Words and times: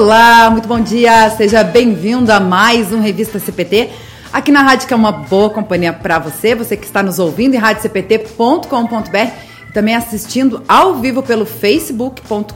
Olá, 0.00 0.48
muito 0.48 0.66
bom 0.66 0.80
dia, 0.80 1.28
seja 1.36 1.62
bem-vindo 1.62 2.32
a 2.32 2.40
mais 2.40 2.90
um 2.90 3.02
Revista 3.02 3.38
CPT. 3.38 3.90
Aqui 4.32 4.50
na 4.50 4.62
rádio 4.62 4.88
que 4.88 4.94
é 4.94 4.96
uma 4.96 5.12
boa 5.12 5.50
companhia 5.50 5.92
para 5.92 6.18
você, 6.18 6.54
você 6.54 6.74
que 6.74 6.86
está 6.86 7.02
nos 7.02 7.18
ouvindo 7.18 7.52
em 7.52 7.58
radiocpt.com.br 7.58 9.30
também 9.74 9.94
assistindo 9.94 10.62
ao 10.66 10.94
vivo 10.94 11.22
pelo 11.22 11.44
facebook.com.br 11.44 12.54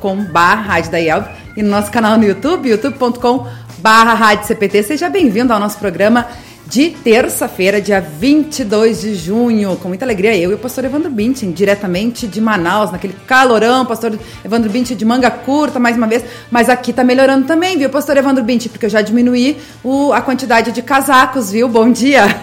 e 1.54 1.62
no 1.62 1.68
nosso 1.68 1.90
canal 1.90 2.16
no 2.16 2.24
YouTube, 2.24 2.70
youtube.com.br 2.70 4.82
Seja 4.82 5.10
bem-vindo 5.10 5.52
ao 5.52 5.60
nosso 5.60 5.78
programa 5.78 6.26
de 6.74 6.90
terça-feira, 6.90 7.80
dia 7.80 8.00
22 8.00 9.02
de 9.02 9.14
junho. 9.14 9.76
Com 9.76 9.86
muita 9.86 10.04
alegria, 10.04 10.36
eu 10.36 10.50
e 10.50 10.54
o 10.54 10.58
pastor 10.58 10.84
Evandro 10.84 11.08
Bintin, 11.08 11.52
diretamente 11.52 12.26
de 12.26 12.40
Manaus, 12.40 12.90
naquele 12.90 13.14
calorão, 13.28 13.86
pastor 13.86 14.18
Evandro 14.44 14.68
Bintin 14.68 14.96
de 14.96 15.04
manga 15.04 15.30
curta, 15.30 15.78
mais 15.78 15.96
uma 15.96 16.08
vez. 16.08 16.24
Mas 16.50 16.68
aqui 16.68 16.92
tá 16.92 17.04
melhorando 17.04 17.46
também, 17.46 17.78
viu, 17.78 17.88
pastor 17.88 18.16
Evandro 18.16 18.42
Bintin? 18.42 18.70
Porque 18.70 18.86
eu 18.86 18.90
já 18.90 19.02
diminuí 19.02 19.56
o, 19.84 20.12
a 20.12 20.20
quantidade 20.20 20.72
de 20.72 20.82
casacos, 20.82 21.52
viu? 21.52 21.68
Bom 21.68 21.92
dia! 21.92 22.24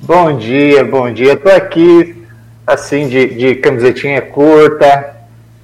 Bom 0.00 0.36
dia, 0.36 0.84
bom 0.84 1.12
dia. 1.12 1.36
Tô 1.36 1.48
aqui, 1.48 2.24
assim, 2.66 3.08
de, 3.08 3.26
de 3.34 3.54
camisetinha 3.56 4.22
curta, 4.22 5.16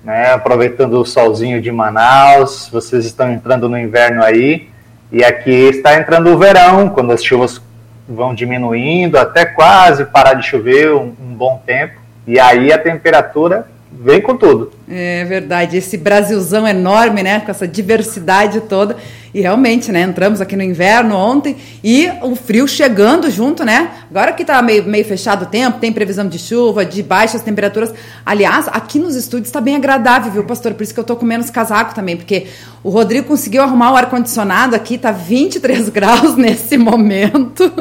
né? 0.03 0.33
Aproveitando 0.33 0.95
o 0.95 1.05
solzinho 1.05 1.63
de 1.63 1.71
Manaus. 1.71 2.69
Vocês 2.73 3.05
estão 3.05 3.31
entrando 3.31 3.69
no 3.69 3.79
inverno 3.79 4.25
aí. 4.25 4.74
E 5.15 5.23
aqui 5.23 5.69
está 5.69 5.95
entrando 5.95 6.29
o 6.31 6.37
verão, 6.37 6.89
quando 6.89 7.13
as 7.13 7.23
chuvas 7.23 7.63
vão 8.09 8.35
diminuindo, 8.35 9.17
até 9.17 9.45
quase 9.45 10.05
parar 10.07 10.35
de 10.35 10.45
chover 10.45 10.93
um, 10.93 11.15
um 11.21 11.33
bom 11.37 11.63
tempo. 11.65 12.01
E 12.27 12.41
aí 12.41 12.73
a 12.73 12.79
temperatura 12.79 13.69
vem 14.05 14.21
com 14.21 14.37
tudo. 14.37 14.71
É 14.87 15.25
verdade, 15.25 15.79
esse 15.79 15.97
Brasilzão 15.97 16.69
enorme, 16.69 17.23
né, 17.23 17.41
com 17.41 17.51
essa 17.51 17.67
diversidade 17.67 18.61
toda. 18.61 18.97
E 19.33 19.41
realmente, 19.41 19.91
né, 19.91 20.03
entramos 20.03 20.41
aqui 20.41 20.55
no 20.55 20.63
inverno 20.63 21.17
ontem 21.17 21.57
e 21.83 22.09
o 22.23 22.37
frio 22.37 22.69
chegando 22.69 23.29
junto, 23.31 23.65
né? 23.65 23.91
Agora 24.09 24.33
que 24.33 24.45
tá 24.45 24.61
meio, 24.63 24.85
meio 24.85 25.05
fechado 25.05 25.45
o 25.45 25.47
tempo, 25.47 25.81
tem 25.81 25.91
previsão 25.91 26.29
de 26.29 26.39
chuva, 26.39 26.85
de 26.85 27.03
baixas 27.03 27.43
temperaturas. 27.43 27.93
Aliás, 28.25 28.69
aqui 28.69 28.99
nos 28.99 29.17
estúdios 29.17 29.49
está 29.49 29.61
bem 29.61 29.75
agradável, 29.75 30.31
viu, 30.31 30.45
pastor? 30.45 30.75
Por 30.75 30.85
isso 30.85 30.95
que 30.95 31.01
eu 31.01 31.05
tô 31.05 31.17
com 31.17 31.25
menos 31.25 31.51
casaco 31.51 31.95
também, 31.95 32.17
porque 32.17 32.47
o 32.83 32.91
Rodrigo 32.91 33.27
conseguiu 33.27 33.63
arrumar 33.63 33.93
o 33.93 33.97
ar-condicionado 33.97 34.77
aqui, 34.77 34.99
tá 34.99 35.11
23 35.11 35.89
graus 35.91 36.37
nesse 36.37 36.77
momento. 36.77 37.73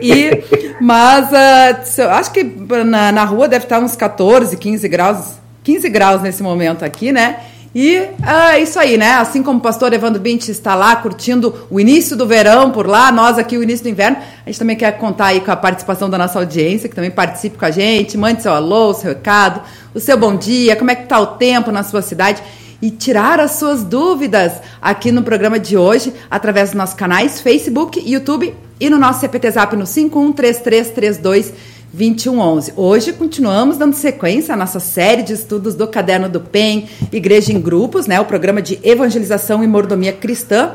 E, 0.00 0.42
mas 0.80 1.28
uh, 1.30 2.08
acho 2.10 2.32
que 2.32 2.44
na, 2.44 3.12
na 3.12 3.24
rua 3.24 3.48
deve 3.48 3.64
estar 3.64 3.80
uns 3.80 3.96
14, 3.96 4.56
15 4.56 4.88
graus, 4.88 5.34
15 5.62 5.88
graus 5.88 6.22
nesse 6.22 6.42
momento 6.42 6.84
aqui, 6.84 7.12
né? 7.12 7.38
E 7.74 7.96
é 7.96 8.60
isso 8.60 8.78
aí, 8.78 8.96
né? 8.96 9.14
Assim 9.14 9.42
como 9.42 9.58
o 9.58 9.60
pastor 9.60 9.92
Evandro 9.92 10.20
Bint 10.20 10.48
está 10.48 10.76
lá 10.76 10.94
curtindo 10.94 11.66
o 11.68 11.80
início 11.80 12.16
do 12.16 12.24
verão 12.24 12.70
por 12.70 12.86
lá, 12.86 13.10
nós 13.10 13.36
aqui 13.36 13.58
o 13.58 13.64
início 13.64 13.82
do 13.82 13.88
inverno, 13.88 14.18
a 14.46 14.48
gente 14.48 14.60
também 14.60 14.76
quer 14.76 14.92
contar 14.92 15.26
aí 15.26 15.40
com 15.40 15.50
a 15.50 15.56
participação 15.56 16.08
da 16.08 16.16
nossa 16.16 16.38
audiência, 16.38 16.88
que 16.88 16.94
também 16.94 17.10
participe 17.10 17.58
com 17.58 17.64
a 17.64 17.72
gente, 17.72 18.16
mande 18.16 18.42
seu 18.42 18.52
alô, 18.52 18.94
seu 18.94 19.08
recado, 19.08 19.60
o 19.92 19.98
seu 19.98 20.16
bom 20.16 20.36
dia, 20.36 20.76
como 20.76 20.92
é 20.92 20.94
que 20.94 21.02
está 21.02 21.18
o 21.18 21.26
tempo 21.26 21.72
na 21.72 21.82
sua 21.82 22.00
cidade 22.00 22.40
e 22.84 22.90
tirar 22.90 23.40
as 23.40 23.52
suas 23.52 23.82
dúvidas 23.82 24.52
aqui 24.78 25.10
no 25.10 25.22
programa 25.22 25.58
de 25.58 25.74
hoje, 25.74 26.12
através 26.30 26.68
dos 26.68 26.76
nossos 26.76 26.94
canais 26.94 27.40
Facebook, 27.40 27.98
YouTube 27.98 28.54
e 28.78 28.90
no 28.90 28.98
nosso 28.98 29.20
CPT 29.20 29.52
Zap 29.52 29.74
no 29.74 29.86
513332 29.86 31.54
2111. 31.94 32.74
Hoje 32.76 33.14
continuamos 33.14 33.78
dando 33.78 33.94
sequência 33.94 34.52
à 34.52 34.56
nossa 34.56 34.80
série 34.80 35.22
de 35.22 35.32
estudos 35.32 35.74
do 35.74 35.86
Caderno 35.86 36.28
do 36.28 36.40
PEN, 36.40 36.86
Igreja 37.10 37.52
em 37.52 37.60
Grupos, 37.60 38.06
né, 38.06 38.20
o 38.20 38.26
programa 38.26 38.60
de 38.60 38.78
evangelização 38.82 39.64
e 39.64 39.66
mordomia 39.66 40.12
cristã 40.12 40.72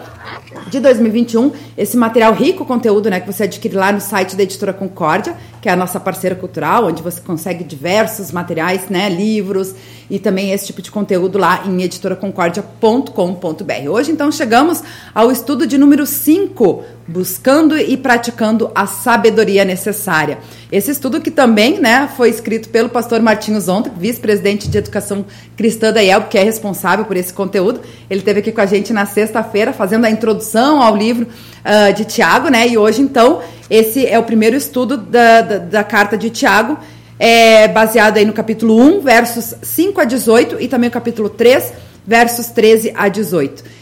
de 0.67 0.79
2021. 0.79 1.51
Esse 1.77 1.95
material 1.95 2.33
rico 2.33 2.65
conteúdo, 2.65 3.09
né, 3.09 3.19
que 3.19 3.31
você 3.31 3.43
adquire 3.43 3.75
lá 3.75 3.91
no 3.91 4.01
site 4.01 4.35
da 4.35 4.41
Editora 4.41 4.73
Concórdia, 4.73 5.35
que 5.61 5.69
é 5.69 5.71
a 5.71 5.75
nossa 5.75 5.99
parceira 5.99 6.35
cultural, 6.35 6.85
onde 6.85 7.03
você 7.03 7.21
consegue 7.21 7.63
diversos 7.63 8.31
materiais, 8.31 8.89
né, 8.89 9.09
livros 9.09 9.75
e 10.09 10.17
também 10.17 10.51
esse 10.51 10.67
tipo 10.67 10.81
de 10.81 10.89
conteúdo 10.89 11.37
lá 11.37 11.63
em 11.65 11.83
editoraconcordia.com.br. 11.83 13.89
Hoje 13.89 14.11
então 14.11 14.31
chegamos 14.31 14.81
ao 15.13 15.31
estudo 15.31 15.67
de 15.67 15.77
número 15.77 16.05
5, 16.05 16.83
buscando 17.07 17.77
e 17.77 17.97
praticando 17.97 18.71
a 18.73 18.87
sabedoria 18.87 19.65
necessária. 19.65 20.39
Esse 20.71 20.91
estudo 20.91 21.19
que 21.19 21.31
também 21.31 21.79
né, 21.79 22.09
foi 22.15 22.29
escrito 22.29 22.69
pelo 22.69 22.89
pastor 22.89 23.21
Martinho 23.21 23.59
Zonta, 23.59 23.91
vice-presidente 23.95 24.67
de 24.67 24.77
Educação 24.77 25.25
Cristã 25.57 25.91
da 25.91 26.01
IELB, 26.01 26.29
que 26.29 26.37
é 26.37 26.43
responsável 26.43 27.05
por 27.05 27.17
esse 27.17 27.33
conteúdo. 27.33 27.81
Ele 28.09 28.19
esteve 28.19 28.39
aqui 28.39 28.51
com 28.51 28.61
a 28.61 28.65
gente 28.65 28.93
na 28.93 29.05
sexta-feira, 29.05 29.73
fazendo 29.73 30.05
a 30.05 30.11
introdução 30.11 30.81
ao 30.81 30.95
livro 30.95 31.27
uh, 31.65 31.93
de 31.93 32.05
Tiago, 32.05 32.49
né? 32.49 32.67
E 32.67 32.77
hoje, 32.77 33.01
então, 33.01 33.41
esse 33.69 34.05
é 34.05 34.17
o 34.17 34.23
primeiro 34.23 34.55
estudo 34.55 34.97
da, 34.97 35.41
da, 35.41 35.57
da 35.57 35.83
carta 35.83 36.17
de 36.17 36.29
Tiago, 36.29 36.77
é 37.17 37.67
baseado 37.67 38.17
aí 38.17 38.25
no 38.25 38.33
capítulo 38.33 38.79
1, 38.79 39.01
versos 39.01 39.55
5 39.61 40.01
a 40.01 40.05
18, 40.05 40.61
e 40.61 40.67
também 40.67 40.89
o 40.89 40.91
capítulo 40.91 41.29
3, 41.29 41.73
versos 42.05 42.47
13 42.47 42.93
a 42.95 43.09
18. 43.09 43.78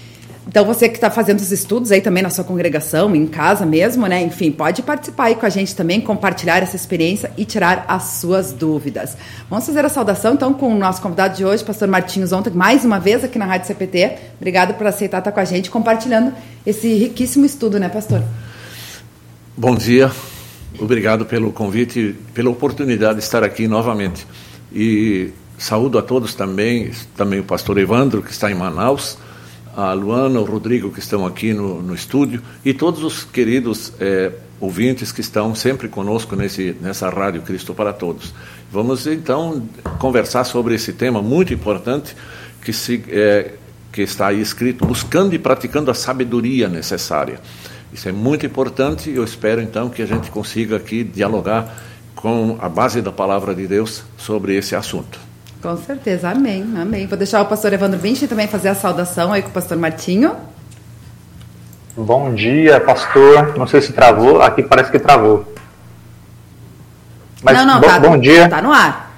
Então, 0.48 0.64
você 0.64 0.88
que 0.88 0.96
está 0.96 1.12
fazendo 1.12 1.40
os 1.40 1.52
estudos 1.52 1.92
aí 1.92 2.00
também 2.00 2.24
na 2.24 2.30
sua 2.30 2.44
congregação, 2.44 3.14
em 3.14 3.28
casa 3.28 3.66
mesmo, 3.66 4.08
né? 4.08 4.24
Enfim, 4.24 4.50
pode 4.50 4.82
participar 4.82 5.26
aí 5.26 5.36
com 5.36 5.46
a 5.46 5.50
gente 5.50 5.76
também, 5.76 6.00
compartilhar 6.00 6.64
essa 6.64 6.76
experiência 6.76 7.32
e 7.38 7.44
tirar 7.44 7.84
as 7.86 8.04
suas 8.22 8.54
dúvidas. 8.54 9.18
Vamos 9.50 9.66
fazer 9.66 9.84
a 9.84 9.90
saudação, 9.90 10.36
então, 10.36 10.54
com 10.54 10.74
o 10.74 10.78
nosso 10.78 11.02
convidado 11.02 11.36
de 11.36 11.44
hoje, 11.44 11.66
pastor 11.66 11.90
Martinhos 11.90 12.32
Ontem, 12.32 12.50
mais 12.52 12.86
uma 12.86 12.98
vez 12.98 13.26
aqui 13.26 13.38
na 13.38 13.46
Rádio 13.46 13.68
CPT. 13.68 14.18
Obrigado 14.38 14.74
por 14.76 14.88
aceitar 14.88 15.20
estar 15.20 15.34
com 15.34 15.40
a 15.42 15.46
gente, 15.46 15.70
compartilhando 15.70 16.34
esse 16.66 16.94
riquíssimo 16.96 17.46
estudo, 17.46 17.78
né, 17.78 17.90
pastor? 17.90 18.24
Bom 19.58 19.76
dia, 19.76 20.10
obrigado 20.80 21.26
pelo 21.26 21.52
convite, 21.52 22.16
pela 22.34 22.50
oportunidade 22.50 23.20
de 23.20 23.26
estar 23.26 23.44
aqui 23.44 23.68
novamente. 23.68 24.26
E 24.72 25.34
saúdo 25.58 25.98
a 25.98 26.02
todos 26.02 26.34
também, 26.34 26.92
também 27.18 27.42
o 27.42 27.44
pastor 27.44 27.78
Evandro, 27.78 28.22
que 28.22 28.32
está 28.32 28.50
em 28.50 28.56
Manaus, 28.56 29.18
a 29.78 29.94
Luana, 29.94 30.40
o 30.40 30.44
Rodrigo, 30.44 30.90
que 30.90 30.98
estão 30.98 31.24
aqui 31.24 31.54
no, 31.54 31.84
no 31.84 31.94
estúdio, 31.94 32.42
e 32.66 32.74
todos 32.74 33.04
os 33.04 33.24
queridos 33.24 33.94
é, 34.00 34.32
ouvintes 34.60 35.12
que 35.12 35.22
estão 35.22 35.54
sempre 35.54 35.88
conosco 35.88 36.36
nesse, 36.36 36.76
nessa 36.82 37.08
Rádio 37.12 37.44
Cristo 37.44 37.76
para 37.76 37.94
Todos. 37.94 38.34
Vamos 38.72 39.06
então 39.06 39.70
conversar 40.00 40.46
sobre 40.46 40.74
esse 40.74 40.94
tema 40.94 41.22
muito 41.22 41.54
importante 41.54 42.16
que, 42.60 42.74
se, 42.74 43.04
é, 43.10 43.52
que 43.92 44.02
está 44.02 44.30
aí 44.30 44.42
escrito: 44.42 44.84
buscando 44.84 45.36
e 45.36 45.40
praticando 45.40 45.92
a 45.92 45.94
sabedoria 45.94 46.68
necessária. 46.68 47.40
Isso 47.94 48.10
é 48.10 48.12
muito 48.12 48.48
importante 48.48 49.12
e 49.12 49.16
eu 49.16 49.24
espero 49.24 49.62
então 49.62 49.90
que 49.92 50.02
a 50.02 50.08
gente 50.08 50.32
consiga 50.32 50.78
aqui 50.78 51.04
dialogar 51.04 51.84
com 52.16 52.58
a 52.60 52.68
base 52.68 53.00
da 53.00 53.12
palavra 53.12 53.54
de 53.54 53.68
Deus 53.68 54.04
sobre 54.18 54.56
esse 54.56 54.76
assunto. 54.76 55.27
Com 55.62 55.76
certeza, 55.78 56.30
amém, 56.30 56.64
amém. 56.80 57.08
Vou 57.08 57.18
deixar 57.18 57.42
o 57.42 57.46
pastor 57.46 57.74
Evandro 57.74 58.00
Vinci 58.00 58.28
também 58.28 58.48
fazer 58.48 58.70
a 58.70 58.76
saudação 58.76 59.34
aí 59.34 59.42
com 59.42 59.50
o 59.50 59.52
pastor 59.52 59.78
Martinho. 59.78 60.36
Bom 61.96 62.34
dia, 62.34 62.80
pastor. 62.80 63.58
Não 63.58 63.66
sei 63.66 63.82
se 63.82 63.92
travou, 63.92 64.40
aqui 64.42 64.62
parece 64.62 64.92
que 64.92 65.00
travou. 65.00 65.52
Mas 67.42 67.58
não, 67.58 67.66
não, 67.66 67.82
bom, 67.82 67.88
tá, 67.88 68.00
bom 68.00 68.18
dia. 68.18 68.48
Tá 68.48 68.62
no 68.62 68.72
ar. 68.72 69.18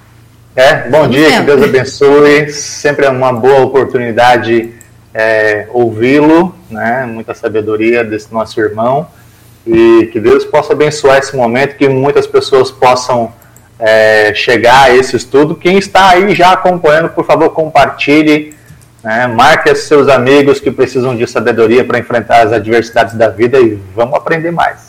É, 0.55 0.89
bom 0.89 1.05
Estamos 1.05 1.09
dia, 1.09 1.39
que 1.39 1.41
Deus 1.41 1.63
abençoe. 1.63 2.49
Sempre 2.51 3.05
é 3.05 3.09
uma 3.09 3.33
boa 3.33 3.61
oportunidade 3.61 4.73
é, 5.13 5.67
ouvi-lo, 5.73 6.55
né? 6.69 7.05
Muita 7.05 7.33
sabedoria 7.33 8.03
desse 8.03 8.33
nosso 8.33 8.59
irmão. 8.61 9.07
E 9.67 10.09
que 10.13 10.19
Deus 10.19 10.45
possa 10.45 10.71
abençoar 10.71 11.17
esse 11.17 11.35
momento, 11.35 11.75
que 11.75 11.89
muitas 11.89 12.25
pessoas 12.25 12.71
possam 12.71 13.33
é, 13.79 14.33
chegar 14.33 14.83
a 14.83 14.95
esse 14.95 15.15
estudo. 15.15 15.55
Quem 15.55 15.77
está 15.77 16.09
aí 16.09 16.35
já 16.35 16.51
acompanhando, 16.51 17.09
por 17.09 17.25
favor, 17.25 17.49
compartilhe, 17.51 18.53
né, 19.03 19.27
marque 19.27 19.73
seus 19.73 20.09
amigos 20.09 20.59
que 20.59 20.69
precisam 20.69 21.15
de 21.15 21.25
sabedoria 21.25 21.85
para 21.85 21.97
enfrentar 21.97 22.45
as 22.45 22.51
adversidades 22.51 23.15
da 23.15 23.29
vida 23.29 23.57
e 23.59 23.79
vamos 23.95 24.15
aprender 24.15 24.51
mais. 24.51 24.88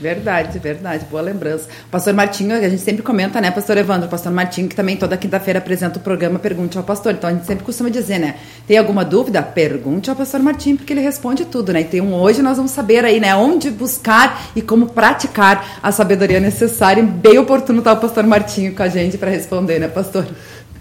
Verdade, 0.00 0.58
verdade, 0.58 1.04
boa 1.08 1.22
lembrança. 1.22 1.68
Pastor 1.88 2.12
Martinho, 2.12 2.56
a 2.56 2.68
gente 2.68 2.82
sempre 2.82 3.02
comenta, 3.02 3.40
né, 3.40 3.50
Pastor 3.52 3.78
Evandro, 3.78 4.08
Pastor 4.08 4.32
Martinho, 4.32 4.68
que 4.68 4.74
também 4.74 4.96
toda 4.96 5.16
quinta-feira 5.16 5.60
apresenta 5.60 5.98
o 5.98 6.02
programa 6.02 6.38
Pergunte 6.38 6.76
ao 6.76 6.82
Pastor. 6.82 7.12
Então 7.12 7.30
a 7.30 7.32
gente 7.32 7.46
sempre 7.46 7.64
costuma 7.64 7.88
dizer, 7.88 8.18
né, 8.18 8.34
tem 8.66 8.76
alguma 8.76 9.04
dúvida? 9.04 9.40
Pergunte 9.40 10.10
ao 10.10 10.16
Pastor 10.16 10.40
Martinho, 10.40 10.76
porque 10.76 10.92
ele 10.92 11.00
responde 11.00 11.44
tudo, 11.44 11.72
né? 11.72 11.82
E 11.82 11.84
tem 11.84 12.00
um 12.00 12.12
hoje, 12.12 12.42
nós 12.42 12.56
vamos 12.56 12.72
saber 12.72 13.04
aí, 13.04 13.20
né, 13.20 13.36
onde 13.36 13.70
buscar 13.70 14.50
e 14.56 14.60
como 14.60 14.86
praticar 14.86 15.78
a 15.80 15.92
sabedoria 15.92 16.40
necessária. 16.40 17.00
E 17.00 17.06
bem 17.06 17.38
oportuno 17.38 17.78
estar 17.78 17.92
o 17.92 17.96
Pastor 17.98 18.24
Martinho 18.24 18.74
com 18.74 18.82
a 18.82 18.88
gente 18.88 19.16
para 19.16 19.30
responder, 19.30 19.78
né, 19.78 19.86
Pastor? 19.86 20.26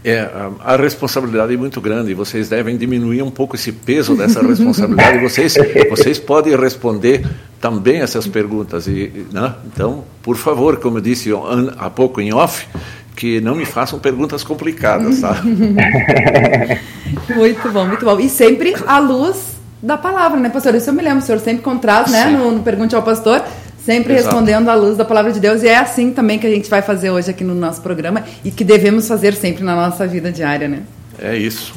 É, 0.04 0.30
a 0.60 0.76
responsabilidade 0.76 1.54
é 1.54 1.58
muito 1.58 1.80
grande. 1.80 2.14
Vocês 2.14 2.50
devem 2.50 2.76
diminuir 2.76 3.22
um 3.22 3.32
pouco 3.32 3.56
esse 3.56 3.72
peso 3.72 4.16
dessa 4.16 4.46
responsabilidade. 4.46 5.20
Vocês, 5.24 5.56
vocês 5.90 6.20
podem 6.20 6.56
responder 6.58 7.26
também 7.62 8.02
essas 8.02 8.28
perguntas. 8.28 8.86
E, 8.88 9.26
né? 9.32 9.56
Então, 9.66 10.04
por 10.22 10.36
favor, 10.36 10.78
como 10.78 10.98
eu 10.98 11.02
disse 11.02 11.30
há 11.78 11.90
pouco 11.90 12.20
em 12.20 12.34
off, 12.34 12.68
que 13.16 13.40
não 13.40 13.56
me 13.56 13.66
façam 13.66 13.98
perguntas 13.98 14.44
complicadas, 14.44 15.22
tá? 15.22 15.42
muito 17.34 17.70
bom, 17.72 17.86
muito 17.86 18.04
bom. 18.04 18.20
E 18.20 18.28
sempre 18.28 18.76
à 18.86 19.00
luz 19.00 19.54
da 19.82 19.98
palavra, 19.98 20.40
né, 20.40 20.50
pastor? 20.50 20.76
Isso 20.76 20.90
eu 20.90 20.94
me 20.94 21.02
lembro, 21.02 21.20
o 21.20 21.22
senhor 21.22 21.40
sempre 21.40 21.62
contrasta, 21.62 22.12
né, 22.12 22.26
no, 22.26 22.52
no 22.52 22.64
Pergunte 22.64 22.96
ao 22.96 23.04
Pastor, 23.04 23.44
sempre 23.86 24.14
Exato. 24.14 24.36
respondendo 24.36 24.70
à 24.70 24.76
luz 24.76 24.98
da 24.98 25.06
palavra 25.06 25.32
de 25.32 25.40
Deus, 25.40 25.64
e 25.64 25.68
é 25.68 25.78
assim 25.78 26.12
também 26.12 26.40
que 26.40 26.48
a 26.48 26.50
gente 26.50 26.70
vai 26.70 26.82
fazer 26.82 27.10
hoje 27.10 27.30
aqui 27.30 27.44
no 27.44 27.54
nosso 27.54 27.82
programa 27.82 28.24
e 28.44 28.52
que 28.52 28.64
devemos 28.64 29.08
fazer 29.08 29.34
sempre 29.34 29.64
na 29.64 29.76
nossa 29.76 30.08
vida 30.08 30.32
diária, 30.32 30.68
né? 30.68 30.80
É 31.22 31.36
isso. 31.36 31.74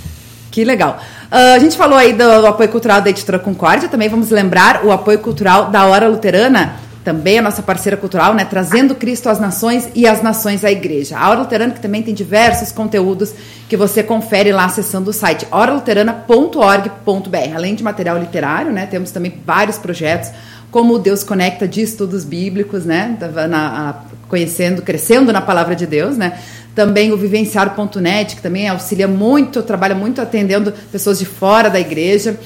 Que 0.50 0.64
legal. 0.64 0.98
Uh, 1.30 1.56
a 1.56 1.58
gente 1.58 1.76
falou 1.76 1.98
aí 1.98 2.12
do, 2.12 2.40
do, 2.40 2.46
apoio 2.46 2.68
cultural 2.68 3.02
da 3.02 3.10
editora 3.10 3.38
Concórdia, 3.38 3.88
também 3.88 4.08
vamos 4.08 4.30
lembrar 4.30 4.84
o 4.84 4.92
apoio 4.92 5.18
cultural 5.18 5.70
da 5.70 5.84
Hora 5.86 6.08
Luterana, 6.08 6.76
também 7.06 7.38
a 7.38 7.42
nossa 7.42 7.62
parceira 7.62 7.96
cultural, 7.96 8.34
né, 8.34 8.44
trazendo 8.44 8.92
Cristo 8.92 9.28
às 9.28 9.38
nações 9.38 9.88
e 9.94 10.08
as 10.08 10.24
nações 10.24 10.64
à 10.64 10.72
igreja. 10.72 11.16
A 11.16 11.30
Hora 11.30 11.38
Luterana 11.38 11.72
que 11.72 11.78
também 11.78 12.02
tem 12.02 12.12
diversos 12.12 12.72
conteúdos 12.72 13.32
que 13.68 13.76
você 13.76 14.02
confere 14.02 14.50
lá 14.50 14.64
acessando 14.64 15.10
o 15.10 15.12
site 15.12 15.46
horaluterana.org.br. 15.52 17.54
Além 17.54 17.76
de 17.76 17.84
material 17.84 18.18
literário, 18.18 18.72
né, 18.72 18.86
temos 18.86 19.12
também 19.12 19.40
vários 19.46 19.78
projetos 19.78 20.32
como 20.68 20.94
o 20.94 20.98
Deus 20.98 21.22
Conecta 21.22 21.68
de 21.68 21.80
estudos 21.80 22.24
bíblicos, 22.24 22.84
né, 22.84 23.16
na, 23.48 23.90
a, 23.90 23.94
conhecendo, 24.28 24.82
crescendo 24.82 25.32
na 25.32 25.40
palavra 25.40 25.76
de 25.76 25.86
Deus, 25.86 26.16
né, 26.16 26.36
também 26.74 27.12
o 27.12 27.16
vivenciar.net, 27.16 28.34
que 28.34 28.42
também 28.42 28.68
auxilia 28.68 29.06
muito, 29.06 29.62
trabalha 29.62 29.94
muito 29.94 30.20
atendendo 30.20 30.74
pessoas 30.90 31.20
de 31.20 31.24
fora 31.24 31.70
da 31.70 31.78
igreja. 31.78 32.36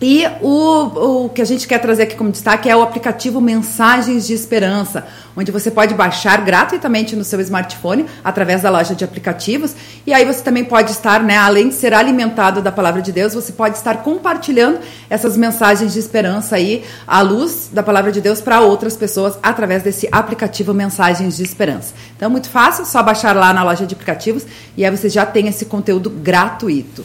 E 0.00 0.26
o, 0.42 1.24
o 1.24 1.28
que 1.30 1.40
a 1.40 1.44
gente 1.44 1.66
quer 1.66 1.78
trazer 1.78 2.02
aqui 2.02 2.16
como 2.16 2.30
destaque 2.30 2.68
é 2.68 2.76
o 2.76 2.82
aplicativo 2.82 3.40
Mensagens 3.40 4.26
de 4.26 4.34
Esperança, 4.34 5.06
onde 5.34 5.50
você 5.50 5.70
pode 5.70 5.94
baixar 5.94 6.44
gratuitamente 6.44 7.16
no 7.16 7.24
seu 7.24 7.40
smartphone 7.40 8.04
através 8.22 8.60
da 8.60 8.68
loja 8.68 8.94
de 8.94 9.04
aplicativos. 9.04 9.74
E 10.06 10.12
aí 10.12 10.22
você 10.26 10.42
também 10.42 10.64
pode 10.64 10.90
estar, 10.90 11.22
né, 11.22 11.38
além 11.38 11.70
de 11.70 11.74
ser 11.74 11.94
alimentado 11.94 12.60
da 12.60 12.70
palavra 12.70 13.00
de 13.00 13.10
Deus, 13.10 13.32
você 13.32 13.52
pode 13.52 13.78
estar 13.78 14.02
compartilhando 14.02 14.80
essas 15.08 15.34
mensagens 15.34 15.94
de 15.94 15.98
esperança 15.98 16.56
aí, 16.56 16.84
à 17.06 17.22
luz 17.22 17.70
da 17.72 17.82
palavra 17.82 18.12
de 18.12 18.20
Deus, 18.20 18.42
para 18.42 18.60
outras 18.60 18.98
pessoas 18.98 19.38
através 19.42 19.82
desse 19.82 20.06
aplicativo 20.12 20.74
Mensagens 20.74 21.38
de 21.38 21.42
Esperança. 21.42 21.94
Então, 22.14 22.28
muito 22.28 22.50
fácil, 22.50 22.84
só 22.84 23.02
baixar 23.02 23.34
lá 23.34 23.50
na 23.50 23.62
loja 23.62 23.86
de 23.86 23.94
aplicativos 23.94 24.44
e 24.76 24.84
aí 24.84 24.94
você 24.94 25.08
já 25.08 25.24
tem 25.24 25.48
esse 25.48 25.64
conteúdo 25.64 26.10
gratuito. 26.10 27.02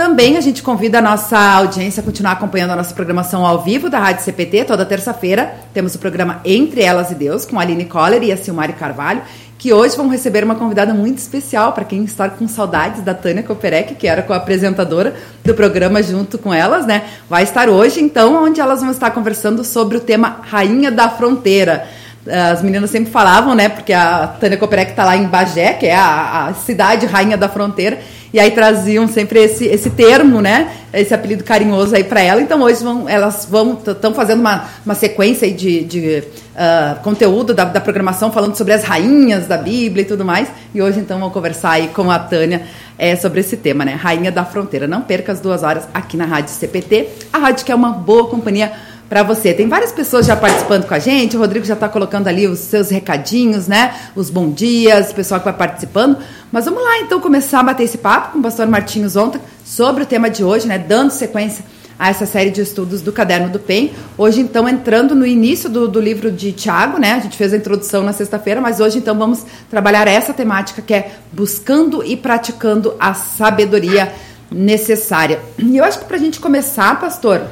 Também 0.00 0.38
a 0.38 0.40
gente 0.40 0.62
convida 0.62 0.98
a 0.98 1.02
nossa 1.02 1.38
audiência 1.38 2.00
a 2.00 2.02
continuar 2.02 2.32
acompanhando 2.32 2.70
a 2.70 2.76
nossa 2.76 2.94
programação 2.94 3.44
ao 3.44 3.62
vivo 3.62 3.90
da 3.90 3.98
Rádio 3.98 4.24
CPT. 4.24 4.64
Toda 4.64 4.86
terça-feira 4.86 5.52
temos 5.74 5.94
o 5.94 5.98
programa 5.98 6.40
Entre 6.42 6.80
Elas 6.80 7.10
e 7.10 7.14
Deus, 7.14 7.44
com 7.44 7.58
a 7.58 7.62
Aline 7.62 7.84
Coller 7.84 8.22
e 8.22 8.32
a 8.32 8.36
Silmari 8.38 8.72
Carvalho, 8.72 9.20
que 9.58 9.74
hoje 9.74 9.98
vão 9.98 10.08
receber 10.08 10.42
uma 10.42 10.54
convidada 10.54 10.94
muito 10.94 11.18
especial 11.18 11.74
para 11.74 11.84
quem 11.84 12.02
está 12.04 12.30
com 12.30 12.48
saudades 12.48 13.02
da 13.02 13.12
Tânia 13.12 13.42
Koperek, 13.42 13.94
que 13.94 14.06
era 14.06 14.22
com 14.22 14.32
a 14.32 14.36
apresentadora 14.36 15.14
do 15.44 15.52
programa 15.52 16.02
junto 16.02 16.38
com 16.38 16.50
elas, 16.50 16.86
né? 16.86 17.02
Vai 17.28 17.42
estar 17.42 17.68
hoje, 17.68 18.00
então, 18.00 18.42
onde 18.42 18.58
elas 18.58 18.80
vão 18.80 18.90
estar 18.90 19.10
conversando 19.10 19.62
sobre 19.62 19.98
o 19.98 20.00
tema 20.00 20.38
Rainha 20.44 20.90
da 20.90 21.10
Fronteira. 21.10 21.86
As 22.26 22.62
meninas 22.62 22.88
sempre 22.88 23.12
falavam, 23.12 23.54
né? 23.54 23.68
Porque 23.68 23.92
a 23.92 24.26
Tânia 24.26 24.56
Koperek 24.56 24.92
está 24.92 25.04
lá 25.04 25.14
em 25.14 25.26
Bagé, 25.26 25.74
que 25.74 25.84
é 25.84 25.94
a, 25.94 26.46
a 26.46 26.54
cidade 26.54 27.04
rainha 27.04 27.36
da 27.36 27.50
fronteira 27.50 27.98
e 28.32 28.38
aí 28.38 28.50
traziam 28.52 29.08
sempre 29.08 29.40
esse, 29.40 29.64
esse 29.66 29.90
termo, 29.90 30.40
né? 30.40 30.70
Esse 30.92 31.12
apelido 31.12 31.42
carinhoso 31.42 31.94
aí 31.94 32.04
para 32.04 32.20
ela. 32.20 32.40
Então 32.40 32.60
hoje 32.62 32.82
vão, 32.82 33.08
elas 33.08 33.46
vão 33.48 33.78
estão 33.86 34.14
fazendo 34.14 34.40
uma, 34.40 34.64
uma 34.84 34.94
sequência 34.94 35.46
aí 35.46 35.52
de, 35.52 35.84
de 35.84 36.22
uh, 36.54 37.00
conteúdo 37.02 37.52
da, 37.52 37.64
da, 37.64 37.80
programação 37.80 38.30
falando 38.30 38.56
sobre 38.56 38.72
as 38.72 38.84
rainhas 38.84 39.46
da 39.46 39.56
Bíblia 39.56 40.02
e 40.02 40.06
tudo 40.06 40.24
mais. 40.24 40.48
E 40.74 40.80
hoje 40.80 41.00
então 41.00 41.18
vamos 41.18 41.34
conversar 41.34 41.70
aí 41.72 41.88
com 41.88 42.10
a 42.10 42.18
Tânia 42.18 42.62
é, 42.96 43.16
sobre 43.16 43.40
esse 43.40 43.56
tema, 43.56 43.84
né? 43.84 43.94
Rainha 43.94 44.30
da 44.30 44.44
Fronteira. 44.44 44.86
Não 44.86 45.02
perca 45.02 45.32
as 45.32 45.40
duas 45.40 45.62
horas 45.62 45.88
aqui 45.92 46.16
na 46.16 46.24
Rádio 46.24 46.54
CPT, 46.54 47.08
a 47.32 47.38
rádio 47.38 47.64
que 47.64 47.72
é 47.72 47.74
uma 47.74 47.90
boa 47.90 48.28
companhia 48.28 48.72
para 49.10 49.24
você. 49.24 49.52
Tem 49.52 49.68
várias 49.68 49.90
pessoas 49.90 50.24
já 50.24 50.36
participando 50.36 50.86
com 50.86 50.94
a 50.94 50.98
gente, 51.00 51.36
o 51.36 51.40
Rodrigo 51.40 51.66
já 51.66 51.74
está 51.74 51.88
colocando 51.88 52.28
ali 52.28 52.46
os 52.46 52.60
seus 52.60 52.90
recadinhos, 52.90 53.66
né? 53.66 53.92
Os 54.14 54.30
bom 54.30 54.52
dias, 54.52 55.10
o 55.10 55.14
pessoal 55.16 55.40
que 55.40 55.46
vai 55.46 55.52
participando. 55.52 56.16
Mas 56.52 56.66
vamos 56.66 56.80
lá 56.80 57.00
então 57.00 57.20
começar 57.20 57.58
a 57.58 57.62
bater 57.64 57.82
esse 57.82 57.98
papo 57.98 58.32
com 58.32 58.38
o 58.38 58.42
pastor 58.42 58.68
Martinhos 58.68 59.16
ontem 59.16 59.40
sobre 59.64 60.04
o 60.04 60.06
tema 60.06 60.30
de 60.30 60.44
hoje, 60.44 60.68
né? 60.68 60.78
Dando 60.78 61.10
sequência 61.10 61.64
a 61.98 62.08
essa 62.08 62.24
série 62.24 62.50
de 62.50 62.60
estudos 62.60 63.02
do 63.02 63.12
Caderno 63.12 63.48
do 63.48 63.58
PEN. 63.58 63.90
Hoje, 64.16 64.40
então, 64.40 64.68
entrando 64.68 65.12
no 65.12 65.26
início 65.26 65.68
do, 65.68 65.88
do 65.88 66.00
livro 66.00 66.30
de 66.30 66.52
Tiago, 66.52 66.96
né? 66.96 67.14
A 67.14 67.18
gente 67.18 67.36
fez 67.36 67.52
a 67.52 67.56
introdução 67.56 68.04
na 68.04 68.12
sexta-feira, 68.12 68.60
mas 68.60 68.78
hoje, 68.78 68.98
então, 68.98 69.18
vamos 69.18 69.44
trabalhar 69.68 70.06
essa 70.06 70.32
temática 70.32 70.80
que 70.80 70.94
é 70.94 71.16
buscando 71.32 72.04
e 72.04 72.16
praticando 72.16 72.94
a 72.98 73.12
sabedoria 73.12 74.12
necessária. 74.52 75.40
E 75.58 75.76
eu 75.76 75.84
acho 75.84 75.98
que 75.98 76.04
para 76.04 76.16
a 76.16 76.20
gente 76.20 76.38
começar, 76.38 76.98
pastor, 76.98 77.42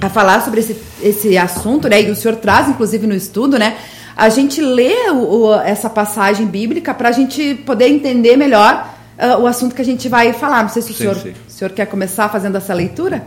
a 0.00 0.08
falar 0.08 0.42
sobre 0.42 0.60
esse, 0.60 0.76
esse 1.02 1.38
assunto, 1.38 1.88
né? 1.88 2.02
E 2.02 2.10
o 2.10 2.16
senhor 2.16 2.36
traz, 2.36 2.68
inclusive, 2.68 3.06
no 3.06 3.14
estudo, 3.14 3.58
né? 3.58 3.78
A 4.16 4.28
gente 4.28 4.60
lê 4.60 5.10
o, 5.10 5.46
o, 5.46 5.54
essa 5.54 5.88
passagem 5.88 6.46
bíblica 6.46 6.92
para 6.92 7.08
a 7.08 7.12
gente 7.12 7.54
poder 7.64 7.88
entender 7.88 8.36
melhor 8.36 8.94
uh, 9.18 9.40
o 9.40 9.46
assunto 9.46 9.74
que 9.74 9.82
a 9.82 9.84
gente 9.84 10.08
vai 10.08 10.32
falar. 10.32 10.62
Não 10.62 10.70
sei 10.70 10.82
se 10.82 10.90
o, 10.90 10.94
sim, 10.94 10.98
senhor, 10.98 11.14
sim. 11.16 11.32
o 11.46 11.50
senhor 11.50 11.70
quer 11.70 11.86
começar 11.86 12.28
fazendo 12.28 12.56
essa 12.56 12.74
leitura. 12.74 13.26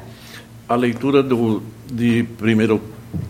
A 0.68 0.75
leitura 0.75 1.24
do, 1.24 1.63
de 1.92 2.24
primeiro 2.38 2.81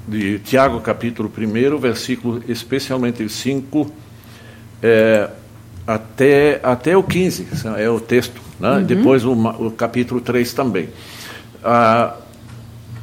de 0.08 0.40
Tiago, 0.40 0.80
capítulo 0.80 1.32
1, 1.36 1.78
versículo 1.78 2.44
especialmente 2.48 3.28
5 3.28 3.92
é, 4.84 5.30
até, 5.88 6.60
até 6.64 6.98
o 6.98 7.04
15, 7.04 7.48
é 7.78 7.90
o 7.90 8.00
texto. 8.00 8.42
Né? 8.60 8.70
Uhum. 8.70 8.84
Depois 8.84 9.26
o, 9.26 9.34
o 9.34 9.72
capítulo 9.72 10.22
3 10.22 10.54
também. 10.54 10.90
Ah, 11.64 12.16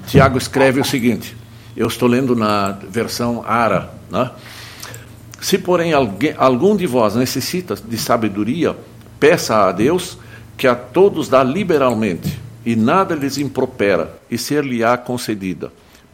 Tiago 0.09 0.39
escreve 0.39 0.81
o 0.81 0.85
seguinte: 0.85 1.37
eu 1.77 1.87
estou 1.87 2.09
lendo 2.09 2.35
na 2.35 2.73
versão 2.89 3.45
Ara. 3.47 3.91
Né? 4.11 4.31
Se, 5.39 5.59
porém, 5.59 5.93
alguém, 5.93 6.35
algum 6.37 6.75
de 6.75 6.87
vós 6.87 7.15
necessita 7.15 7.77
de 7.77 7.99
sabedoria, 7.99 8.75
peça 9.21 9.69
a 9.69 9.71
Deus, 9.71 10.19
que 10.57 10.67
a 10.67 10.75
todos 10.75 11.29
dá 11.29 11.45
liberalmente, 11.45 12.41
e 12.65 12.75
nada 12.75 13.15
lhes 13.15 13.37
impropera, 13.37 14.19
e 14.31 14.39
ser-lhe-á 14.39 14.97
concedida. 14.97 15.71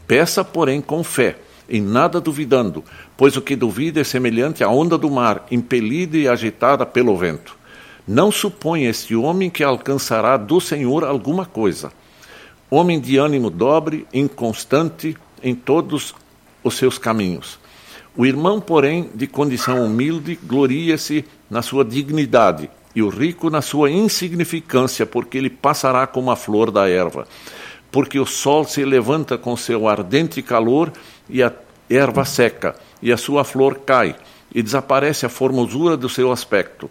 Peça, 0.09 0.45
porém, 0.45 0.81
com 0.83 1.03
fé, 1.05 1.37
em 1.71 1.81
nada 1.81 2.21
duvidando, 2.21 2.85
pois 3.17 3.37
o 3.37 3.41
que 3.41 3.55
duvida 3.55 4.01
é 4.01 4.05
semelhante 4.05 4.65
à 4.65 4.69
onda 4.69 4.99
do 4.99 5.09
mar, 5.09 5.47
impelida 5.51 6.19
e 6.19 6.29
agitada 6.29 6.85
pelo 6.85 7.17
vento. 7.17 7.57
Não 8.07 8.31
suponha 8.31 8.91
este 8.91 9.15
homem 9.15 9.49
que 9.49 9.63
alcançará 9.63 10.37
do 10.37 10.61
Senhor 10.61 11.05
alguma 11.05 11.47
coisa 11.47 11.91
homem 12.75 13.01
de 13.01 13.17
ânimo 13.17 13.51
dobre, 13.51 14.07
inconstante 14.13 15.17
em 15.43 15.55
todos 15.55 16.15
os 16.63 16.77
seus 16.77 16.99
caminhos. 16.99 17.59
O 18.17 18.25
irmão, 18.25 18.61
porém, 18.61 19.11
de 19.15 19.27
condição 19.27 19.85
humilde, 19.85 20.39
gloria-se 20.43 21.25
na 21.51 21.63
sua 21.63 21.85
dignidade, 21.85 22.71
e 22.95 23.03
o 23.03 23.09
rico 23.09 23.51
na 23.51 23.61
sua 23.61 23.91
insignificância, 23.91 25.05
porque 25.05 25.37
ele 25.37 25.51
passará 25.51 26.07
como 26.07 26.31
a 26.31 26.37
flor 26.37 26.71
da 26.71 26.89
erva. 26.89 27.27
Porque 27.91 28.19
o 28.19 28.27
sol 28.27 28.65
se 28.65 28.85
levanta 28.85 29.37
com 29.37 29.57
seu 29.57 29.89
ardente 29.89 30.41
calor, 30.43 30.93
e 31.29 31.43
a 31.43 31.53
erva 31.91 32.25
seca, 32.25 32.77
e 33.03 33.13
a 33.13 33.17
sua 33.17 33.45
flor 33.45 33.81
cai, 33.85 34.15
e 34.55 34.63
desaparece 34.63 35.27
a 35.27 35.29
formosura 35.29 35.97
do 35.97 36.09
seu 36.09 36.31
aspecto. 36.31 36.89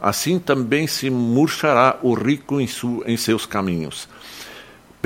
Assim 0.00 0.38
também 0.38 0.86
se 0.86 1.08
murchará 1.08 1.98
o 2.02 2.12
rico 2.12 2.60
em, 2.60 2.68
em 3.06 3.16
seus 3.16 3.46
caminhos. 3.46 4.08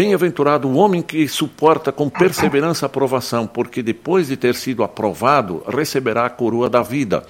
Bem-aventurado 0.00 0.66
o 0.66 0.76
homem 0.76 1.02
que 1.02 1.28
suporta 1.28 1.92
com 1.92 2.09
perseverança 2.09 2.87
a 2.87 2.88
aprovação, 2.88 3.47
porque 3.47 3.83
depois 3.83 4.28
de 4.28 4.37
ter 4.38 4.54
sido 4.54 4.83
aprovado, 4.83 5.62
receberá 5.69 6.25
a 6.25 6.30
coroa 6.30 6.71
da 6.71 6.80
vida, 6.80 7.23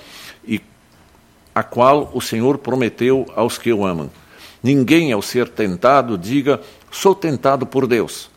e 0.47 0.61
a 1.53 1.65
qual 1.65 2.13
o 2.15 2.21
Senhor 2.21 2.59
prometeu 2.59 3.27
aos 3.35 3.59
que 3.59 3.73
o 3.73 3.85
amam. 3.85 4.09
Ninguém, 4.63 5.11
ao 5.11 5.21
ser 5.21 5.49
tentado, 5.49 6.17
diga: 6.17 6.61
sou 6.93 7.13
tentado 7.13 7.67
por 7.67 7.89
Deus, 7.89 8.31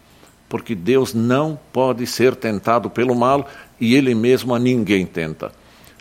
porque 0.49 0.73
Deus 0.73 1.13
não 1.13 1.59
pode 1.71 2.07
ser 2.07 2.35
tentado 2.35 2.89
pelo 2.89 3.13
mal 3.13 3.47
e 3.79 3.93
ele 3.93 4.15
mesmo 4.15 4.55
a 4.55 4.57
ninguém 4.57 5.05
tenta. 5.05 5.51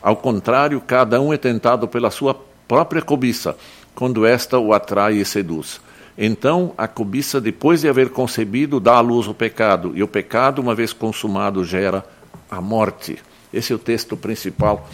Ao 0.01 0.17
contrário, 0.17 0.81
cada 0.81 1.21
um 1.21 1.35
é 1.35 1.37
tentado 1.37 1.87
pela 1.87 2.11
sua 2.11 2.35
própria 2.67 3.03
cobiça, 3.03 3.55
quando 3.95 4.25
esta 4.25 4.59
o 4.59 4.73
atrai 4.73 5.17
e 5.17 5.25
seduz. 5.27 5.83
Então, 6.17 6.75
a 6.77 6.87
cobiça, 6.87 7.41
depois 7.41 7.81
de 7.81 7.89
haver 7.89 8.11
concebido, 8.11 8.79
dá 8.79 8.95
à 8.95 9.01
luz 9.01 9.27
o 9.27 9.35
pecado, 9.35 9.93
e 9.95 10.03
o 10.03 10.09
pecado, 10.09 10.61
uma 10.61 10.75
vez 10.75 10.93
consumado, 10.93 11.65
gera 11.65 12.05
a 12.51 12.61
morte. 12.61 13.19
Esse 13.53 13.73
é 13.73 13.77
o 13.77 13.79
texto 13.79 14.17
principal 14.17 14.89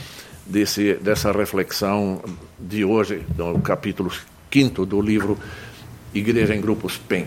desse, 0.47 0.95
dessa 0.95 1.33
reflexão 1.33 2.21
de 2.59 2.85
hoje, 2.85 3.25
do 3.37 3.59
capítulo 3.59 4.11
5 4.53 4.87
do 4.87 5.01
livro 5.01 5.39
Igreja 6.15 6.55
em 6.55 6.61
Grupos 6.61 6.97
PEN. 6.97 7.27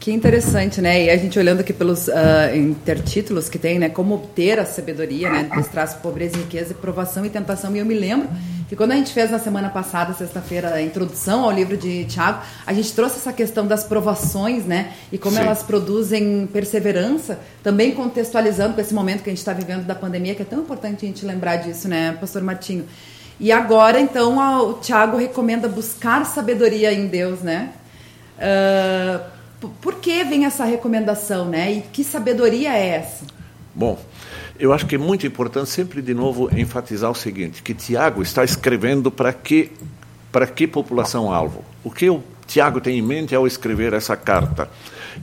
Que 0.00 0.12
interessante, 0.12 0.80
né? 0.80 1.04
E 1.04 1.10
a 1.10 1.16
gente 1.16 1.38
olhando 1.38 1.60
aqui 1.60 1.72
pelos 1.72 2.06
uh, 2.06 2.12
intertítulos 2.54 3.48
que 3.48 3.58
tem, 3.58 3.78
né? 3.78 3.88
Como 3.88 4.14
obter 4.14 4.58
a 4.60 4.64
sabedoria, 4.64 5.28
né? 5.28 5.42
Depois 5.42 5.66
traz 5.66 5.94
pobreza, 5.94 6.36
riqueza, 6.36 6.72
provação 6.72 7.26
e 7.26 7.30
tentação. 7.30 7.74
E 7.74 7.80
eu 7.80 7.84
me 7.84 7.94
lembro 7.94 8.28
que 8.68 8.76
quando 8.76 8.92
a 8.92 8.96
gente 8.96 9.12
fez 9.12 9.30
na 9.30 9.38
semana 9.38 9.70
passada, 9.70 10.12
sexta-feira, 10.12 10.74
a 10.74 10.82
introdução 10.82 11.44
ao 11.44 11.50
livro 11.50 11.74
de 11.74 12.04
Tiago, 12.04 12.42
a 12.66 12.72
gente 12.74 12.92
trouxe 12.92 13.16
essa 13.16 13.32
questão 13.32 13.66
das 13.66 13.82
provações, 13.82 14.66
né? 14.66 14.92
E 15.10 15.16
como 15.16 15.36
Sim. 15.36 15.42
elas 15.42 15.62
produzem 15.62 16.46
perseverança, 16.52 17.38
também 17.62 17.92
contextualizando 17.92 18.74
com 18.74 18.80
esse 18.82 18.92
momento 18.92 19.22
que 19.22 19.30
a 19.30 19.32
gente 19.32 19.38
está 19.38 19.54
vivendo 19.54 19.86
da 19.86 19.94
pandemia, 19.94 20.34
que 20.34 20.42
é 20.42 20.44
tão 20.44 20.60
importante 20.60 21.06
a 21.06 21.08
gente 21.08 21.24
lembrar 21.24 21.56
disso, 21.56 21.88
né, 21.88 22.16
Pastor 22.20 22.42
Martinho? 22.42 22.84
E 23.40 23.50
agora, 23.50 23.98
então, 23.98 24.36
o 24.68 24.74
Tiago 24.74 25.16
recomenda 25.16 25.66
buscar 25.66 26.26
sabedoria 26.26 26.92
em 26.92 27.06
Deus, 27.06 27.40
né? 27.40 27.70
Uh, 28.36 29.68
por 29.80 29.94
que 29.94 30.24
vem 30.24 30.44
essa 30.44 30.64
recomendação, 30.64 31.46
né? 31.46 31.72
E 31.72 31.80
que 31.80 32.04
sabedoria 32.04 32.72
é 32.76 32.88
essa? 32.88 33.24
Bom, 33.74 33.98
eu 34.58 34.72
acho 34.72 34.86
que 34.86 34.96
é 34.96 34.98
muito 34.98 35.26
importante 35.26 35.70
sempre 35.70 36.02
de 36.02 36.12
novo 36.12 36.48
enfatizar 36.56 37.10
o 37.10 37.14
seguinte, 37.14 37.62
que 37.62 37.74
Tiago 37.74 38.22
está 38.22 38.44
escrevendo 38.44 39.10
para 39.10 39.32
que 39.32 39.72
para 40.30 40.46
que 40.46 40.66
população 40.66 41.32
alvo? 41.32 41.64
O 41.82 41.90
que 41.90 42.10
o 42.10 42.22
Tiago 42.46 42.82
tem 42.82 42.98
em 42.98 43.02
mente 43.02 43.34
ao 43.34 43.46
escrever 43.46 43.94
essa 43.94 44.14
carta? 44.14 44.68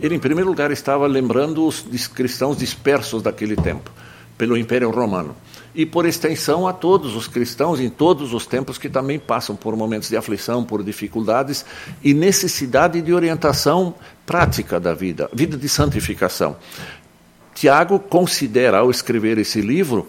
Ele, 0.02 0.16
em 0.16 0.20
primeiro 0.20 0.50
lugar, 0.50 0.72
estava 0.72 1.06
lembrando 1.06 1.66
os 1.66 1.82
cristãos 2.08 2.58
dispersos 2.58 3.22
daquele 3.22 3.56
tempo, 3.56 3.92
pelo 4.36 4.58
Império 4.58 4.90
Romano 4.90 5.36
e, 5.76 5.86
por 5.86 6.06
extensão, 6.06 6.68
a 6.68 6.74
todos 6.74 7.16
os 7.16 7.28
cristãos 7.28 7.80
em 7.80 7.90
todos 7.90 8.34
os 8.34 8.46
tempos 8.46 8.78
que 8.78 8.90
também 8.90 9.20
passam 9.20 9.56
por 9.56 9.76
momentos 9.76 10.10
de 10.10 10.16
aflição, 10.16 10.64
por 10.64 10.82
dificuldades 10.82 11.66
e 12.02 12.14
necessidade 12.14 13.02
de 13.02 13.14
orientação 13.14 13.94
prática 14.26 14.80
da 14.80 14.94
vida, 14.94 15.30
vida 15.34 15.58
de 15.58 15.68
santificação. 15.68 16.56
Tiago 17.56 17.98
considera, 17.98 18.80
ao 18.80 18.92
escrever 18.92 19.38
esse 19.38 19.62
livro, 19.62 20.08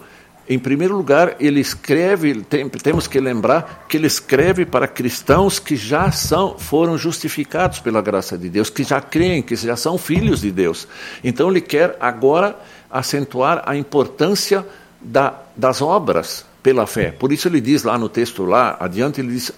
em 0.49 0.59
primeiro 0.59 0.95
lugar, 0.95 1.35
ele 1.39 1.59
escreve, 1.59 2.41
tem, 2.43 2.69
temos 2.69 3.07
que 3.07 3.19
lembrar 3.19 3.85
que 3.87 3.97
ele 3.97 4.07
escreve 4.07 4.65
para 4.65 4.87
cristãos 4.87 5.57
que 5.57 5.75
já 5.75 6.11
são, 6.11 6.57
foram 6.59 6.97
justificados 6.97 7.79
pela 7.79 8.01
graça 8.01 8.37
de 8.37 8.49
Deus, 8.49 8.69
que 8.69 8.83
já 8.83 9.01
creem, 9.01 9.41
que 9.41 9.55
já 9.55 9.75
são 9.75 9.97
filhos 9.97 10.41
de 10.41 10.51
Deus. 10.51 10.87
Então, 11.23 11.49
ele 11.49 11.61
quer 11.61 11.97
agora 11.99 12.55
acentuar 12.91 13.63
a 13.65 13.75
importância 13.75 14.65
da, 15.01 15.33
das 15.55 15.81
obras 15.81 16.45
pela 16.61 16.85
fé. 16.85 17.11
Por 17.11 17.31
isso 17.31 17.47
ele 17.47 17.61
diz 17.61 17.83
lá 17.83 17.97
no 17.97 18.09
texto, 18.09 18.43
lá 18.43 18.75
adiante, 18.79 19.21
ele 19.21 19.33
diz: 19.33 19.51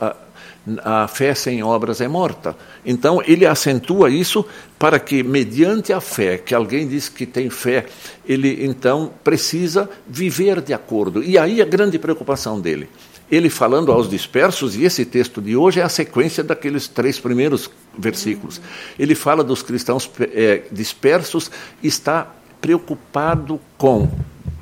a, 0.83 1.07
fé 1.07 1.33
sem 1.33 1.63
obras 1.63 2.01
é 2.01 2.07
morta. 2.07 2.55
Então 2.85 3.21
ele 3.25 3.45
acentua 3.45 4.09
isso 4.09 4.45
para 4.77 4.99
que, 4.99 5.23
mediante 5.23 5.91
a 5.91 6.01
fé, 6.01 6.37
que 6.37 6.53
alguém 6.53 6.87
diz 6.87 7.09
que 7.09 7.25
tem 7.25 7.49
fé, 7.49 7.85
ele 8.25 8.65
então 8.65 9.11
precisa 9.23 9.89
viver 10.07 10.61
de 10.61 10.73
acordo. 10.73 11.23
E 11.23 11.37
aí 11.37 11.61
a 11.61 11.65
grande 11.65 11.97
preocupação 11.97 12.59
dele. 12.59 12.89
Ele 13.31 13.49
falando 13.49 13.91
aos 13.91 14.09
dispersos, 14.09 14.75
e 14.75 14.83
esse 14.85 15.05
texto 15.05 15.39
de 15.39 15.55
hoje 15.55 15.79
é 15.79 15.83
a 15.83 15.89
sequência 15.89 16.43
daqueles 16.43 16.87
três 16.87 17.19
primeiros 17.19 17.69
versículos. 17.95 18.59
Ele 18.97 19.13
fala 19.13 19.43
dos 19.43 19.61
cristãos 19.61 20.09
é, 20.33 20.63
dispersos, 20.71 21.51
está 21.83 22.33
preocupado 22.59 23.59
com 23.77 24.09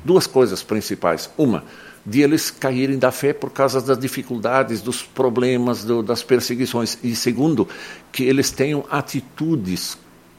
duas 0.04 0.26
coisas 0.26 0.62
principais. 0.62 1.30
Uma, 1.38 1.64
de 2.08 2.22
eles 2.22 2.50
caírem 2.50 2.98
da 2.98 3.12
fé 3.12 3.34
por 3.34 3.50
causa 3.50 3.82
das 3.82 3.98
dificuldades, 3.98 4.80
dos 4.80 5.02
problemas, 5.02 5.84
do, 5.84 6.02
das 6.02 6.22
perseguições. 6.22 6.98
E 7.02 7.14
segundo, 7.14 7.68
que 8.10 8.24
eles 8.24 8.50
tenham 8.50 8.84
atitudes 8.90 9.98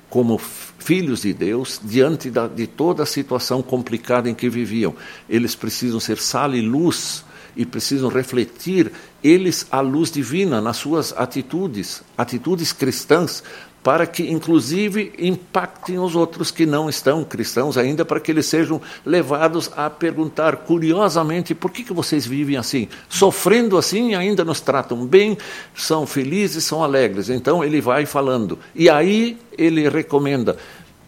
como 0.10 0.40
filhos 0.40 1.22
de 1.22 1.32
Deus 1.32 1.80
diante 1.84 2.32
da, 2.32 2.48
de 2.48 2.66
toda 2.66 3.04
a 3.04 3.06
situação 3.06 3.62
complicada 3.62 4.28
em 4.28 4.34
que 4.34 4.50
viviam. 4.50 4.96
Eles 5.30 5.54
precisam 5.54 6.00
ser 6.00 6.18
sal 6.18 6.56
e 6.56 6.62
luz 6.62 7.24
e 7.56 7.66
precisam 7.66 8.10
refletir 8.10 8.92
eles 9.24 9.68
a 9.70 9.80
luz 9.80 10.12
divina 10.12 10.60
nas 10.60 10.78
suas 10.78 11.14
atitudes, 11.16 12.02
atitudes 12.18 12.74
cristãs, 12.74 13.44
para 13.84 14.06
que, 14.06 14.30
inclusive, 14.30 15.14
impactem 15.18 16.00
os 16.00 16.16
outros 16.16 16.52
que 16.52 16.66
não 16.66 16.90
estão 16.90 17.24
cristãos 17.24 17.78
ainda, 17.78 18.04
para 18.04 18.20
que 18.20 18.32
eles 18.32 18.46
sejam 18.46 18.82
levados 19.06 19.72
a 19.76 19.90
perguntar 19.90 20.58
curiosamente: 20.58 21.56
por 21.56 21.72
que, 21.72 21.84
que 21.84 21.94
vocês 21.94 22.26
vivem 22.26 22.58
assim? 22.58 22.88
Sofrendo 23.08 23.78
assim, 23.78 24.16
ainda 24.16 24.44
nos 24.44 24.60
tratam 24.62 25.06
bem, 25.06 25.38
são 25.76 26.06
felizes, 26.06 26.64
são 26.64 26.84
alegres. 26.84 27.30
Então 27.30 27.64
ele 27.64 27.80
vai 27.80 28.06
falando. 28.06 28.60
E 28.76 28.90
aí 28.90 29.38
ele 29.58 29.88
recomenda: 29.88 30.58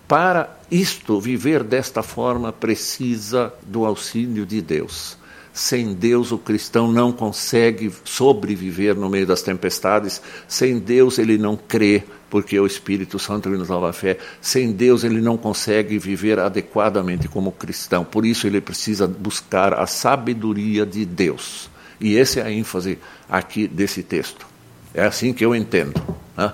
para 0.08 0.58
isto, 0.70 1.20
viver 1.20 1.64
desta 1.64 2.02
forma, 2.02 2.52
precisa 2.52 3.54
do 3.64 3.86
auxílio 3.86 4.46
de 4.46 4.62
Deus. 4.62 5.21
Sem 5.62 5.94
Deus, 5.94 6.32
o 6.32 6.40
cristão 6.40 6.92
não 6.92 7.12
consegue 7.12 7.94
sobreviver 8.04 8.96
no 8.96 9.08
meio 9.08 9.28
das 9.28 9.44
tempestades. 9.44 10.20
Sem 10.48 10.80
Deus, 10.80 11.20
ele 11.20 11.38
não 11.38 11.56
crê 11.56 12.02
porque 12.32 12.60
o 12.60 12.66
Espírito 12.66 13.20
Santo 13.20 13.48
lhe 13.48 13.58
nos 13.58 13.68
dá 13.68 13.78
a 13.88 13.94
fé. 13.94 14.18
Sem 14.42 14.72
Deus 14.72 15.04
ele 15.04 15.22
não 15.22 15.38
consegue 15.38 16.00
viver 16.00 16.40
adequadamente 16.40 17.28
como 17.28 17.52
cristão. 17.52 18.04
Por 18.04 18.26
isso 18.26 18.48
ele 18.48 18.60
precisa 18.60 19.06
buscar 19.06 19.76
a 19.76 19.86
sabedoria 19.86 20.84
de 20.84 21.06
Deus. 21.06 21.70
E 22.00 22.18
essa 22.18 22.40
é 22.40 22.44
a 22.44 22.52
ênfase 22.52 22.98
aqui 23.30 23.68
desse 23.68 24.02
texto. 24.02 24.48
É 24.96 25.04
assim 25.04 25.32
que 25.32 25.46
eu 25.46 25.56
entendo. 25.56 26.02
Né? 26.36 26.52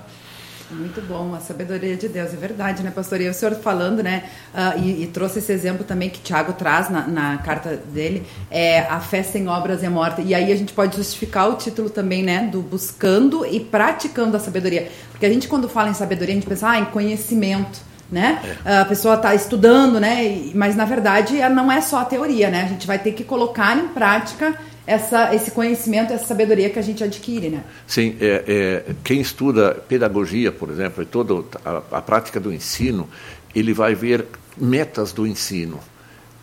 Muito 0.70 1.02
bom, 1.02 1.34
a 1.34 1.40
sabedoria 1.40 1.96
de 1.96 2.10
Deus, 2.10 2.34
é 2.34 2.36
verdade, 2.36 2.84
né, 2.84 2.92
pastor? 2.92 3.22
E 3.22 3.30
o 3.30 3.34
senhor 3.34 3.56
falando, 3.56 4.04
né, 4.04 4.26
uh, 4.54 4.78
e, 4.80 5.04
e, 5.04 5.08
trouxe 5.08 5.40
esse 5.40 5.52
exemplo 5.52 5.86
também 5.86 6.10
que 6.10 6.20
Tiago 6.20 6.52
traz 6.54 6.90
na, 6.90 7.08
na, 7.08 7.38
carta 7.38 7.78
dele, 7.78 8.28
é 8.52 8.82
a 8.82 9.00
fé 9.00 9.24
sem 9.24 9.48
obras 9.48 9.82
é 9.82 9.88
morta. 9.88 10.22
E 10.22 10.36
aí 10.36 10.52
a 10.52 10.56
gente 10.56 10.74
pode 10.74 10.98
justificar 10.98 11.50
o 11.50 11.56
título 11.56 11.90
também, 11.90 12.22
né, 12.22 12.50
do 12.52 12.62
buscando 12.62 13.46
e 13.46 13.62
praticando 13.62 14.36
a 14.36 14.40
sabedoria. 14.40 14.92
Porque 15.12 15.26
a 15.26 15.30
gente, 15.30 15.48
quando 15.48 15.70
fala 15.70 15.90
em 15.90 15.94
sabedoria, 15.94 16.34
a 16.34 16.36
gente 16.36 16.48
pensa 16.48 16.70
ah, 16.70 16.80
em 16.80 16.86
conhecimento 16.86 17.88
né? 18.10 18.42
É. 18.64 18.78
A 18.80 18.86
pessoa 18.86 19.16
está 19.16 19.36
estudando, 19.36 20.00
né? 20.00 20.50
Mas 20.54 20.76
na 20.76 20.86
verdade 20.86 21.38
não 21.50 21.70
é 21.70 21.82
só 21.82 22.00
a 22.00 22.06
teoria, 22.06 22.50
né? 22.50 22.64
A 22.64 22.68
gente 22.68 22.88
vai 22.88 22.98
ter 22.98 23.12
que 23.12 23.24
colocar 23.24 23.78
em 23.78 23.90
prática 23.90 24.56
essa, 24.88 25.36
esse 25.36 25.52
conhecimento, 25.52 26.14
essa 26.14 26.26
sabedoria 26.26 26.70
que 26.70 26.80
a 26.80 26.82
gente 26.82 27.04
adquire, 27.04 27.50
né? 27.50 27.64
Sim, 27.86 28.16
é, 28.22 28.84
é, 28.88 28.94
quem 29.04 29.20
estuda 29.20 29.76
pedagogia, 29.88 30.50
por 30.50 30.70
exemplo, 30.70 31.04
e 31.04 31.06
toda 31.06 31.44
a, 31.66 31.98
a, 31.98 32.02
prática 32.02 32.40
do 32.40 32.54
ensino, 32.54 33.08
ele 33.54 33.74
vai 33.74 33.94
ver 33.94 34.26
metas 34.56 35.12
do 35.12 35.28
ensino. 35.28 35.78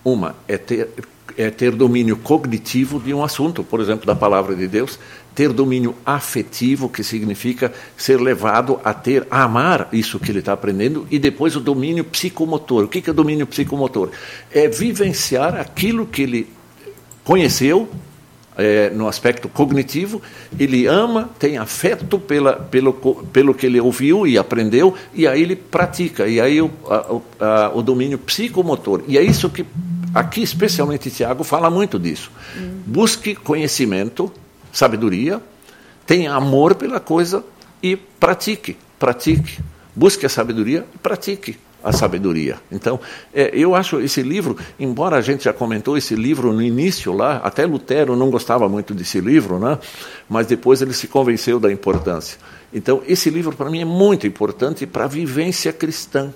Uma 0.05 0.37
é 0.47 0.59
ter, 0.59 0.91
é 1.39 1.49
ter 1.51 1.73
domínio 1.73 2.19
cognitivo 2.19 3.01
de 3.01 3.15
um 3.15 3.25
assunto, 3.25 3.65
por 3.65 3.81
exemplo, 3.81 4.05
da 4.05 4.15
palavra 4.15 4.55
de 4.55 4.69
Deus, 4.69 4.99
ter 5.35 5.51
domínio 5.51 5.97
afetivo, 6.05 6.91
que 6.91 7.03
significa 7.03 7.73
ser 7.97 8.21
levado 8.21 8.79
a 8.85 8.93
ter, 8.93 9.27
a 9.31 9.45
amar 9.45 9.89
isso 9.91 10.21
que 10.21 10.31
ele 10.31 10.41
está 10.41 10.53
aprendendo, 10.53 11.07
e 11.11 11.19
depois 11.19 11.57
o 11.57 11.61
domínio 11.61 12.05
psicomotor. 12.05 12.85
O 12.85 12.89
que 12.89 13.09
é 13.09 13.13
domínio 13.13 13.47
psicomotor? 13.47 14.11
É 14.53 14.69
vivenciar 14.69 15.57
aquilo 15.57 16.07
que 16.07 16.23
ele 16.23 16.53
conheceu, 17.25 17.89
é, 18.57 18.91
no 18.91 19.09
aspecto 19.09 19.49
cognitivo, 19.49 20.23
ele 20.59 20.87
ama, 20.87 21.31
tem 21.39 21.59
afeto 21.59 22.19
pela, 22.19 22.55
pelo, 22.55 22.93
pelo 23.33 23.55
que 23.55 23.67
ele 23.67 23.81
ouviu 23.81 24.27
e 24.27 24.39
aprendeu, 24.39 24.95
e 25.13 25.27
aí 25.27 25.43
ele 25.43 25.57
pratica, 25.57 26.27
e 26.27 26.41
aí 26.41 26.61
o, 26.61 26.71
a, 26.89 27.45
a, 27.45 27.73
o 27.75 27.83
domínio 27.83 28.19
psicomotor. 28.19 29.03
E 29.09 29.19
é 29.19 29.23
isso 29.23 29.51
que 29.51 29.65
aqui, 30.15 30.43
especialmente 30.43 31.11
Tiago, 31.11 31.43
fala 31.45 31.69
muito 31.69 31.99
disso. 31.99 32.31
Busque 32.87 33.35
conhecimento, 33.35 34.33
sabedoria, 34.73 35.41
tenha 36.07 36.35
amor 36.35 36.75
pela 36.75 37.01
coisa 37.01 37.45
e 37.83 37.97
pratique, 37.97 38.77
pratique. 38.99 39.61
Busque 39.97 40.27
a 40.27 40.29
sabedoria 40.29 40.85
e 40.95 40.99
pratique 40.99 41.57
a 41.85 41.93
sabedoria. 41.93 42.57
Então, 42.73 42.99
é, 43.33 43.51
eu 43.53 43.75
acho 43.75 44.01
esse 44.01 44.23
livro, 44.23 44.57
embora 44.81 45.17
a 45.17 45.21
gente 45.21 45.45
já 45.45 45.53
comentou 45.53 45.97
esse 45.99 46.15
livro 46.15 46.53
no 46.53 46.63
início 46.63 47.13
lá, 47.13 47.37
até 47.45 47.67
Lutero 47.67 48.17
não 48.17 48.31
gostava 48.31 48.69
muito 48.69 48.95
desse 48.95 49.21
livro, 49.21 49.59
né? 49.59 49.79
mas 50.29 50.47
depois 50.47 50.81
ele 50.81 50.95
se 50.95 51.07
convenceu 51.07 51.61
da 51.61 51.71
importância. 51.71 52.39
Então, 52.73 53.03
esse 53.07 53.29
livro 53.29 53.55
para 53.55 53.71
mim 53.71 53.83
é 53.83 53.85
muito 53.85 54.27
importante 54.27 54.87
para 54.87 55.05
a 55.05 55.09
vivência 55.09 55.73
cristã, 55.73 56.33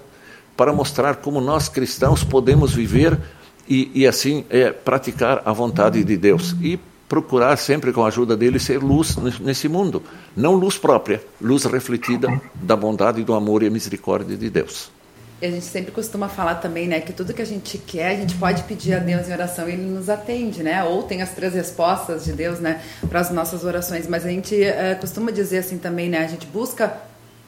para 0.55 0.73
mostrar 0.73 1.17
como 1.17 1.41
nós 1.41 1.69
cristãos 1.69 2.23
podemos 2.23 2.75
viver 2.75 3.19
e, 3.67 3.91
e 3.95 4.07
assim 4.07 4.45
é, 4.51 4.71
praticar 4.71 5.43
a 5.45 5.53
vontade 5.53 6.05
de 6.05 6.17
Deus. 6.17 6.55
E 6.61 6.79
procurar 7.09 7.57
sempre 7.57 7.91
com 7.91 8.05
a 8.05 8.09
ajuda 8.09 8.37
dele 8.37 8.59
ser 8.59 8.83
luz 8.83 9.17
nesse 9.41 9.67
mundo, 9.67 10.03
não 10.37 10.55
luz 10.55 10.77
própria, 10.77 11.23
luz 11.41 11.65
refletida 11.65 12.29
da 12.55 12.77
bondade, 12.77 13.25
do 13.25 13.33
amor 13.33 13.63
e 13.63 13.71
misericórdia 13.71 14.37
de 14.37 14.51
Deus. 14.51 14.91
A 15.41 15.47
gente 15.47 15.65
sempre 15.65 15.93
costuma 15.93 16.29
falar 16.29 16.57
também, 16.57 16.89
né, 16.89 17.01
que 17.01 17.13
tudo 17.13 17.33
que 17.33 17.41
a 17.41 17.47
gente 17.47 17.79
quer, 17.79 18.11
a 18.11 18.15
gente 18.17 18.35
pode 18.35 18.65
pedir 18.65 18.95
a 18.95 18.99
Deus 18.99 19.29
em 19.29 19.33
oração 19.33 19.69
e 19.69 19.73
Ele 19.73 19.83
nos 19.83 20.09
atende, 20.09 20.63
né? 20.63 20.83
Ou 20.83 21.05
tem 21.05 21.23
as 21.23 21.31
três 21.31 21.55
respostas 21.55 22.25
de 22.25 22.33
Deus, 22.33 22.59
né, 22.59 22.83
para 23.09 23.21
as 23.21 23.31
nossas 23.31 23.63
orações. 23.63 24.09
Mas 24.09 24.27
a 24.27 24.29
gente 24.29 24.55
uh, 24.55 24.99
costuma 25.01 25.31
dizer 25.31 25.59
assim 25.59 25.79
também, 25.79 26.09
né? 26.09 26.25
A 26.25 26.27
gente 26.27 26.45
busca, 26.47 26.87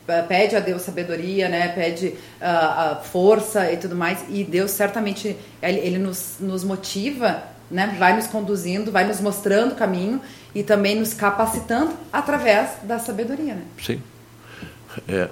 uh, 0.09 0.27
pede 0.29 0.55
a 0.55 0.61
Deus 0.61 0.83
sabedoria, 0.83 1.49
né? 1.49 1.69
Pede 1.69 2.15
uh, 2.41 3.03
força 3.05 3.73
e 3.73 3.77
tudo 3.77 3.97
mais. 3.97 4.21
E 4.29 4.45
Deus 4.45 4.71
certamente, 4.71 5.37
Ele, 5.61 5.81
ele 5.81 5.99
nos, 5.99 6.37
nos 6.39 6.63
motiva 6.63 7.43
né, 7.71 7.95
vai 7.99 8.17
nos 8.17 8.27
conduzindo, 8.27 8.91
vai 8.91 9.07
nos 9.07 9.21
mostrando 9.21 9.73
o 9.73 9.75
caminho 9.77 10.21
e 10.55 10.63
também 10.63 10.99
nos 10.99 11.15
capacitando 11.15 11.93
através 12.13 12.71
da 12.83 12.99
sabedoria. 12.99 13.55
Né? 13.55 13.63
Sim. 13.81 14.03
É, 15.09 15.29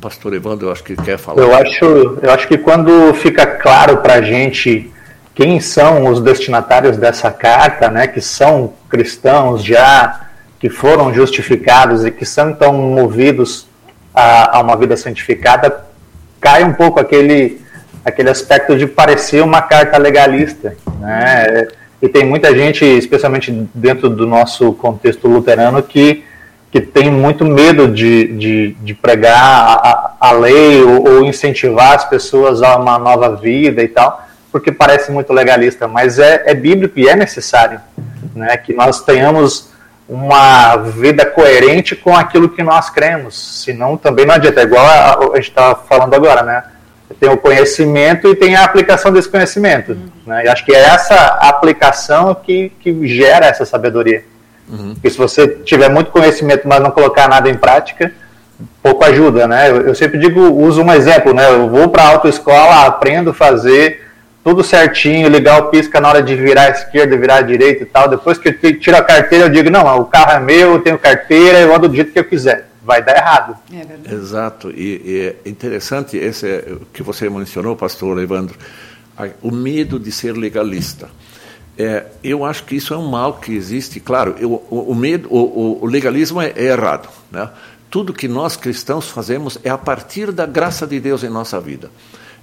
Pastor 0.00 0.34
Evandro, 0.34 0.68
eu 0.68 0.72
acho 0.72 0.84
que 0.84 0.94
quer 0.96 1.18
falar. 1.18 1.42
Eu 1.42 1.54
acho, 1.54 1.84
eu 2.22 2.30
acho 2.30 2.46
que 2.46 2.58
quando 2.58 3.14
fica 3.14 3.46
claro 3.46 3.98
para 3.98 4.14
a 4.14 4.22
gente 4.22 4.92
quem 5.34 5.60
são 5.60 6.06
os 6.06 6.20
destinatários 6.20 6.96
dessa 6.96 7.30
carta, 7.30 7.90
né, 7.90 8.06
que 8.06 8.20
são 8.20 8.72
cristãos 8.88 9.62
já, 9.62 10.28
que 10.58 10.70
foram 10.70 11.12
justificados 11.12 12.04
e 12.04 12.10
que 12.10 12.24
são 12.24 12.50
então 12.50 12.72
movidos 12.72 13.66
a, 14.14 14.56
a 14.56 14.62
uma 14.62 14.76
vida 14.76 14.96
santificada, 14.96 15.84
cai 16.40 16.64
um 16.64 16.72
pouco 16.72 16.98
aquele, 16.98 17.60
aquele 18.02 18.30
aspecto 18.30 18.76
de 18.76 18.86
parecer 18.86 19.42
uma 19.42 19.60
carta 19.60 19.98
legalista. 19.98 20.74
Né? 21.00 21.68
E 22.00 22.08
tem 22.08 22.24
muita 22.24 22.54
gente, 22.54 22.84
especialmente 22.84 23.52
dentro 23.74 24.08
do 24.08 24.26
nosso 24.26 24.72
contexto 24.72 25.28
luterano, 25.28 25.82
que 25.82 26.24
que 26.76 26.80
tem 26.82 27.10
muito 27.10 27.42
medo 27.42 27.88
de, 27.88 28.26
de, 28.34 28.76
de 28.82 28.92
pregar 28.92 29.40
a, 29.40 30.14
a 30.20 30.32
lei 30.32 30.82
ou, 30.82 31.08
ou, 31.08 31.24
incentivar 31.24 31.94
as 31.94 32.04
pessoas 32.04 32.62
a 32.62 32.76
uma 32.76 32.98
nova 32.98 33.34
vida 33.34 33.82
e 33.82 33.88
tal, 33.88 34.22
porque 34.52 34.70
parece 34.70 35.10
muito 35.10 35.32
legalista, 35.32 35.88
mas 35.88 36.18
é, 36.18 36.42
é 36.44 36.54
bíblico 36.54 36.98
e 36.98 37.08
é 37.08 37.16
necessário 37.16 37.80
né, 38.34 38.58
que 38.58 38.74
nós 38.74 39.00
tenhamos 39.00 39.70
uma 40.06 40.76
vida 40.76 41.24
coerente 41.24 41.96
com 41.96 42.14
aquilo 42.14 42.50
que 42.50 42.62
nós 42.62 42.90
cremos, 42.90 43.62
senão 43.64 43.96
também 43.96 44.26
não 44.26 44.34
adianta, 44.34 44.60
é 44.60 44.64
igual 44.64 44.84
a, 44.84 45.32
a 45.32 45.36
gente 45.36 45.48
está 45.48 45.74
falando 45.74 46.12
agora, 46.12 46.42
né? 46.42 46.62
Tem 47.18 47.30
o 47.30 47.38
conhecimento 47.38 48.28
e 48.28 48.34
tem 48.34 48.54
a 48.54 48.64
aplicação 48.64 49.10
desse 49.10 49.28
conhecimento. 49.30 49.92
Uhum. 49.92 50.08
Né? 50.26 50.44
E 50.44 50.48
acho 50.48 50.64
que 50.64 50.74
é 50.74 50.80
essa 50.80 51.14
aplicação 51.40 52.34
que, 52.34 52.70
que 52.80 53.08
gera 53.08 53.46
essa 53.46 53.64
sabedoria. 53.64 54.24
Uhum. 54.68 54.94
Porque 54.94 55.10
se 55.10 55.18
você 55.18 55.48
tiver 55.48 55.88
muito 55.88 56.10
conhecimento, 56.10 56.66
mas 56.66 56.80
não 56.80 56.90
colocar 56.90 57.28
nada 57.28 57.48
em 57.48 57.56
prática, 57.56 58.12
pouco 58.82 59.04
ajuda, 59.04 59.46
né? 59.46 59.70
Eu, 59.70 59.88
eu 59.88 59.94
sempre 59.94 60.18
digo, 60.18 60.40
uso 60.40 60.82
um 60.82 60.92
exemplo, 60.92 61.32
né? 61.32 61.48
Eu 61.50 61.68
vou 61.68 61.88
para 61.88 62.02
a 62.02 62.08
autoescola, 62.08 62.86
aprendo 62.86 63.30
a 63.30 63.34
fazer 63.34 64.06
tudo 64.46 64.62
certinho, 64.62 65.28
ligar 65.28 65.60
o 65.60 65.70
pisca 65.70 66.00
na 66.00 66.08
hora 66.08 66.22
de 66.22 66.36
virar 66.36 66.66
à 66.66 66.70
esquerda, 66.70 67.16
virar 67.16 67.38
à 67.38 67.42
direita 67.42 67.82
e 67.82 67.86
tal. 67.86 68.08
Depois 68.08 68.38
que 68.38 68.48
eu 68.48 68.78
tiro 68.78 68.96
a 68.96 69.02
carteira, 69.02 69.46
eu 69.46 69.48
digo, 69.48 69.68
não, 69.70 69.98
o 69.98 70.04
carro 70.04 70.30
é 70.30 70.40
meu, 70.40 70.74
eu 70.74 70.78
tenho 70.78 70.96
carteira, 70.96 71.58
eu 71.58 71.74
ando 71.74 71.88
do 71.88 71.96
jeito 71.96 72.12
que 72.12 72.18
eu 72.18 72.24
quiser. 72.24 72.68
Vai 72.84 73.02
dar 73.02 73.16
errado. 73.16 73.56
É 73.72 74.14
Exato. 74.14 74.70
E, 74.70 75.02
e, 75.04 75.34
é 75.44 75.48
interessante 75.50 76.16
esse 76.16 76.78
que 76.92 77.02
você 77.02 77.28
mencionou, 77.28 77.74
pastor 77.74 78.22
Evandro, 78.22 78.56
o 79.42 79.50
medo 79.50 79.98
de 79.98 80.12
ser 80.12 80.36
legalista. 80.36 81.08
É, 81.78 82.06
eu 82.24 82.44
acho 82.44 82.64
que 82.64 82.74
isso 82.74 82.94
é 82.94 82.96
um 82.96 83.08
mal 83.08 83.34
que 83.34 83.52
existe. 83.52 84.00
Claro, 84.00 84.34
eu, 84.38 84.62
o, 84.70 84.90
o, 84.90 84.94
medo, 84.94 85.28
o, 85.30 85.78
o 85.82 85.86
legalismo 85.86 86.40
é, 86.40 86.52
é, 86.56 86.64
errado. 86.66 87.08
Né? 87.30 87.48
Tudo 87.90 88.12
que 88.12 88.26
nós 88.26 88.56
cristãos 88.56 89.08
fazemos 89.08 89.58
é 89.62 89.70
a 89.70 89.78
partir 89.78 90.32
da 90.32 90.46
graça 90.46 90.86
de 90.86 90.98
Deus 90.98 91.22
em 91.22 91.28
nossa 91.28 91.60
vida. 91.60 91.90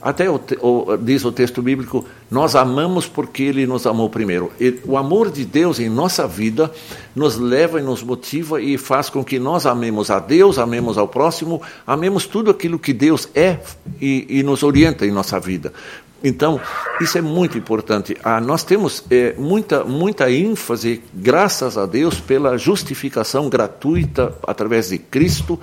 Até 0.03 0.29
o, 0.29 0.35
o, 0.59 0.97
diz 0.97 1.23
o 1.23 1.31
texto 1.31 1.61
bíblico, 1.61 2.03
nós 2.29 2.57
amamos 2.57 3.07
porque 3.07 3.43
Ele 3.43 3.65
nos 3.65 3.87
amou 3.87 4.09
primeiro. 4.09 4.51
E 4.59 4.81
o 4.83 4.97
amor 4.97 5.31
de 5.31 5.45
Deus 5.45 5.79
em 5.79 5.87
nossa 5.87 6.27
vida 6.27 6.69
nos 7.15 7.37
leva 7.37 7.79
e 7.79 7.83
nos 7.83 8.03
motiva 8.03 8.61
e 8.61 8.77
faz 8.77 9.09
com 9.09 9.23
que 9.23 9.39
nós 9.39 9.65
amemos 9.65 10.11
a 10.11 10.19
Deus, 10.19 10.59
amemos 10.59 10.97
ao 10.97 11.07
próximo, 11.07 11.61
amemos 11.87 12.25
tudo 12.25 12.51
aquilo 12.51 12.77
que 12.77 12.91
Deus 12.91 13.29
é 13.33 13.59
e, 14.01 14.25
e 14.27 14.43
nos 14.43 14.61
orienta 14.61 15.05
em 15.05 15.11
nossa 15.11 15.39
vida. 15.39 15.71
Então, 16.23 16.61
isso 17.01 17.17
é 17.17 17.21
muito 17.21 17.57
importante. 17.57 18.15
Ah, 18.23 18.39
nós 18.39 18.63
temos 18.63 19.03
é, 19.11 19.33
muita, 19.33 19.83
muita 19.83 20.31
ênfase, 20.31 21.03
graças 21.13 21.77
a 21.77 21.85
Deus, 21.85 22.19
pela 22.19 22.57
justificação 22.57 23.49
gratuita 23.49 24.33
através 24.47 24.89
de 24.89 24.97
Cristo, 24.97 25.59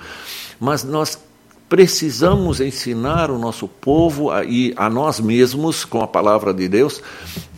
mas 0.59 0.83
nós 0.83 1.17
precisamos 1.67 2.59
ensinar 2.59 3.31
o 3.31 3.39
nosso 3.39 3.67
povo 3.67 4.29
a, 4.29 4.43
e 4.43 4.73
a 4.75 4.89
nós 4.89 5.19
mesmos, 5.19 5.83
com 5.83 6.01
a 6.01 6.07
palavra 6.07 6.53
de 6.53 6.67
Deus, 6.67 7.01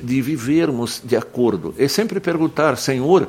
de 0.02 0.22
vivermos 0.22 1.02
de 1.04 1.18
acordo. 1.18 1.76
É 1.78 1.90
sempre 1.90 2.22
perguntar, 2.22 2.78
Senhor, 2.78 3.28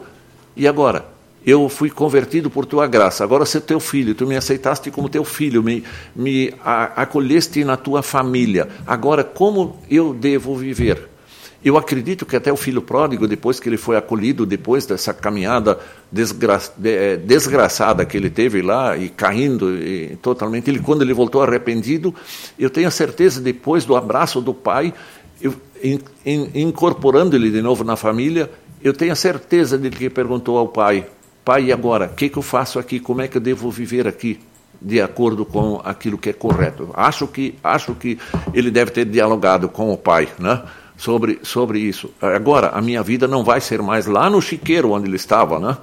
e 0.55 0.69
agora? 0.69 1.14
Eu 1.47 1.69
fui 1.69 1.91
convertido 1.91 2.49
por 2.49 2.65
tua 2.65 2.87
graça, 2.87 3.23
agora 3.23 3.45
é 3.45 3.61
teu 3.61 3.79
filho, 3.79 4.15
tu 4.15 4.27
me 4.27 4.37
aceitaste 4.37 4.91
como 4.91 5.09
teu 5.09 5.25
filho, 5.25 5.63
me, 5.63 5.85
me 6.17 6.53
acolheste 6.65 7.65
na 7.65 7.77
tua 7.77 8.03
família, 8.03 8.69
agora 8.87 9.23
como 9.23 9.79
eu 9.91 10.15
devo 10.15 10.57
viver? 10.57 11.15
Eu 11.65 11.79
acredito 11.79 12.27
que 12.27 12.37
até 12.37 12.53
o 12.53 12.59
filho 12.59 12.83
pródigo, 12.83 13.27
depois 13.27 13.59
que 13.59 13.71
ele 13.71 13.79
foi 13.79 13.97
acolhido, 13.97 14.45
depois 14.45 14.85
dessa 14.85 15.15
caminhada 15.15 15.79
desgra 16.13 16.61
eh, 16.85 17.17
desgraçada 17.17 18.05
que 18.05 18.19
ele 18.19 18.29
teve 18.29 18.61
lá 18.61 18.95
e 18.99 19.09
caindo 19.09 19.75
e, 19.75 20.15
totalmente, 20.21 20.69
ele 20.69 20.81
quando 20.81 21.01
ele 21.01 21.15
voltou 21.15 21.43
arrependido, 21.43 22.15
eu 22.59 22.69
tenho 22.69 22.87
a 22.87 22.91
certeza 22.91 23.41
depois 23.41 23.87
do 23.87 23.97
abraço 23.97 24.43
do 24.43 24.53
pai, 24.53 24.93
eu, 25.41 25.55
in, 25.83 26.01
in, 26.27 26.51
incorporando 26.55 27.35
ele 27.35 27.51
de 27.51 27.63
novo 27.63 27.83
na 27.83 27.97
família, 27.97 28.51
eu 28.83 28.93
tenho 28.93 29.13
a 29.13 29.17
certeza 29.17 29.79
de 29.79 29.89
que 29.89 30.11
perguntou 30.11 30.59
ao 30.59 30.69
pai: 30.69 31.07
Pai, 31.45 31.65
e 31.65 31.73
agora? 31.73 32.07
O 32.07 32.15
que, 32.15 32.29
que 32.29 32.39
eu 32.39 32.43
faço 32.43 32.79
aqui? 32.79 32.99
Como 32.99 33.21
é 33.21 33.29
que 33.29 33.37
eu 33.37 33.41
devo 33.41 33.71
viver 33.71 34.09
aqui? 34.09 34.41
de 34.81 35.01
acordo 35.01 35.47
com 35.47 35.81
aquilo 35.83 36.19
que 36.19 36.29
é 36.29 36.33
correto. 36.33 36.91
Acho 36.95 37.27
que 37.27 37.55
acho 37.65 37.95
que 37.95 38.19
ele 38.53 38.71
deve 38.71 38.91
ter 38.91 39.07
dialogado 39.07 39.69
com 39.69 39.91
o 39.91 39.97
pai, 39.97 40.29
né? 40.39 40.63
Sobre 40.97 41.39
sobre 41.43 41.79
isso. 41.79 42.11
Agora 42.21 42.69
a 42.69 42.83
minha 42.83 43.03
vida 43.03 43.27
não 43.27 43.43
vai 43.43 43.61
ser 43.61 43.81
mais 43.81 44.07
lá 44.07 44.29
no 44.29 44.43
chiqueiro 44.43 44.91
onde 44.91 45.09
ele 45.09 45.17
estava, 45.17 45.59
né? 45.59 45.77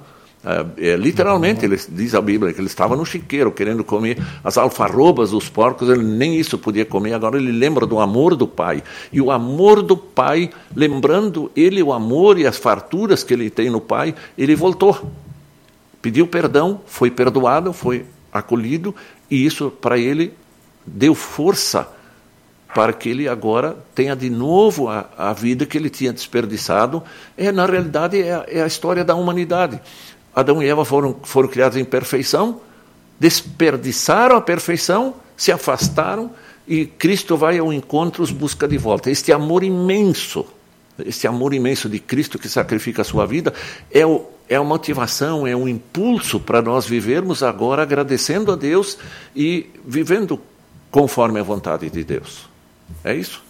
É, 0.44 0.90
é, 0.90 0.96
literalmente, 0.96 1.64
ele 1.64 1.78
diz 1.88 2.16
a 2.16 2.20
Bíblia 2.20 2.52
que 2.52 2.60
ele 2.60 2.66
estava 2.66 2.96
no 2.96 3.06
chiqueiro 3.06 3.52
querendo 3.52 3.84
comer 3.84 4.20
as 4.42 4.58
alfarrobas 4.58 5.30
dos 5.30 5.48
porcos, 5.48 5.88
ele 5.88 6.02
nem 6.02 6.36
isso 6.36 6.58
podia 6.58 6.84
comer. 6.84 7.14
Agora 7.14 7.36
ele 7.36 7.52
lembra 7.52 7.86
do 7.86 8.00
amor 8.00 8.34
do 8.34 8.46
pai. 8.46 8.82
E 9.12 9.20
o 9.20 9.30
amor 9.30 9.82
do 9.82 9.96
pai, 9.96 10.50
lembrando 10.74 11.50
ele 11.54 11.80
o 11.80 11.92
amor 11.92 12.38
e 12.38 12.46
as 12.46 12.56
farturas 12.56 13.22
que 13.22 13.32
ele 13.32 13.50
tem 13.50 13.70
no 13.70 13.80
pai, 13.80 14.14
ele 14.36 14.56
voltou 14.56 15.12
pediu 16.02 16.26
perdão, 16.26 16.80
foi 16.84 17.10
perdoado, 17.10 17.72
foi 17.72 18.04
acolhido, 18.32 18.94
e 19.30 19.46
isso 19.46 19.70
para 19.70 19.96
ele 19.96 20.34
deu 20.84 21.14
força 21.14 21.88
para 22.74 22.92
que 22.92 23.08
ele 23.08 23.28
agora 23.28 23.76
tenha 23.94 24.16
de 24.16 24.30
novo 24.30 24.88
a, 24.88 25.08
a 25.16 25.32
vida 25.32 25.66
que 25.66 25.76
ele 25.76 25.90
tinha 25.90 26.12
desperdiçado. 26.12 27.02
É, 27.36 27.52
na 27.52 27.66
realidade, 27.66 28.20
é 28.20 28.34
a, 28.34 28.44
é 28.48 28.62
a 28.62 28.66
história 28.66 29.04
da 29.04 29.14
humanidade. 29.14 29.80
Adão 30.34 30.62
e 30.62 30.66
Eva 30.66 30.84
foram, 30.84 31.16
foram 31.22 31.48
criados 31.48 31.76
em 31.76 31.84
perfeição, 31.84 32.60
desperdiçaram 33.20 34.36
a 34.36 34.40
perfeição, 34.40 35.14
se 35.36 35.52
afastaram, 35.52 36.30
e 36.66 36.86
Cristo 36.86 37.36
vai 37.36 37.58
ao 37.58 37.72
encontro, 37.72 38.22
os 38.22 38.30
busca 38.30 38.66
de 38.66 38.78
volta. 38.78 39.10
Este 39.10 39.32
amor 39.32 39.62
imenso, 39.62 40.46
este 41.04 41.26
amor 41.26 41.52
imenso 41.52 41.88
de 41.88 41.98
Cristo 41.98 42.38
que 42.38 42.48
sacrifica 42.48 43.02
a 43.02 43.04
sua 43.04 43.26
vida, 43.26 43.52
é 43.90 44.06
o, 44.06 44.26
é 44.52 44.60
uma 44.60 44.68
motivação, 44.68 45.46
é 45.46 45.56
um 45.56 45.66
impulso 45.66 46.38
para 46.38 46.60
nós 46.60 46.84
vivermos 46.84 47.42
agora 47.42 47.82
agradecendo 47.82 48.52
a 48.52 48.56
Deus 48.56 48.98
e 49.34 49.70
vivendo 49.82 50.38
conforme 50.90 51.40
a 51.40 51.42
vontade 51.42 51.88
de 51.88 52.04
Deus. 52.04 52.50
É 53.02 53.14
isso? 53.14 53.42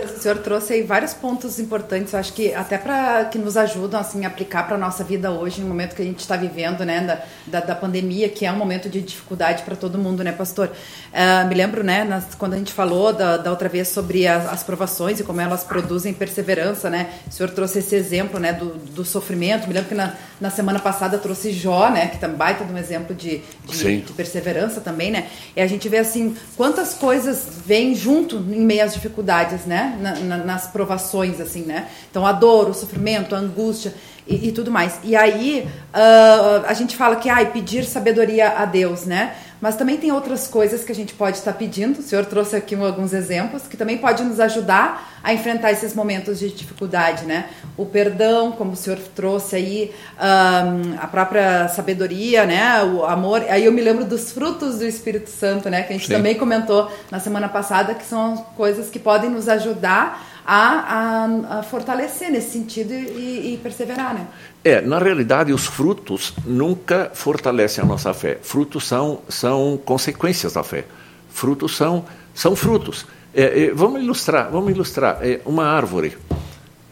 Certeza. 0.00 0.18
O 0.18 0.22
senhor 0.22 0.38
trouxe 0.38 0.72
aí 0.74 0.82
vários 0.82 1.14
pontos 1.14 1.58
importantes, 1.58 2.14
acho 2.14 2.32
que 2.32 2.52
até 2.54 2.78
para 2.78 3.24
que 3.26 3.38
nos 3.38 3.56
ajudam 3.56 4.00
assim, 4.00 4.24
a 4.24 4.28
aplicar 4.28 4.66
para 4.66 4.76
a 4.76 4.78
nossa 4.78 5.04
vida 5.04 5.30
hoje, 5.30 5.60
no 5.60 5.68
momento 5.68 5.94
que 5.94 6.02
a 6.02 6.04
gente 6.04 6.20
está 6.20 6.36
vivendo, 6.36 6.84
né, 6.84 7.00
da, 7.00 7.22
da, 7.46 7.66
da, 7.66 7.74
pandemia, 7.74 8.28
que 8.28 8.46
é 8.46 8.52
um 8.52 8.56
momento 8.56 8.88
de 8.88 9.00
dificuldade 9.00 9.62
para 9.62 9.76
todo 9.76 9.98
mundo, 9.98 10.22
né, 10.22 10.32
pastor? 10.32 10.68
Uh, 10.68 11.48
me 11.48 11.54
lembro, 11.54 11.82
né, 11.82 12.04
nas, 12.04 12.34
quando 12.34 12.54
a 12.54 12.56
gente 12.56 12.72
falou 12.72 13.12
da, 13.12 13.36
da 13.36 13.50
outra 13.50 13.68
vez 13.68 13.88
sobre 13.88 14.26
as, 14.26 14.46
as, 14.46 14.62
provações 14.62 15.20
e 15.20 15.24
como 15.24 15.40
elas 15.40 15.64
produzem 15.64 16.12
perseverança, 16.12 16.88
né? 16.90 17.10
O 17.28 17.32
senhor 17.32 17.50
trouxe 17.50 17.80
esse 17.80 17.94
exemplo, 17.94 18.38
né, 18.38 18.52
do, 18.52 18.74
do 18.74 19.04
sofrimento. 19.04 19.66
Me 19.66 19.74
lembro 19.74 19.88
que 19.88 19.94
na, 19.94 20.14
na 20.40 20.50
semana 20.50 20.78
passada 20.78 21.18
trouxe 21.18 21.52
Jó, 21.52 21.90
né, 21.90 22.08
que 22.08 22.18
também 22.18 22.36
baita 22.36 22.64
de 22.64 22.72
um 22.72 22.78
exemplo 22.78 23.14
de, 23.14 23.42
de, 23.66 24.00
de 24.00 24.12
perseverança 24.12 24.80
também, 24.80 25.10
né? 25.10 25.26
E 25.56 25.60
a 25.60 25.66
gente 25.66 25.88
vê 25.88 25.98
assim 25.98 26.36
quantas 26.56 26.94
coisas 26.94 27.46
vêm 27.66 27.94
junto 27.94 28.36
em 28.36 28.60
meio 28.60 28.84
às 28.84 28.94
dificuldades, 28.94 29.66
né? 29.66 29.89
Na, 29.90 30.12
na, 30.18 30.36
nas 30.38 30.66
provações, 30.66 31.40
assim, 31.40 31.62
né? 31.62 31.88
Então, 32.10 32.26
a 32.26 32.32
dor, 32.32 32.68
o 32.68 32.74
sofrimento, 32.74 33.34
a 33.34 33.38
angústia 33.38 33.94
e, 34.26 34.48
e 34.48 34.52
tudo 34.52 34.70
mais. 34.70 34.98
E 35.02 35.16
aí, 35.16 35.68
uh, 35.94 36.64
a 36.66 36.74
gente 36.74 36.96
fala 36.96 37.16
que, 37.16 37.28
ai, 37.28 37.50
pedir 37.50 37.84
sabedoria 37.84 38.50
a 38.58 38.64
Deus, 38.64 39.04
né? 39.04 39.34
Mas 39.60 39.76
também 39.76 39.98
tem 39.98 40.10
outras 40.10 40.46
coisas 40.46 40.82
que 40.82 40.90
a 40.90 40.94
gente 40.94 41.12
pode 41.12 41.36
estar 41.36 41.52
pedindo. 41.52 41.98
O 41.98 42.02
senhor 42.02 42.24
trouxe 42.24 42.56
aqui 42.56 42.74
alguns 42.74 43.12
exemplos 43.12 43.64
que 43.64 43.76
também 43.76 43.98
pode 43.98 44.22
nos 44.24 44.40
ajudar 44.40 45.20
a 45.22 45.34
enfrentar 45.34 45.70
esses 45.70 45.94
momentos 45.94 46.38
de 46.38 46.50
dificuldade, 46.50 47.26
né? 47.26 47.50
O 47.76 47.84
perdão, 47.84 48.52
como 48.52 48.72
o 48.72 48.76
senhor 48.76 48.98
trouxe 49.14 49.56
aí, 49.56 49.92
a 50.18 51.06
própria 51.06 51.68
sabedoria, 51.68 52.46
né? 52.46 52.82
O 52.84 53.04
amor. 53.04 53.44
Aí 53.50 53.66
eu 53.66 53.72
me 53.72 53.82
lembro 53.82 54.04
dos 54.04 54.32
frutos 54.32 54.78
do 54.78 54.86
Espírito 54.86 55.28
Santo, 55.28 55.68
né? 55.68 55.82
Que 55.82 55.92
a 55.92 55.96
gente 55.96 56.06
Sim. 56.06 56.14
também 56.14 56.34
comentou 56.36 56.90
na 57.10 57.20
semana 57.20 57.48
passada, 57.48 57.94
que 57.94 58.04
são 58.04 58.38
coisas 58.56 58.88
que 58.88 58.98
podem 58.98 59.28
nos 59.28 59.46
ajudar 59.46 60.29
a, 60.52 61.28
a, 61.52 61.58
a 61.60 61.62
fortalecer 61.62 62.28
nesse 62.28 62.50
sentido 62.50 62.92
e, 62.92 63.54
e, 63.54 63.60
perseverar, 63.62 64.12
né? 64.12 64.26
É, 64.64 64.80
na 64.80 64.98
realidade, 64.98 65.52
os 65.52 65.64
frutos 65.64 66.34
nunca 66.44 67.08
fortalecem 67.14 67.84
a 67.84 67.86
nossa 67.86 68.12
fé. 68.12 68.36
Frutos 68.42 68.84
são, 68.84 69.20
são 69.28 69.80
consequências 69.84 70.54
da 70.54 70.64
fé. 70.64 70.86
Frutos 71.28 71.76
são, 71.76 72.04
são 72.34 72.56
frutos. 72.56 73.06
É, 73.32 73.66
é, 73.66 73.70
vamos 73.72 74.02
ilustrar, 74.02 74.50
vamos 74.50 74.72
ilustrar. 74.72 75.18
É, 75.22 75.40
uma 75.46 75.66
árvore, 75.66 76.18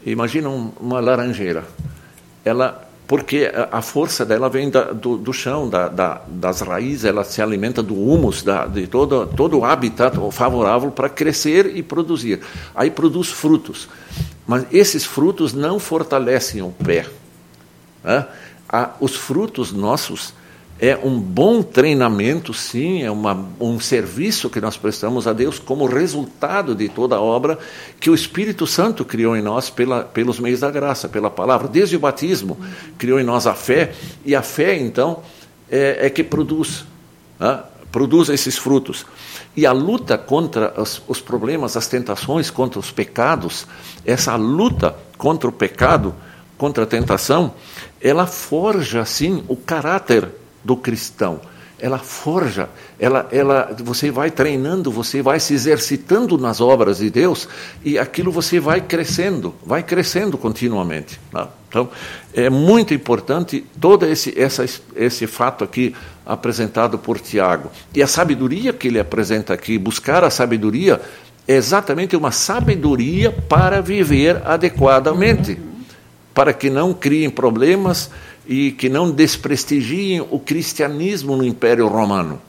imagina 0.07 0.49
um, 0.49 0.71
uma 0.79 1.01
laranjeira. 1.01 1.65
Ela 2.45 2.88
porque 3.09 3.51
a 3.73 3.81
força 3.81 4.23
dela 4.23 4.51
vem 4.51 4.69
da, 4.69 4.93
do, 4.93 5.17
do, 5.17 5.33
chão, 5.33 5.67
da, 5.67 5.89
da, 5.89 6.21
das 6.29 6.61
raízes, 6.61 7.07
ela 7.07 7.25
se 7.25 7.41
alimenta 7.41 7.83
do 7.83 7.95
humus, 7.95 8.45
de 8.71 8.87
todo, 8.87 9.27
todo 9.27 9.59
o 9.59 9.65
habitat 9.65 10.15
favorável 10.31 10.91
para 10.91 11.09
crescer 11.09 11.75
e 11.75 11.83
produzir. 11.83 12.41
Aí 12.75 12.91
produz 12.91 13.29
frutos. 13.29 13.89
Mas 14.47 14.67
esses 14.71 15.07
frutos 15.07 15.55
não 15.55 15.79
fortalecem 15.79 16.61
o 16.61 16.71
pé. 16.71 17.07
Né? 18.05 18.27
os 19.01 19.17
frutos 19.17 19.73
nossos 19.73 20.35
é 20.81 20.97
um 20.97 21.19
bom 21.19 21.61
treinamento, 21.61 22.55
sim, 22.55 23.03
é 23.03 23.11
uma, 23.11 23.47
um 23.59 23.81
serviço 23.81 24.49
que 24.49 24.61
nós 24.61 24.77
prestamos 24.77 25.27
a 25.27 25.33
Deus 25.33 25.59
como 25.59 25.87
resultado 25.87 26.73
de 26.73 26.89
toda 26.89 27.17
a 27.17 27.21
obra 27.21 27.59
que 27.99 28.09
o 28.09 28.15
Espírito 28.15 28.65
Santo 28.65 29.05
criou 29.05 29.37
em 29.37 29.43
nós 29.43 29.71
pela, 29.71 30.05
pelos 30.05 30.39
meios 30.39 30.61
da 30.61 30.71
graça, 30.71 31.09
pela 31.09 31.29
palavra. 31.29 31.67
Desde 31.67 31.97
o 31.97 32.01
batismo, 32.01 32.57
criou 32.97 33.19
em 33.19 33.25
nós 33.25 33.45
a 33.47 33.55
fé, 33.55 33.93
e 34.25 34.37
a 34.37 34.43
fé, 34.43 34.77
então, 34.77 35.21
é, 35.69 36.07
é 36.07 36.11
que 36.11 36.23
produz, 36.23 36.85
né? 37.41 37.61
produz 37.91 38.29
esses 38.29 38.57
frutos. 38.57 39.05
E 39.57 39.67
a 39.67 39.73
luta 39.73 40.17
contra 40.17 40.81
os, 40.81 41.03
os 41.09 41.21
problemas, 41.21 41.77
as 41.77 41.89
tentações, 41.89 42.51
contra 42.51 42.79
os 42.79 42.93
pecados, 42.93 43.67
essa 44.07 44.37
luta 44.37 44.95
contra 45.17 45.49
o 45.49 45.53
pecado, 45.53 46.15
contra 46.57 46.85
a 46.85 46.87
tentação, 46.87 47.55
ela 48.01 48.27
forja, 48.27 49.05
sim, 49.05 49.43
o 49.49 49.57
caráter 49.57 50.29
do 50.69 50.77
cristão. 50.77 51.41
Ela 51.81 51.99
forja, 51.99 52.69
ela, 52.99 53.27
ela, 53.33 53.75
você 53.83 54.11
vai 54.11 54.31
treinando, 54.31 54.91
você 54.91 55.23
vai 55.23 55.41
se 55.41 55.55
exercitando 55.55 56.37
nas 56.37 56.61
obras 56.61 56.99
de 56.99 57.09
Deus 57.09 57.49
e 57.83 57.99
aquilo 57.99 58.31
você 58.31 58.61
vai 58.61 58.81
crescendo, 58.83 59.55
vai 59.65 59.83
crescendo 59.83 60.37
continuamente. 60.37 61.19
Tá? 61.31 61.49
Então, 61.69 61.89
é 62.35 62.51
muito 62.51 62.93
importante 62.93 63.65
todo 63.81 64.05
esse, 64.05 64.39
essa, 64.39 64.67
esse 64.95 65.27
fato 65.27 65.65
aqui 65.65 65.95
apresentado 66.27 66.99
por 66.99 67.19
Tiago. 67.19 67.71
E 67.95 68.03
a 68.03 68.07
sabedoria 68.07 68.73
que 68.73 68.89
ele 68.89 68.99
apresenta 68.99 69.55
aqui, 69.55 69.79
buscar 69.79 70.23
a 70.25 70.31
sabedoria, 70.31 71.01
é 71.47 71.55
exatamente 71.55 72.15
uma 72.15 72.33
sabedoria 72.33 73.31
para 73.31 73.81
viver 73.81 74.43
adequadamente, 74.45 75.59
para 76.35 76.53
que 76.53 76.69
não 76.69 76.93
criem 76.93 77.31
problemas 77.31 78.11
e 78.49 78.73
que 78.73 78.89
não 78.89 79.11
desprestigiem 79.11 80.23
o 80.23 80.39
cristianismo 80.39 81.37
no 81.37 81.45
Império 81.45 81.87
Romano. 81.87 82.41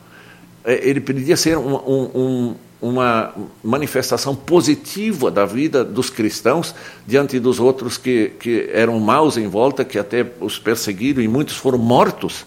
É, 0.63 0.87
ele 0.87 1.01
podia 1.01 1.35
ser 1.35 1.57
um, 1.57 1.75
um, 1.75 2.55
uma 2.81 3.33
manifestação 3.61 4.33
positiva 4.33 5.29
da 5.29 5.45
vida 5.45 5.83
dos 5.83 6.09
cristãos 6.09 6.73
diante 7.05 7.37
dos 7.37 7.59
outros 7.59 7.97
que, 7.97 8.31
que 8.39 8.69
eram 8.71 8.97
maus 8.97 9.35
em 9.35 9.47
volta, 9.47 9.83
que 9.83 9.99
até 9.99 10.25
os 10.39 10.57
perseguiram 10.57 11.21
e 11.21 11.27
muitos 11.27 11.57
foram 11.57 11.77
mortos. 11.77 12.45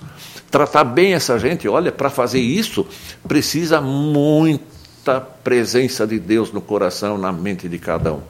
Tratar 0.50 0.84
bem 0.84 1.12
essa 1.12 1.38
gente, 1.38 1.68
olha, 1.68 1.92
para 1.92 2.08
fazer 2.08 2.40
isso 2.40 2.86
precisa 3.28 3.82
muita 3.82 5.20
presença 5.20 6.06
de 6.06 6.18
Deus 6.18 6.50
no 6.52 6.62
coração, 6.62 7.18
na 7.18 7.30
mente 7.30 7.68
de 7.68 7.78
cada 7.78 8.14
um. 8.14 8.20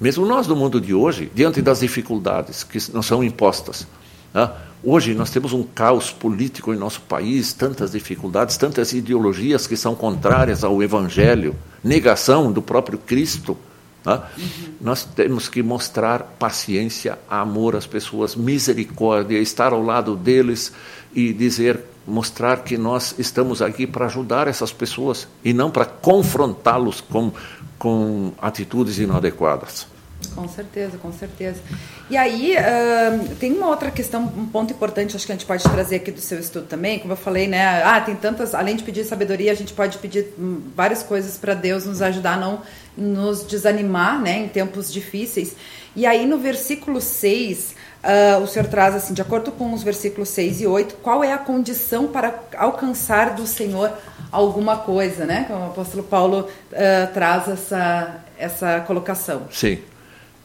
Mesmo 0.00 0.24
nós 0.26 0.46
no 0.46 0.56
mundo 0.56 0.80
de 0.80 0.94
hoje, 0.94 1.30
diante 1.34 1.60
das 1.60 1.80
dificuldades 1.80 2.64
que 2.64 2.78
não 2.92 3.02
são 3.02 3.22
impostas, 3.22 3.86
né? 4.32 4.50
Hoje 4.82 5.12
nós 5.12 5.30
temos 5.30 5.52
um 5.52 5.62
caos 5.62 6.10
político 6.10 6.72
em 6.72 6.76
nosso 6.76 7.02
país, 7.02 7.52
tantas 7.52 7.92
dificuldades, 7.92 8.56
tantas 8.56 8.94
ideologias 8.94 9.66
que 9.66 9.76
são 9.76 9.94
contrárias 9.94 10.64
ao 10.64 10.82
Evangelho, 10.82 11.54
negação 11.84 12.50
do 12.50 12.62
próprio 12.62 12.96
Cristo. 12.98 13.58
Né? 14.06 14.14
Uhum. 14.38 14.72
Nós 14.80 15.04
temos 15.04 15.50
que 15.50 15.62
mostrar 15.62 16.22
paciência, 16.38 17.18
amor 17.28 17.76
às 17.76 17.86
pessoas, 17.86 18.34
misericórdia, 18.34 19.38
estar 19.38 19.74
ao 19.74 19.82
lado 19.82 20.16
deles 20.16 20.72
e 21.14 21.30
dizer, 21.34 21.80
mostrar 22.06 22.64
que 22.64 22.78
nós 22.78 23.14
estamos 23.18 23.60
aqui 23.60 23.86
para 23.86 24.06
ajudar 24.06 24.48
essas 24.48 24.72
pessoas 24.72 25.28
e 25.44 25.52
não 25.52 25.70
para 25.70 25.84
confrontá-los 25.84 27.02
com, 27.02 27.30
com 27.78 28.32
atitudes 28.40 28.98
inadequadas. 28.98 29.89
Com 30.34 30.48
certeza, 30.48 30.96
com 30.98 31.12
certeza. 31.12 31.60
E 32.08 32.16
aí, 32.16 32.54
uh, 32.56 33.34
tem 33.36 33.52
uma 33.52 33.68
outra 33.68 33.90
questão, 33.90 34.22
um 34.22 34.46
ponto 34.46 34.72
importante, 34.72 35.16
acho 35.16 35.26
que 35.26 35.32
a 35.32 35.34
gente 35.34 35.46
pode 35.46 35.62
trazer 35.64 35.96
aqui 35.96 36.10
do 36.10 36.20
seu 36.20 36.38
estudo 36.38 36.66
também, 36.66 36.98
como 36.98 37.12
eu 37.12 37.16
falei, 37.16 37.48
né? 37.48 37.82
Ah, 37.82 38.00
tem 38.00 38.14
tantas, 38.14 38.54
além 38.54 38.76
de 38.76 38.82
pedir 38.82 39.04
sabedoria, 39.04 39.50
a 39.50 39.54
gente 39.54 39.72
pode 39.72 39.98
pedir 39.98 40.32
hum, 40.38 40.60
várias 40.76 41.02
coisas 41.02 41.36
para 41.36 41.54
Deus 41.54 41.84
nos 41.84 42.00
ajudar 42.00 42.34
a 42.34 42.36
não 42.36 42.62
nos 42.96 43.46
desanimar, 43.46 44.20
né, 44.20 44.38
em 44.38 44.48
tempos 44.48 44.92
difíceis. 44.92 45.56
E 45.96 46.04
aí, 46.06 46.26
no 46.26 46.38
versículo 46.38 47.00
6, 47.00 47.70
uh, 47.70 47.74
ah, 48.02 48.38
o 48.38 48.46
Senhor 48.46 48.68
traz 48.68 48.94
assim, 48.94 49.14
de 49.14 49.22
acordo 49.22 49.50
com 49.50 49.72
os 49.72 49.82
versículos 49.82 50.28
6 50.28 50.60
e 50.60 50.66
8, 50.66 50.96
qual 50.96 51.24
é 51.24 51.32
a 51.32 51.38
condição 51.38 52.08
para 52.08 52.40
alcançar 52.56 53.34
do 53.34 53.46
Senhor 53.46 53.92
alguma 54.30 54.76
coisa, 54.76 55.24
né? 55.24 55.46
Como 55.48 55.60
o 55.60 55.66
apóstolo 55.66 56.02
Paulo 56.04 56.48
uh, 56.72 57.12
traz 57.12 57.48
essa, 57.48 58.24
essa 58.38 58.80
colocação. 58.80 59.42
Sim. 59.50 59.78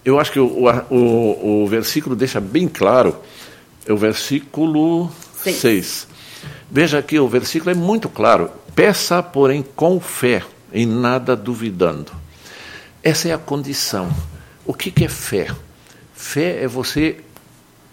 Eu 0.06 0.20
acho 0.20 0.32
que 0.32 0.39
o, 0.39 0.70
o, 0.91 1.63
o 1.63 1.68
versículo 1.68 2.15
deixa 2.15 2.39
bem 2.39 2.68
claro, 2.68 3.18
é 3.88 3.91
o 3.91 3.98
versículo 3.98 5.12
6. 5.41 6.08
Veja 6.70 7.00
aqui, 7.00 7.20
o 7.20 7.28
versículo 7.28 7.72
é 7.72 7.74
muito 7.74 8.08
claro. 8.08 8.52
Peça, 8.76 9.24
porém, 9.24 9.65
com 9.76 10.00
fé, 10.00 10.44
em 10.72 10.86
nada 10.86 11.36
duvidando. 11.36 12.12
Essa 13.02 13.30
é 13.30 13.34
a 13.34 13.38
condição. 13.39 14.15
O 14.63 14.76
que, 14.76 14.91
que 14.91 15.06
é 15.06 15.10
fé? 15.10 15.48
Fé 16.13 16.63
é 16.63 16.68
você 16.68 17.18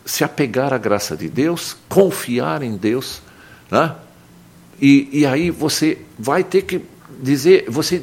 se 0.05 0.23
apegar 0.23 0.75
à 0.75 0.79
graça 0.79 1.17
de 1.17 1.31
Deus, 1.31 1.77
confiar 1.89 2.63
em 2.63 2.77
Deus, 2.77 3.23
né? 3.71 3.95
e, 4.79 5.09
e 5.13 5.25
aí 5.25 5.51
você 5.51 5.99
vai 6.19 6.45
ter 6.45 6.63
que 6.63 6.83
dizer, 7.23 7.65
você, 7.69 8.03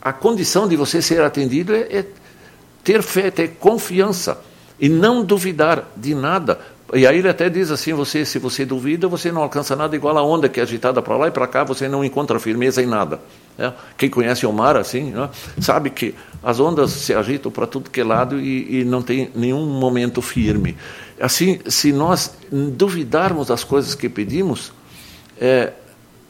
a 0.00 0.12
condição 0.12 0.68
de 0.68 0.76
você 0.76 1.02
ser 1.02 1.20
atendido 1.22 1.74
é, 1.74 1.80
é 1.90 2.06
ter 2.90 3.02
fé, 3.02 3.30
ter 3.30 3.50
confiança 3.60 4.40
e 4.80 4.88
não 4.88 5.24
duvidar 5.24 5.92
de 5.96 6.12
nada. 6.12 6.58
E 6.92 7.06
aí 7.06 7.18
ele 7.18 7.28
até 7.28 7.48
diz 7.48 7.70
assim: 7.70 7.92
você, 7.92 8.24
se 8.24 8.40
você 8.40 8.66
duvida, 8.66 9.06
você 9.06 9.30
não 9.30 9.42
alcança 9.42 9.76
nada 9.76 9.94
igual 9.94 10.18
a 10.18 10.24
onda 10.24 10.48
que 10.48 10.58
é 10.58 10.64
agitada 10.64 11.00
para 11.00 11.16
lá 11.16 11.28
e 11.28 11.30
para 11.30 11.46
cá, 11.46 11.62
você 11.62 11.88
não 11.88 12.04
encontra 12.04 12.40
firmeza 12.40 12.82
em 12.82 12.86
nada. 12.86 13.20
É? 13.56 13.72
Quem 13.96 14.10
conhece 14.10 14.44
o 14.44 14.52
mar 14.52 14.76
assim, 14.76 15.12
né? 15.12 15.30
sabe 15.60 15.90
que 15.90 16.16
as 16.42 16.58
ondas 16.58 16.90
se 16.90 17.14
agitam 17.14 17.52
para 17.52 17.64
tudo 17.64 17.90
que 17.90 18.00
é 18.00 18.04
lado 18.04 18.40
e, 18.40 18.80
e, 18.80 18.84
não 18.84 19.02
tem 19.02 19.30
nenhum 19.36 19.64
momento 19.66 20.20
firme. 20.20 20.76
Assim, 21.20 21.60
se 21.68 21.92
nós 21.92 22.34
duvidarmos 22.50 23.48
das 23.48 23.62
coisas 23.62 23.94
que 23.94 24.08
pedimos, 24.08 24.72
é, 25.38 25.74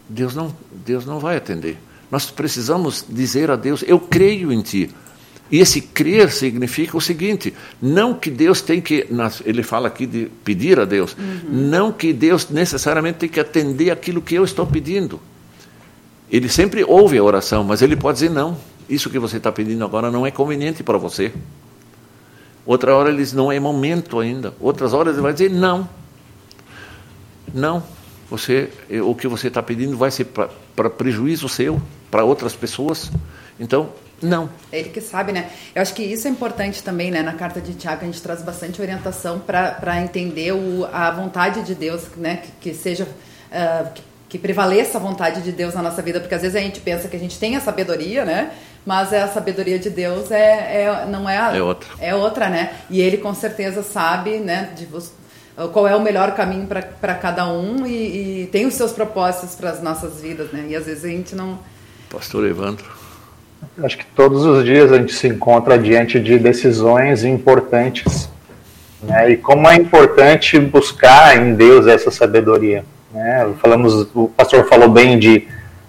Deus 0.07 0.35
não, 0.35 0.55
Deus 0.71 1.07
não 1.07 1.21
vai 1.21 1.39
atender. 1.39 1.79
Nós 2.11 2.31
precisamos 2.31 3.03
dizer 3.09 3.51
a 3.51 3.57
Deus: 3.57 3.83
Eu 3.87 3.99
creio 3.99 4.53
em 4.53 4.61
Ti. 4.61 4.91
E 5.51 5.59
esse 5.59 5.81
crer 5.81 6.31
significa 6.31 6.97
o 6.97 7.01
seguinte: 7.01 7.53
não 7.83 8.15
que 8.15 8.31
Deus 8.31 8.61
tem 8.61 8.81
que, 8.81 9.07
ele 9.45 9.63
fala 9.63 9.89
aqui 9.89 10.07
de 10.07 10.31
pedir 10.45 10.79
a 10.79 10.85
Deus, 10.85 11.17
uhum. 11.19 11.41
não 11.51 11.93
que 11.93 12.13
Deus 12.13 12.49
necessariamente 12.49 13.19
tem 13.19 13.29
que 13.29 13.41
atender 13.41 13.91
aquilo 13.91 14.23
que 14.23 14.35
eu 14.35 14.45
estou 14.45 14.67
pedindo. 14.67 15.21
Ele 16.31 16.49
sempre 16.49 16.85
ouve 16.85 17.19
a 17.19 17.25
oração, 17.25 17.65
mas 17.65 17.83
ele 17.83 17.97
pode 17.97 18.17
dizer: 18.19 18.31
não, 18.31 18.57
isso 18.89 19.11
que 19.11 19.19
você 19.19 19.39
está 19.39 19.51
pedindo 19.51 19.85
agora 19.85 20.11
não 20.11 20.25
é 20.25 20.31
conveniente 20.31 20.83
para 20.83 20.97
você. 20.97 21.33
Outra 22.65 22.95
hora 22.95 23.09
ele 23.09 23.19
diz: 23.19 23.33
não 23.33 23.51
é 23.51 23.59
momento 23.59 24.21
ainda. 24.21 24.55
Outras 24.61 24.93
horas 24.93 25.15
ele 25.15 25.23
vai 25.23 25.33
dizer: 25.33 25.51
não. 25.51 25.89
Não, 27.53 27.83
você, 28.31 28.71
o 29.05 29.13
que 29.13 29.27
você 29.27 29.49
está 29.49 29.61
pedindo 29.61 29.97
vai 29.97 30.13
ser 30.13 30.27
para 30.77 30.89
prejuízo 30.89 31.49
seu, 31.49 31.83
para 32.09 32.23
outras 32.23 32.55
pessoas. 32.55 33.11
Então, 33.59 33.91
não. 34.23 34.51
É 34.71 34.79
ele 34.79 34.91
que 34.91 35.01
sabe, 35.01 35.33
né? 35.33 35.51
Eu 35.75 35.81
acho 35.81 35.95
que 35.95 36.03
isso 36.03 36.29
é 36.29 36.31
importante 36.31 36.83
também, 36.83 37.11
né? 37.11 37.23
Na 37.23 37.33
carta 37.33 37.61
de 37.61 37.75
Tiago 37.75 38.03
a 38.03 38.05
gente 38.05 38.21
traz 38.21 38.43
bastante 38.43 38.81
orientação 38.81 39.39
para 39.39 40.01
entender 40.01 40.53
o, 40.53 40.87
a 40.93 41.11
vontade 41.11 41.63
de 41.63 41.75
Deus, 41.75 42.05
né? 42.17 42.37
Que, 42.37 42.71
que 42.71 42.75
seja. 42.75 43.05
Uh, 43.05 43.93
que, 43.95 44.03
que, 44.29 44.39
prevaleça 44.39 44.99
a 44.99 45.01
vontade 45.01 45.43
de 45.43 45.51
Deus 45.51 45.75
na 45.75 45.83
nossa 45.83 46.01
vida, 46.03 46.21
porque 46.21 46.35
às 46.35 46.43
vezes 46.43 46.57
a 46.57 46.61
gente 46.61 46.81
pensa 46.81 47.09
que 47.09 47.17
a 47.17 47.19
gente 47.19 47.39
tem 47.39 47.57
a 47.57 47.61
sabedoria, 47.61 48.25
né? 48.25 48.53
Mas 48.87 49.13
a 49.13 49.27
sabedoria 49.27 49.79
de 49.79 49.91
Deus 49.91 50.31
é, 50.31 50.83
é 50.85 51.07
não 51.07 51.29
é 51.29 51.39
a, 51.39 51.57
é 51.57 51.63
outra. 51.63 51.89
É 51.99 52.15
outra, 52.15 52.49
né? 52.49 52.75
E 52.89 53.01
ele 53.01 53.17
com 53.17 53.35
certeza 53.35 53.83
sabe, 53.83 54.39
né? 54.39 54.71
De, 54.77 54.87
qual 55.73 55.89
é 55.89 55.97
o 55.97 56.01
melhor 56.01 56.35
caminho 56.35 56.67
para 56.67 57.15
cada 57.15 57.47
um 57.49 57.87
e, 57.87 58.43
e 58.43 58.47
tem 58.47 58.67
os 58.67 58.75
seus 58.75 58.93
propósitos 58.93 59.55
para 59.55 59.71
as 59.71 59.83
nossas 59.83 60.21
vidas, 60.21 60.53
né? 60.53 60.67
E 60.69 60.77
às 60.77 60.87
vezes 60.87 61.05
a 61.05 61.09
gente 61.09 61.35
não. 61.35 61.59
Pastor 62.09 62.47
Evandro 62.47 63.00
Acho 63.83 63.97
que 63.97 64.05
todos 64.05 64.45
os 64.45 64.65
dias 64.65 64.93
a 64.93 64.99
gente 64.99 65.15
se 65.15 65.29
encontra 65.29 65.79
diante 65.79 66.21
de 66.21 66.39
decisões 66.39 67.25
importantes. 67.25 68.29
Né? 69.03 69.33
E 69.33 69.37
como 69.37 69.69
é 69.69 69.77
importante 69.77 70.59
buscar 70.59 71.37
em 71.37 71.55
Deus 71.55 71.87
essa 71.87 72.11
sabedoria. 72.11 72.85
Né? 73.13 73.49
Falamos, 73.61 74.09
o 74.15 74.29
pastor 74.29 74.67
falou 74.69 74.89
bem 74.89 75.19
de, 75.19 75.49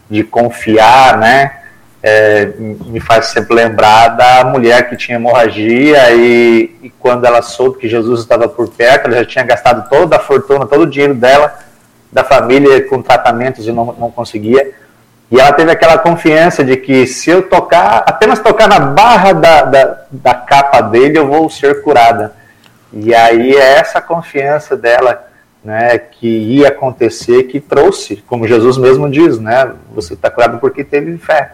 de 0.09 0.23
confiar, 0.23 1.17
né? 1.17 1.57
É, 2.03 2.53
me 2.57 2.99
faz 2.99 3.27
sempre 3.27 3.53
lembrar 3.53 4.07
da 4.09 4.43
mulher 4.43 4.89
que 4.89 4.95
tinha 4.95 5.17
hemorragia 5.17 6.11
e, 6.15 6.75
e, 6.81 6.89
quando 6.97 7.25
ela 7.25 7.43
soube 7.43 7.77
que 7.77 7.87
Jesus 7.87 8.21
estava 8.21 8.47
por 8.47 8.69
perto, 8.69 9.05
ela 9.05 9.17
já 9.17 9.25
tinha 9.25 9.43
gastado 9.43 9.87
toda 9.87 10.15
a 10.15 10.19
fortuna, 10.19 10.65
todo 10.65 10.81
o 10.81 10.89
dinheiro 10.89 11.13
dela, 11.13 11.59
da 12.11 12.23
família, 12.23 12.81
com 12.87 13.03
tratamentos 13.03 13.67
e 13.67 13.71
não, 13.71 13.85
não 13.99 14.09
conseguia. 14.09 14.73
E 15.31 15.39
ela 15.39 15.53
teve 15.53 15.71
aquela 15.71 15.97
confiança 15.97 16.61
de 16.61 16.75
que 16.75 17.07
se 17.07 17.29
eu 17.29 17.43
tocar, 17.43 18.03
apenas 18.05 18.39
tocar 18.39 18.67
na 18.67 18.79
barra 18.79 19.31
da, 19.31 19.63
da, 19.63 19.97
da 20.11 20.33
capa 20.33 20.81
dele, 20.81 21.17
eu 21.17 21.25
vou 21.25 21.49
ser 21.49 21.81
curada. 21.81 22.33
E 22.91 23.15
aí 23.15 23.55
é 23.55 23.79
essa 23.79 24.01
confiança 24.01 24.75
dela 24.75 25.25
né, 25.63 25.97
que 25.97 26.27
ia 26.27 26.67
acontecer 26.67 27.43
que 27.43 27.61
trouxe, 27.61 28.17
como 28.27 28.45
Jesus 28.45 28.77
mesmo 28.77 29.09
diz, 29.09 29.39
né, 29.39 29.71
você 29.93 30.15
está 30.15 30.29
curado 30.29 30.57
porque 30.57 30.83
teve 30.83 31.17
fé. 31.17 31.53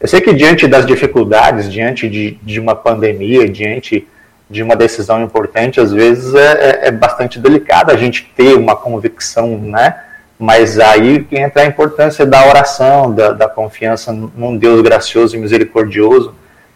Eu 0.00 0.08
sei 0.08 0.20
que 0.20 0.32
diante 0.32 0.66
das 0.66 0.84
dificuldades, 0.84 1.70
diante 1.70 2.08
de, 2.08 2.38
de 2.42 2.58
uma 2.58 2.74
pandemia, 2.74 3.48
diante 3.48 4.08
de 4.50 4.62
uma 4.62 4.74
decisão 4.74 5.22
importante, 5.22 5.80
às 5.80 5.92
vezes 5.92 6.34
é, 6.34 6.52
é, 6.52 6.88
é 6.88 6.90
bastante 6.90 7.38
delicado 7.38 7.92
a 7.92 7.96
gente 7.96 8.32
ter 8.36 8.54
uma 8.54 8.74
convicção, 8.74 9.56
né, 9.58 10.02
mas 10.38 10.78
aí 10.78 11.26
entra 11.32 11.62
a 11.62 11.66
importância 11.66 12.24
da 12.24 12.46
oração, 12.46 13.12
da, 13.12 13.32
da 13.32 13.48
confiança 13.48 14.12
num 14.12 14.56
Deus 14.56 14.80
gracioso 14.82 15.36
e 15.36 15.40
misericordioso. 15.40 16.34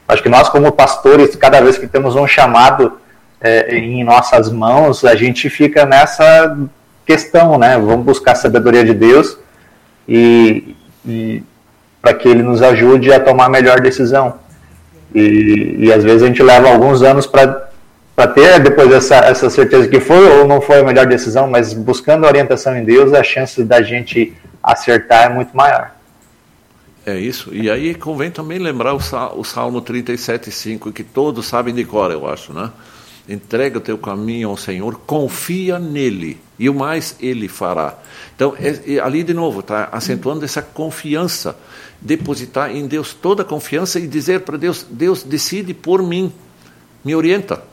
Acho 0.09 0.23
que 0.23 0.29
nós, 0.29 0.49
como 0.49 0.73
pastores, 0.73 1.37
cada 1.37 1.61
vez 1.61 1.79
que 1.79 1.87
temos 1.87 2.17
um 2.17 2.27
chamado 2.27 2.99
é, 3.41 3.77
em 3.77 4.03
nossas 4.03 4.51
mãos, 4.51 5.05
a 5.05 5.15
gente 5.15 5.49
fica 5.49 5.87
nessa 5.87 6.59
questão, 7.07 7.57
né? 7.57 7.79
Vamos 7.79 8.05
buscar 8.05 8.33
a 8.33 8.37
sabedoria 8.37 8.85
de 8.85 8.95
Deus 8.95 9.39
e, 10.09 10.77
e 11.07 11.43
para 12.01 12.15
que 12.15 12.29
Ele 12.29 12.43
nos 12.43 12.63
ajude 12.63 13.13
a 13.13 13.21
tomar 13.21 13.47
a 13.47 13.49
melhor 13.49 13.81
decisão. 13.81 14.35
E, 15.15 15.77
e 15.79 15.93
às 15.93 16.03
vezes 16.03 16.23
a 16.23 16.27
gente 16.27 16.43
leva 16.43 16.69
alguns 16.69 17.03
anos 17.03 17.27
para 17.27 17.71
para 18.15 18.31
ter 18.31 18.61
depois 18.61 18.93
essa, 18.93 19.17
essa 19.17 19.49
certeza 19.49 19.89
que 19.89 20.01
foi 20.01 20.29
ou 20.39 20.47
não 20.47 20.61
foi 20.61 20.81
a 20.81 20.85
melhor 20.85 21.07
decisão, 21.07 21.49
mas 21.49 21.73
buscando 21.73 22.27
orientação 22.27 22.77
em 22.77 22.85
Deus, 22.85 23.13
a 23.13 23.23
chance 23.23 23.65
da 23.65 23.81
gente 23.83 24.35
acertar 24.63 25.25
é 25.25 25.29
muito 25.29 25.57
maior. 25.57 25.93
É 27.05 27.19
isso. 27.19 27.53
E 27.53 27.71
aí 27.71 27.95
convém 27.95 28.31
também 28.31 28.59
lembrar 28.59 28.95
o, 28.95 29.45
Salmo 29.45 29.83
37,5, 29.83 30.93
que 30.93 31.03
todos 31.03 31.47
sabem 31.47 31.75
de 31.75 31.85
cor, 31.85 32.13
eu 32.13 32.29
acho, 32.29 32.53
né? 32.53 32.71
Entrega 33.29 33.79
o 33.79 33.81
teu 33.81 33.97
caminho 33.97 34.49
ao 34.49 34.57
Senhor, 34.57 35.01
confia 35.07 35.79
nele, 35.79 36.41
e 36.59 36.69
o 36.69 36.75
mais 36.75 37.17
ele 37.21 37.49
fará. 37.49 37.97
Então, 38.35 38.55
é, 38.59 38.95
é, 38.95 38.99
ali 38.99 39.23
de 39.23 39.33
novo, 39.33 39.61
está 39.61 39.89
acentuando 39.93 40.45
essa 40.45 40.61
confiança, 40.61 41.57
depositar 42.01 42.75
em 42.75 42.87
Deus 42.87 43.15
toda 43.15 43.43
a 43.43 43.45
confiança 43.45 43.99
e 43.99 44.07
dizer 44.07 44.41
para 44.41 44.57
Deus: 44.57 44.87
Deus 44.89 45.23
decide 45.23 45.73
por 45.73 46.03
mim, 46.03 46.33
me 47.05 47.15
orienta. 47.15 47.72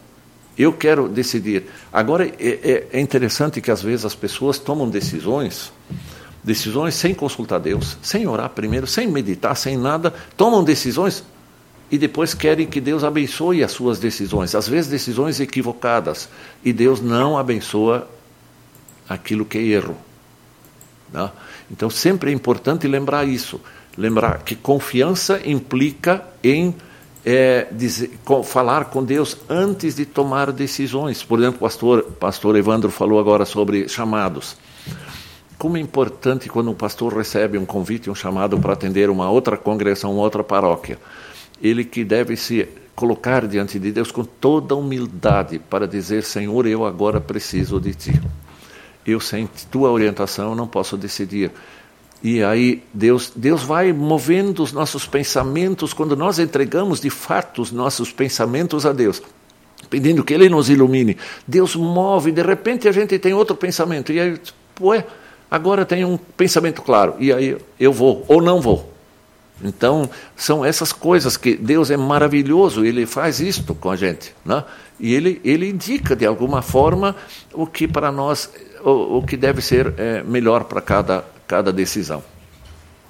Eu 0.60 0.74
quero 0.74 1.08
decidir. 1.08 1.68
Agora, 1.92 2.28
é, 2.28 2.32
é, 2.38 2.88
é 2.92 3.00
interessante 3.00 3.62
que 3.62 3.72
às 3.72 3.82
vezes 3.82 4.04
as 4.04 4.14
pessoas 4.14 4.60
tomam 4.60 4.90
decisões, 4.90 5.72
decisões 6.44 6.96
sem 6.96 7.14
consultar 7.14 7.60
Deus, 7.60 7.98
sem 8.02 8.28
orar 8.28 8.50
primeiro, 8.50 8.86
sem 8.86 9.08
meditar, 9.08 9.56
sem 9.56 9.78
nada, 9.78 10.14
tomam 10.36 10.62
decisões 10.62 11.24
e 11.90 11.98
depois 11.98 12.34
querem 12.34 12.68
que 12.68 12.82
Deus 12.82 13.06
abençoe 13.06 13.64
as 13.64 13.72
suas 13.72 14.00
decisões, 14.00 14.54
às 14.54 14.68
vezes 14.68 14.92
decisões 14.92 15.40
equivocadas, 15.40 16.28
e 16.62 16.74
Deus 16.74 17.00
não 17.00 17.38
abençoa 17.38 18.10
aquilo 19.08 19.46
que 19.46 19.58
é 19.58 19.62
erro. 19.62 19.96
Né? 21.12 21.32
Então 21.72 21.90
sempre 21.90 22.32
é 22.32 22.34
importante 22.34 22.86
lembrar 22.86 23.26
isso, 23.26 23.62
lembrar 23.98 24.40
que 24.40 24.56
confiança 24.56 25.42
implica 25.46 26.22
em 26.44 26.76
é, 27.32 27.68
dizer, 27.72 28.10
com, 28.26 28.42
falar 28.42 28.86
com 28.86 29.04
Deus 29.04 29.38
antes 29.48 29.96
de 29.96 30.04
tomar 30.04 30.52
decisões. 30.52 31.22
Por 31.24 31.38
exemplo, 31.38 31.58
o 31.58 31.62
pastor, 31.62 32.02
pastor 32.20 32.56
Evandro 32.56 32.90
falou 32.90 33.20
agora 33.20 33.46
sobre 33.46 33.88
chamados. 33.88 34.58
Como 35.56 35.78
é 35.78 35.80
importante 35.80 36.50
quando 36.50 36.72
um 36.72 36.74
pastor 36.74 37.16
recebe 37.16 37.56
um 37.56 37.68
convite, 37.68 38.10
um 38.10 38.16
chamado 38.16 38.58
para 38.58 38.74
atender 38.74 39.12
uma 39.12 39.30
outra 39.30 39.56
congregação, 39.58 40.12
uma 40.12 40.24
outra 40.24 40.44
paróquia. 40.44 40.98
Ele 41.62 41.86
que 41.86 42.04
deve 42.04 42.36
se 42.36 42.68
colocar 42.96 43.46
diante 43.46 43.78
de 43.78 43.92
Deus 43.92 44.12
com 44.12 44.24
toda 44.24 44.76
humildade 44.76 45.60
para 45.60 45.88
dizer: 45.88 46.24
Senhor, 46.24 46.66
eu 46.66 46.84
agora 46.84 47.22
preciso 47.22 47.80
de 47.80 47.94
ti. 47.94 48.22
Eu, 49.06 49.20
sem 49.20 49.48
tua 49.70 49.92
orientação, 49.92 50.56
não 50.56 50.68
posso 50.68 50.98
decidir. 50.98 51.52
E 52.22 52.44
aí 52.44 52.84
Deus, 52.94 53.32
Deus 53.36 53.64
vai 53.64 53.94
movendo 53.94 54.62
os 54.62 54.74
nossos 54.74 55.06
pensamentos 55.06 55.94
quando 55.94 56.16
nós 56.16 56.38
entregamos 56.38 57.00
de 57.00 57.10
fato 57.10 57.62
os 57.62 57.72
nossos 57.72 58.12
pensamentos 58.12 58.86
a 58.86 58.92
Deus, 58.92 59.22
pedindo 59.90 60.24
que 60.24 60.34
Ele 60.34 60.50
nos 60.50 60.70
ilumine. 60.70 61.18
Deus 61.48 61.76
move, 61.76 62.32
de 62.32 62.42
repente 62.42 62.88
a 62.88 62.92
gente 62.92 63.18
tem 63.18 63.34
outro 63.34 63.56
pensamento. 63.56 64.12
E 64.12 64.20
aí, 64.20 64.38
ué, 64.82 65.06
agora 65.50 65.86
tem 65.86 66.04
um 66.04 66.18
pensamento 66.18 66.82
claro. 66.82 67.16
E 67.20 67.32
aí 67.32 67.58
eu 67.80 67.94
vou 67.94 68.26
ou 68.28 68.42
não 68.42 68.60
vou. 68.60 68.94
Então, 69.62 70.10
são 70.38 70.64
essas 70.64 70.94
coisas 70.94 71.36
que 71.36 71.56
Deus 71.56 71.92
é 71.92 71.98
maravilhoso, 71.98 72.86
Ele 72.86 73.06
faz 73.06 73.42
isto 73.42 73.76
com 73.76 73.90
a 73.90 73.96
gente. 73.96 74.34
Né? 74.46 74.64
E 75.00 75.14
ele, 75.14 75.42
ele 75.44 75.70
indica, 75.70 76.16
de 76.16 76.26
alguma 76.26 76.62
forma, 76.62 77.16
o 77.54 77.66
que 77.66 77.88
para 77.88 78.12
nós, 78.12 78.50
o, 78.84 79.18
o 79.18 79.26
que 79.26 79.38
deve 79.38 79.62
ser 79.62 79.94
é, 79.98 80.24
melhor 80.24 80.66
para 80.66 80.82
cada 80.82 81.26
cada 81.50 81.74
decisão. 81.74 82.24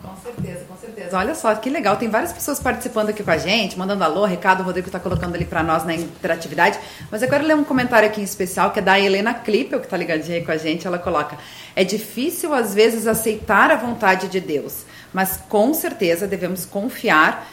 Com 0.02 0.15
certeza, 0.23 0.63
com 0.65 0.78
certeza. 0.78 1.17
Olha 1.17 1.36
só 1.36 1.54
que 1.56 1.69
legal, 1.69 1.97
tem 1.97 2.10
várias 2.10 2.32
pessoas 2.32 2.58
participando 2.58 3.10
aqui 3.10 3.21
com 3.21 3.32
a 3.32 3.38
gente, 3.38 3.78
mandando 3.78 4.02
alô, 4.02 4.23
recado, 4.23 4.62
o 4.62 4.63
Rodrigo 4.63 4.88
está 4.88 4.97
colocando 4.97 5.36
ali 5.36 5.43
para 5.43 5.62
nós 5.62 5.84
na 5.84 5.93
interatividade. 5.93 6.80
Mas 7.12 7.21
eu 7.21 7.28
quero 7.28 7.45
ler 7.45 7.58
um 7.58 7.65
comentário 7.65 8.08
aqui 8.08 8.21
em 8.21 8.23
especial 8.23 8.71
que 8.71 8.80
é 8.80 8.82
da 8.82 8.97
Helena 8.97 9.34
Klippel, 9.34 9.82
que 9.82 9.88
está 9.88 9.97
ligadinha 9.97 10.38
aí 10.38 10.45
com 10.45 10.54
a 10.54 10.58
gente. 10.58 10.88
Ela 10.88 10.97
coloca: 10.97 11.38
É 11.75 11.84
difícil 11.84 12.54
às 12.54 12.73
vezes 12.73 13.08
aceitar 13.08 13.71
a 13.71 13.75
vontade 13.75 14.30
de 14.30 14.39
Deus, 14.39 14.86
mas 15.13 15.36
com 15.49 15.73
certeza 15.73 16.25
devemos 16.25 16.63
confiar 16.63 17.45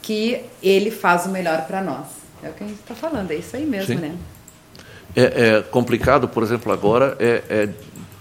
que 0.00 0.44
Ele 0.62 0.92
faz 0.92 1.26
o 1.26 1.30
melhor 1.30 1.66
para 1.66 1.82
nós. 1.82 2.06
É 2.44 2.48
o 2.48 2.52
que 2.52 2.62
a 2.62 2.66
gente 2.68 2.78
está 2.78 2.94
falando, 2.94 3.32
é 3.32 3.34
isso 3.34 3.56
aí 3.56 3.66
mesmo, 3.66 3.96
Sim. 3.96 4.00
né? 4.00 4.14
É, 5.16 5.56
é, 5.56 5.62
complicado, 5.62 6.28
por 6.28 6.44
exemplo, 6.44 6.72
agora 6.72 7.16
é, 7.18 7.42
é 7.48 7.68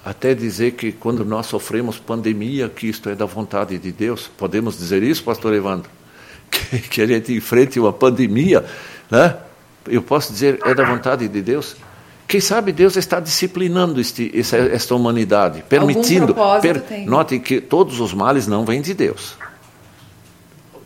até 0.07 0.33
dizer 0.33 0.71
que 0.71 0.93
quando 0.93 1.25
nós 1.25 1.47
sofremos 1.47 1.99
pandemia, 1.99 2.69
que 2.69 2.87
isto 2.87 3.09
é 3.09 3.15
da 3.15 3.25
vontade 3.25 3.77
de 3.77 3.91
Deus. 3.91 4.31
Podemos 4.37 4.77
dizer 4.77 5.03
isso, 5.03 5.21
pastor 5.21 5.53
Evandro? 5.53 5.89
Que, 6.49 6.79
que 6.79 7.01
a 7.01 7.05
gente 7.05 7.33
enfrente 7.33 7.77
uma 7.77 7.91
pandemia, 7.91 8.63
né? 9.11 9.35
Eu 9.85 10.01
posso 10.01 10.31
dizer, 10.31 10.59
é 10.65 10.73
da 10.73 10.85
vontade 10.85 11.27
de 11.27 11.41
Deus? 11.41 11.75
Quem 12.25 12.39
sabe 12.39 12.71
Deus 12.71 12.95
está 12.95 13.19
disciplinando 13.19 13.99
este, 13.99 14.31
esta, 14.33 14.55
esta 14.55 14.95
humanidade, 14.95 15.61
permitindo. 15.67 16.33
Per, 16.61 17.05
notem 17.05 17.37
que 17.37 17.59
todos 17.59 17.99
os 17.99 18.13
males 18.13 18.47
não 18.47 18.63
vêm 18.63 18.81
de 18.81 18.93
Deus. 18.93 19.35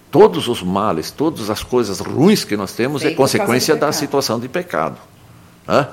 Todos 0.09 0.47
os 0.47 0.63
males, 0.63 1.11
todas 1.11 1.51
as 1.51 1.61
coisas 1.61 1.99
ruins 1.99 2.43
que 2.43 2.57
nós 2.57 2.73
temos 2.73 3.05
é 3.05 3.11
consequência 3.11 3.75
da 3.75 3.91
situação 3.91 4.39
de 4.39 4.49
pecado. 4.49 4.97
Né? 5.67 5.87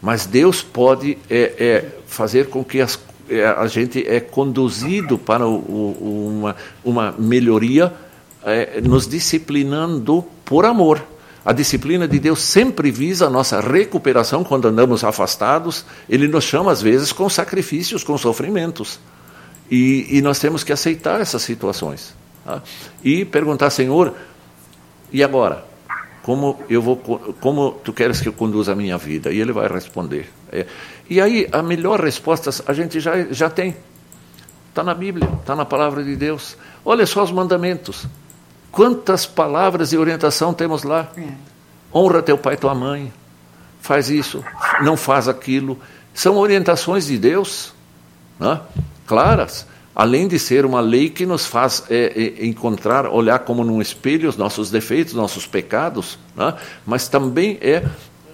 Mas 0.00 0.26
Deus 0.26 0.62
pode 0.62 1.18
é, 1.28 1.54
é, 1.58 1.84
fazer 2.06 2.48
com 2.48 2.64
que 2.64 2.80
as, 2.80 2.98
é, 3.28 3.44
a 3.44 3.66
gente 3.66 4.06
é 4.06 4.20
conduzido 4.20 5.18
para 5.18 5.46
o, 5.46 5.56
o, 5.56 6.28
uma, 6.38 6.56
uma 6.84 7.14
melhoria, 7.18 7.92
é, 8.44 8.80
nos 8.80 9.06
disciplinando 9.08 10.24
por 10.44 10.64
amor. 10.64 11.02
A 11.44 11.52
disciplina 11.52 12.06
de 12.06 12.18
Deus 12.18 12.42
sempre 12.42 12.90
visa 12.90 13.26
a 13.26 13.30
nossa 13.30 13.60
recuperação 13.60 14.44
quando 14.44 14.68
andamos 14.68 15.02
afastados. 15.02 15.84
Ele 16.08 16.28
nos 16.28 16.44
chama, 16.44 16.70
às 16.70 16.82
vezes, 16.82 17.12
com 17.12 17.28
sacrifícios, 17.28 18.04
com 18.04 18.16
sofrimentos. 18.18 19.00
E, 19.70 20.18
e 20.18 20.22
nós 20.22 20.38
temos 20.38 20.62
que 20.62 20.72
aceitar 20.72 21.20
essas 21.20 21.42
situações. 21.42 22.14
Tá? 22.44 22.62
E 23.02 23.24
perguntar, 23.24 23.70
Senhor, 23.70 24.14
e 25.12 25.22
agora? 25.22 25.64
Como 26.28 26.60
eu 26.68 26.82
vou 26.82 26.96
como 27.40 27.80
tu 27.82 27.90
queres 27.90 28.20
que 28.20 28.28
eu 28.28 28.34
conduza 28.34 28.72
a 28.72 28.76
minha 28.76 28.98
vida? 28.98 29.32
E 29.32 29.40
ele 29.40 29.50
vai 29.50 29.66
responder. 29.66 30.30
É. 30.52 30.66
e 31.08 31.22
aí 31.22 31.48
a 31.50 31.62
melhor 31.62 32.02
resposta 32.02 32.50
a 32.66 32.74
gente 32.74 33.00
já 33.00 33.24
já 33.30 33.48
tem. 33.48 33.74
Está 34.68 34.84
na 34.84 34.92
Bíblia 34.92 35.26
está 35.40 35.56
na 35.56 35.64
palavra 35.64 36.04
de 36.04 36.14
Deus. 36.16 36.54
Olha 36.84 37.06
só 37.06 37.24
os 37.24 37.32
mandamentos. 37.32 38.06
Quantas 38.70 39.24
palavras 39.24 39.88
de 39.88 39.96
orientação 39.96 40.52
temos 40.52 40.82
lá? 40.82 41.10
É. 41.16 41.28
honra 41.94 42.20
teu 42.20 42.36
pai 42.36 42.54
e 42.54 42.56
tua 42.58 42.74
mãe. 42.74 43.10
Faz 43.80 44.10
isso 44.10 44.44
não 44.82 44.98
faz 44.98 45.28
aquilo. 45.28 45.78
São 46.12 46.36
orientações 46.36 47.06
de 47.06 47.16
Deus 47.16 47.72
né? 48.38 48.60
claras 49.06 49.66
além 49.98 50.28
de 50.28 50.38
ser 50.38 50.64
uma 50.64 50.80
lei 50.80 51.10
que 51.10 51.26
nos 51.26 51.44
faz 51.44 51.82
é, 51.90 52.36
é, 52.38 52.46
encontrar, 52.46 53.08
olhar 53.08 53.40
como 53.40 53.64
num 53.64 53.82
espelho 53.82 54.28
os 54.28 54.36
nossos 54.36 54.70
defeitos, 54.70 55.12
nossos 55.12 55.44
pecados, 55.44 56.16
né? 56.36 56.54
mas 56.86 57.08
também 57.08 57.58
é 57.60 57.84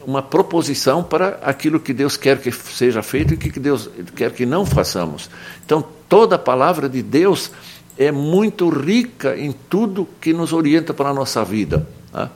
uma 0.06 0.20
proposição 0.20 1.02
para 1.02 1.38
aquilo 1.40 1.80
que 1.80 1.94
Deus 1.94 2.18
quer 2.18 2.38
que 2.38 2.52
seja 2.52 3.02
feito 3.02 3.32
e 3.32 3.38
que 3.38 3.58
Deus 3.58 3.88
quer 4.14 4.30
que 4.32 4.44
não 4.44 4.66
façamos. 4.66 5.30
Então, 5.64 5.82
toda 6.06 6.36
a 6.36 6.38
palavra 6.38 6.86
de 6.86 7.02
Deus 7.02 7.50
é 7.96 8.12
muito 8.12 8.68
rica 8.68 9.34
em 9.34 9.50
tudo 9.50 10.06
que 10.20 10.34
nos 10.34 10.52
orienta 10.52 10.92
para 10.92 11.08
a 11.08 11.14
nossa 11.14 11.42
vida. 11.42 11.88
Né? 12.12 12.28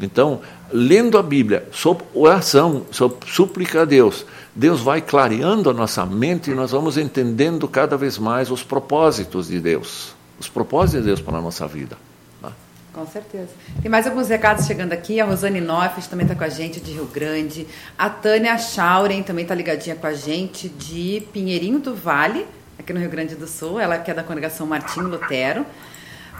Então, 0.00 0.40
lendo 0.72 1.18
a 1.18 1.22
Bíblia, 1.24 1.66
sob 1.72 2.04
oração, 2.14 2.86
sob 2.92 3.16
súplica 3.26 3.82
a 3.82 3.84
Deus, 3.84 4.24
Deus 4.58 4.80
vai 4.80 5.00
clareando 5.00 5.70
a 5.70 5.72
nossa 5.72 6.04
mente 6.04 6.50
e 6.50 6.54
nós 6.54 6.72
vamos 6.72 6.98
entendendo 6.98 7.68
cada 7.68 7.96
vez 7.96 8.18
mais 8.18 8.50
os 8.50 8.64
propósitos 8.64 9.46
de 9.46 9.60
Deus, 9.60 10.16
os 10.36 10.48
propósitos 10.48 11.00
de 11.00 11.06
Deus 11.06 11.20
para 11.20 11.38
a 11.38 11.40
nossa 11.40 11.64
vida. 11.68 11.96
Né? 12.42 12.50
Com 12.92 13.06
certeza. 13.06 13.50
Tem 13.80 13.88
mais 13.88 14.04
alguns 14.04 14.28
recados 14.28 14.66
chegando 14.66 14.92
aqui. 14.92 15.20
A 15.20 15.24
Rosane 15.26 15.60
Noffes 15.60 16.08
também 16.08 16.24
está 16.24 16.34
com 16.34 16.42
a 16.42 16.48
gente 16.48 16.80
de 16.80 16.90
Rio 16.90 17.06
Grande. 17.06 17.68
A 17.96 18.10
Tânia 18.10 18.58
Schauren 18.58 19.22
também 19.22 19.44
está 19.44 19.54
ligadinha 19.54 19.94
com 19.94 20.08
a 20.08 20.12
gente 20.12 20.68
de 20.68 21.22
Pinheirinho 21.32 21.78
do 21.78 21.94
Vale, 21.94 22.44
aqui 22.76 22.92
no 22.92 22.98
Rio 22.98 23.10
Grande 23.10 23.36
do 23.36 23.46
Sul. 23.46 23.78
Ela 23.78 23.96
que 23.98 24.10
é 24.10 24.14
da 24.14 24.24
congregação 24.24 24.66
Martinho 24.66 25.06
Lutero. 25.06 25.64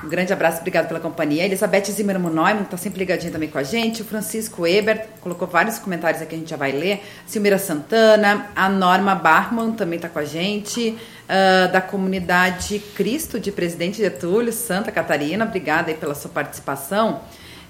Um 0.03 0.09
grande 0.09 0.33
abraço, 0.33 0.59
obrigado 0.61 0.87
pela 0.87 1.01
companhia. 1.01 1.45
Elizabeth 1.45 1.87
Zimmermann 1.87 2.33
Neumann, 2.33 2.63
está 2.63 2.77
sempre 2.77 3.01
ligadinha 3.01 3.33
também 3.33 3.49
com 3.49 3.59
a 3.59 3.65
gente. 3.65 4.03
O 4.03 4.05
Francisco 4.05 4.65
Ebert 4.65 5.07
colocou 5.21 5.49
vários 5.49 5.79
comentários 5.79 6.23
aqui, 6.23 6.37
a 6.37 6.39
gente 6.39 6.51
já 6.51 6.57
vai 6.57 6.71
ler. 6.71 7.03
Silmira 7.27 7.59
Santana, 7.59 8.47
a 8.55 8.69
Norma 8.69 9.17
Barman 9.17 9.73
também 9.73 9.97
está 9.97 10.09
com 10.09 10.21
a 10.21 10.25
gente. 10.25 10.97
Uh, 11.25 11.71
da 11.73 11.81
comunidade 11.81 12.79
Cristo 12.95 13.41
de 13.41 13.51
Presidente 13.51 13.99
Getúlio, 13.99 14.53
Santa 14.53 14.91
Catarina, 14.93 15.45
obrigada 15.45 15.91
aí 15.91 15.97
pela 15.97 16.15
sua 16.15 16.31
participação. 16.31 17.21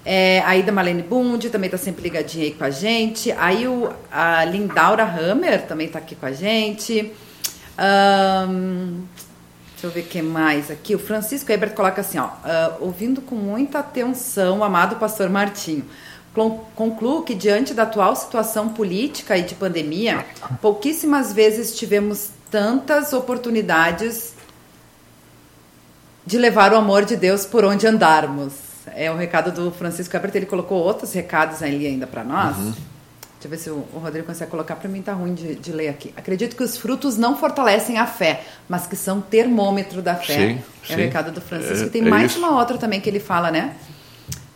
É, 0.05 0.41
a 0.45 0.55
Ida 0.55 0.71
Malene 0.71 1.03
Bund 1.03 1.49
também 1.49 1.67
está 1.67 1.77
sempre 1.77 2.03
ligadinha 2.03 2.45
aí 2.45 2.51
com 2.51 2.63
a 2.63 2.69
gente. 2.69 3.31
Aí 3.33 3.67
o, 3.67 3.91
a 4.11 4.45
Lindaura 4.45 5.03
Hammer 5.03 5.67
também 5.67 5.87
está 5.87 5.99
aqui 5.99 6.15
com 6.15 6.25
a 6.25 6.31
gente. 6.31 7.11
Um, 7.77 9.03
Deixa 9.79 9.87
eu 9.87 9.91
ver 9.91 10.01
o 10.01 10.09
que 10.09 10.21
mais 10.21 10.69
aqui. 10.69 10.93
O 10.93 10.99
Francisco 10.99 11.49
Ebert 11.49 11.73
coloca 11.73 12.01
assim, 12.01 12.19
ó, 12.19 12.25
uh, 12.25 12.75
ouvindo 12.81 13.21
com 13.21 13.33
muita 13.33 13.79
atenção 13.79 14.61
amado 14.61 14.97
pastor 14.97 15.29
Martinho. 15.29 15.85
Concluo 16.75 17.23
que, 17.23 17.33
diante 17.33 17.73
da 17.73 17.83
atual 17.83 18.13
situação 18.13 18.67
política 18.67 19.37
e 19.37 19.41
de 19.41 19.55
pandemia, 19.55 20.25
pouquíssimas 20.61 21.31
vezes 21.31 21.77
tivemos 21.77 22.29
tantas 22.51 23.13
oportunidades 23.13 24.33
de 26.25 26.37
levar 26.37 26.73
o 26.73 26.75
amor 26.75 27.05
de 27.05 27.15
Deus 27.15 27.45
por 27.45 27.63
onde 27.63 27.87
andarmos. 27.87 28.53
É 28.87 29.09
o 29.09 29.15
recado 29.15 29.49
do 29.49 29.71
Francisco 29.71 30.13
Ebert, 30.13 30.35
ele 30.35 30.45
colocou 30.45 30.77
outros 30.77 31.13
recados 31.13 31.63
ali 31.63 31.87
ainda 31.87 32.05
para 32.05 32.25
nós. 32.25 32.57
Uhum. 32.57 32.73
Deixa 33.39 33.47
eu 33.47 33.49
ver 33.51 33.57
se 33.57 33.69
o, 33.69 33.99
Rodrigo 33.99 34.27
consegue 34.27 34.51
colocar. 34.51 34.75
Para 34.75 34.89
mim 34.89 35.01
tá 35.01 35.13
ruim 35.13 35.33
de, 35.33 35.55
de, 35.55 35.71
ler 35.71 35.87
aqui. 35.87 36.13
Acredito 36.17 36.57
que 36.57 36.63
os 36.63 36.77
frutos 36.77 37.15
não 37.15 37.37
fortalecem 37.37 37.97
a 37.97 38.05
fé, 38.05 38.43
mas 38.67 38.85
que 38.85 38.97
são 38.97 39.21
termômetro 39.21 40.01
da 40.01 40.15
fé. 40.15 40.35
Sim, 40.35 40.63
é 40.83 40.87
sim. 40.87 40.93
o 40.93 40.97
recado 40.97 41.31
do 41.31 41.39
Francisco. 41.39 41.85
É, 41.85 41.89
tem 41.89 42.01
é 42.01 42.09
mais 42.09 42.31
isso. 42.31 42.39
uma 42.39 42.59
outra 42.59 42.77
também 42.77 42.99
que 42.99 43.09
ele 43.09 43.19
fala, 43.21 43.49
né? 43.49 43.75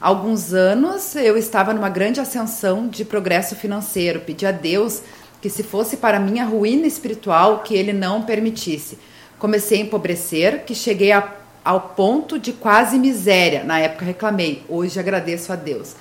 Alguns 0.01 0.53
anos 0.53 1.15
eu 1.15 1.37
estava 1.37 1.73
numa 1.73 1.87
grande 1.87 2.19
ascensão 2.19 2.89
de 2.89 3.05
progresso 3.05 3.55
financeiro. 3.55 4.19
Pedi 4.19 4.45
a 4.45 4.51
Deus 4.51 5.01
que 5.41 5.49
se 5.49 5.63
fosse 5.63 5.95
para 5.95 6.19
minha 6.19 6.43
ruína 6.43 6.85
espiritual, 6.85 7.59
que 7.59 7.73
ele 7.73 7.93
não 7.93 8.23
permitisse. 8.23 8.99
Comecei 9.39 9.79
a 9.79 9.81
empobrecer, 9.81 10.65
que 10.65 10.75
cheguei 10.75 11.13
a, 11.13 11.25
ao 11.63 11.79
ponto 11.79 12.37
de 12.37 12.51
quase 12.51 12.99
miséria. 12.99 13.63
Na 13.63 13.79
época 13.79 14.03
reclamei. 14.03 14.61
Hoje 14.67 14.99
agradeço 14.99 15.53
a 15.53 15.55
Deus. 15.55 15.95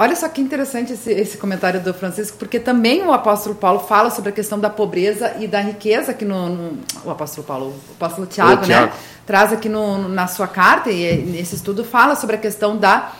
Olha 0.00 0.14
só 0.14 0.28
que 0.28 0.40
interessante 0.40 0.92
esse, 0.92 1.10
esse, 1.10 1.36
comentário 1.36 1.80
do 1.80 1.92
Francisco, 1.92 2.36
porque 2.38 2.60
também 2.60 3.02
o 3.02 3.12
apóstolo 3.12 3.56
Paulo 3.56 3.80
fala 3.80 4.10
sobre 4.10 4.30
a 4.30 4.32
questão 4.32 4.56
da 4.56 4.70
pobreza 4.70 5.34
e 5.40 5.48
da 5.48 5.60
riqueza 5.60 6.12
aqui 6.12 6.24
no, 6.24 6.48
no 6.48 6.78
o 7.04 7.10
apóstolo 7.10 7.44
Paulo, 7.44 7.66
o 7.88 7.92
apóstolo 7.96 8.24
Tiago, 8.24 8.64
né? 8.64 8.92
Traz 9.26 9.52
aqui 9.52 9.68
no, 9.68 10.08
na 10.08 10.28
sua 10.28 10.46
carta 10.46 10.88
e 10.88 11.16
nesse 11.16 11.56
estudo 11.56 11.84
fala 11.84 12.14
sobre 12.14 12.36
a 12.36 12.38
questão 12.38 12.76
da, 12.76 13.10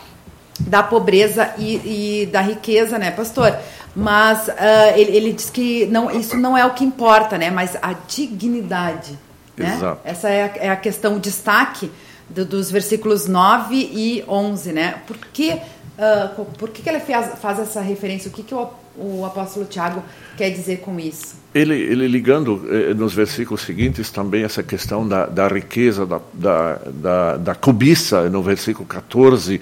da 0.60 0.80
pobreza 0.80 1.52
e, 1.58 2.22
e 2.22 2.26
da 2.26 2.40
riqueza, 2.40 2.96
né, 2.96 3.10
pastor? 3.10 3.56
Mas 3.96 4.46
uh, 4.46 4.52
ele, 4.94 5.16
ele 5.16 5.32
diz 5.32 5.50
que 5.50 5.84
não, 5.86 6.08
isso 6.08 6.36
não 6.36 6.56
é 6.56 6.64
o 6.64 6.74
que 6.74 6.84
importa, 6.84 7.36
né? 7.36 7.50
Mas 7.50 7.76
a 7.82 7.92
dignidade, 8.06 9.18
né? 9.56 9.74
Exato. 9.74 10.00
Essa 10.04 10.28
é 10.28 10.44
a, 10.44 10.66
é 10.66 10.70
a 10.70 10.76
questão, 10.76 11.16
o 11.16 11.20
destaque 11.20 11.90
do, 12.28 12.44
dos 12.44 12.70
versículos 12.70 13.26
9 13.26 13.74
e 13.74 14.24
11, 14.28 14.72
né? 14.72 14.94
Porque 15.06 15.60
Uh, 15.98 16.44
por 16.56 16.70
que, 16.70 16.80
que 16.80 16.88
ele 16.88 17.00
faz, 17.00 17.40
faz, 17.40 17.58
essa 17.58 17.80
referência? 17.80 18.30
O 18.30 18.32
que, 18.32 18.44
que 18.44 18.54
o, 18.54 18.70
o 18.96 19.24
apóstolo 19.26 19.66
Tiago 19.66 20.00
quer 20.36 20.48
dizer 20.50 20.78
com 20.78 20.98
isso? 21.00 21.34
Ele, 21.52 21.74
ele 21.74 22.06
ligando 22.06 22.64
eh, 22.70 22.94
nos 22.94 23.14
versículos 23.14 23.62
seguintes 23.62 24.08
também 24.08 24.44
essa 24.44 24.62
questão 24.62 25.08
da, 25.08 25.26
da 25.26 25.48
riqueza, 25.48 26.06
da, 26.06 26.20
da, 26.32 26.78
da, 26.86 27.36
da, 27.38 27.54
cobiça, 27.56 28.30
no 28.30 28.44
versículo 28.44 28.86
14. 28.86 29.60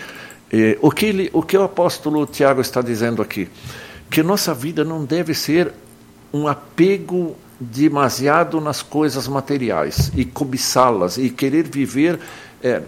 Eh, 0.53 0.77
o, 0.83 0.91
que 0.91 1.07
ele, 1.07 1.31
o 1.33 1.43
que 1.43 1.57
o 1.57 1.63
apóstolo 1.63 2.27
Tiago 2.27 2.61
está 2.61 2.83
dizendo 2.83 3.23
aqui? 3.23 3.49
Que 4.11 4.23
nossa 4.23 4.53
vida 4.53 4.85
não 4.85 5.07
deve 5.07 5.33
ser 5.33 5.73
um 6.35 6.47
apego 6.47 7.35
demasiado 7.59 8.61
nas 8.61 8.83
coisas 8.83 9.27
materiais 9.27 10.13
e 10.15 10.23
cobiçá-las 10.25 11.17
e 11.17 11.31
querer 11.31 11.67
viver. 11.67 12.19
É, 12.63 12.83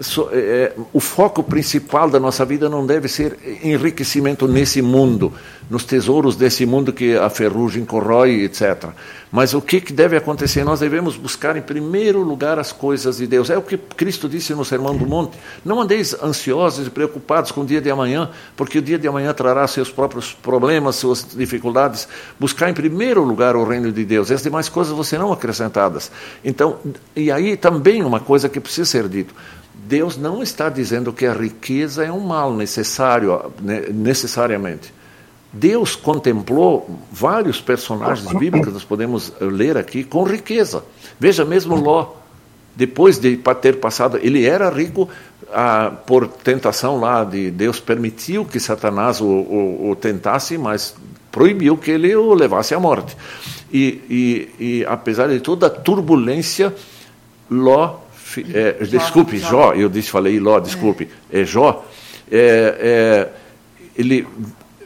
so, 0.00 0.28
é, 0.32 0.38
é, 0.38 0.74
o 0.92 1.00
foco 1.00 1.42
principal 1.42 2.08
da 2.08 2.18
nossa 2.18 2.44
vida 2.44 2.68
não 2.68 2.86
deve 2.86 3.08
ser 3.08 3.38
enriquecimento 3.62 4.48
nesse 4.48 4.80
mundo, 4.80 5.32
nos 5.68 5.84
tesouros 5.84 6.36
desse 6.36 6.64
mundo 6.64 6.92
que 6.92 7.16
a 7.16 7.28
ferrugem 7.28 7.84
corrói, 7.84 8.42
etc. 8.42 8.88
Mas 9.30 9.54
o 9.54 9.60
que, 9.60 9.80
que 9.80 9.92
deve 9.92 10.16
acontecer? 10.16 10.64
Nós 10.64 10.80
devemos 10.80 11.16
buscar 11.16 11.56
em 11.56 11.62
primeiro 11.62 12.20
lugar 12.22 12.58
as 12.58 12.72
coisas 12.72 13.18
de 13.18 13.26
Deus. 13.28 13.48
É 13.48 13.56
o 13.56 13.62
que 13.62 13.76
Cristo 13.76 14.28
disse 14.28 14.52
no 14.54 14.64
Sermão 14.64 14.96
do 14.96 15.06
Monte. 15.06 15.38
Não 15.64 15.80
andeis 15.80 16.20
ansiosos 16.20 16.88
e 16.88 16.90
preocupados 16.90 17.52
com 17.52 17.60
o 17.60 17.64
dia 17.64 17.80
de 17.80 17.88
amanhã, 17.88 18.30
porque 18.56 18.78
o 18.78 18.82
dia 18.82 18.98
de 18.98 19.06
amanhã 19.06 19.32
trará 19.32 19.64
seus 19.68 19.88
próprios 19.88 20.32
problemas, 20.32 20.96
suas 20.96 21.24
dificuldades. 21.36 22.08
Buscar 22.40 22.70
em 22.70 22.74
primeiro 22.74 23.22
lugar 23.22 23.54
o 23.54 23.64
reino 23.64 23.92
de 23.92 24.04
Deus. 24.04 24.32
As 24.32 24.42
demais 24.42 24.68
coisas 24.68 25.12
não 25.12 25.32
acrescentadas. 25.32 26.10
Então, 26.44 26.78
e 27.14 27.30
aí 27.30 27.56
também 27.56 28.02
uma 28.02 28.18
coisa 28.18 28.48
que 28.48 28.58
precisa 28.58 28.90
ser 28.90 29.08
dito. 29.08 29.32
Deus 29.90 30.16
não 30.16 30.40
está 30.40 30.68
dizendo 30.68 31.12
que 31.12 31.26
a 31.26 31.32
riqueza 31.32 32.04
é 32.04 32.12
um 32.12 32.20
mal 32.20 32.54
necessário, 32.54 33.50
né, 33.60 33.86
necessariamente. 33.90 34.94
Deus 35.52 35.96
contemplou 35.96 36.88
vários 37.10 37.60
personagens 37.60 38.32
bíblicos, 38.38 38.72
nós 38.72 38.84
podemos 38.84 39.32
ler 39.40 39.76
aqui, 39.76 40.04
com 40.04 40.22
riqueza. 40.22 40.84
Veja 41.18 41.44
mesmo 41.44 41.74
Ló, 41.74 42.12
depois 42.76 43.18
de 43.18 43.36
ter 43.60 43.80
passado, 43.80 44.16
ele 44.22 44.46
era 44.46 44.70
rico 44.70 45.08
ah, 45.52 45.92
por 46.06 46.28
tentação 46.28 47.00
lá 47.00 47.24
de 47.24 47.50
Deus 47.50 47.80
permitiu 47.80 48.44
que 48.44 48.60
Satanás 48.60 49.20
o, 49.20 49.26
o, 49.26 49.90
o, 49.90 49.96
tentasse, 49.96 50.56
mas 50.56 50.94
proibiu 51.32 51.76
que 51.76 51.90
ele 51.90 52.14
o 52.14 52.32
levasse 52.32 52.76
à 52.76 52.78
morte. 52.78 53.16
E, 53.72 54.00
e, 54.08 54.64
e 54.64 54.86
apesar 54.86 55.28
de 55.28 55.40
toda 55.40 55.66
a 55.66 55.70
turbulência, 55.70 56.72
Ló 57.50 57.98
é, 58.52 58.84
desculpe, 58.84 59.38
Jó, 59.38 59.72
eu 59.72 59.88
disse, 59.88 60.10
falei 60.10 60.38
Ló, 60.38 60.60
desculpe, 60.60 61.08
é, 61.30 61.40
é 61.40 61.44
Jó, 61.44 61.84
é, 62.30 62.76
é, 62.80 63.28
ele 63.96 64.26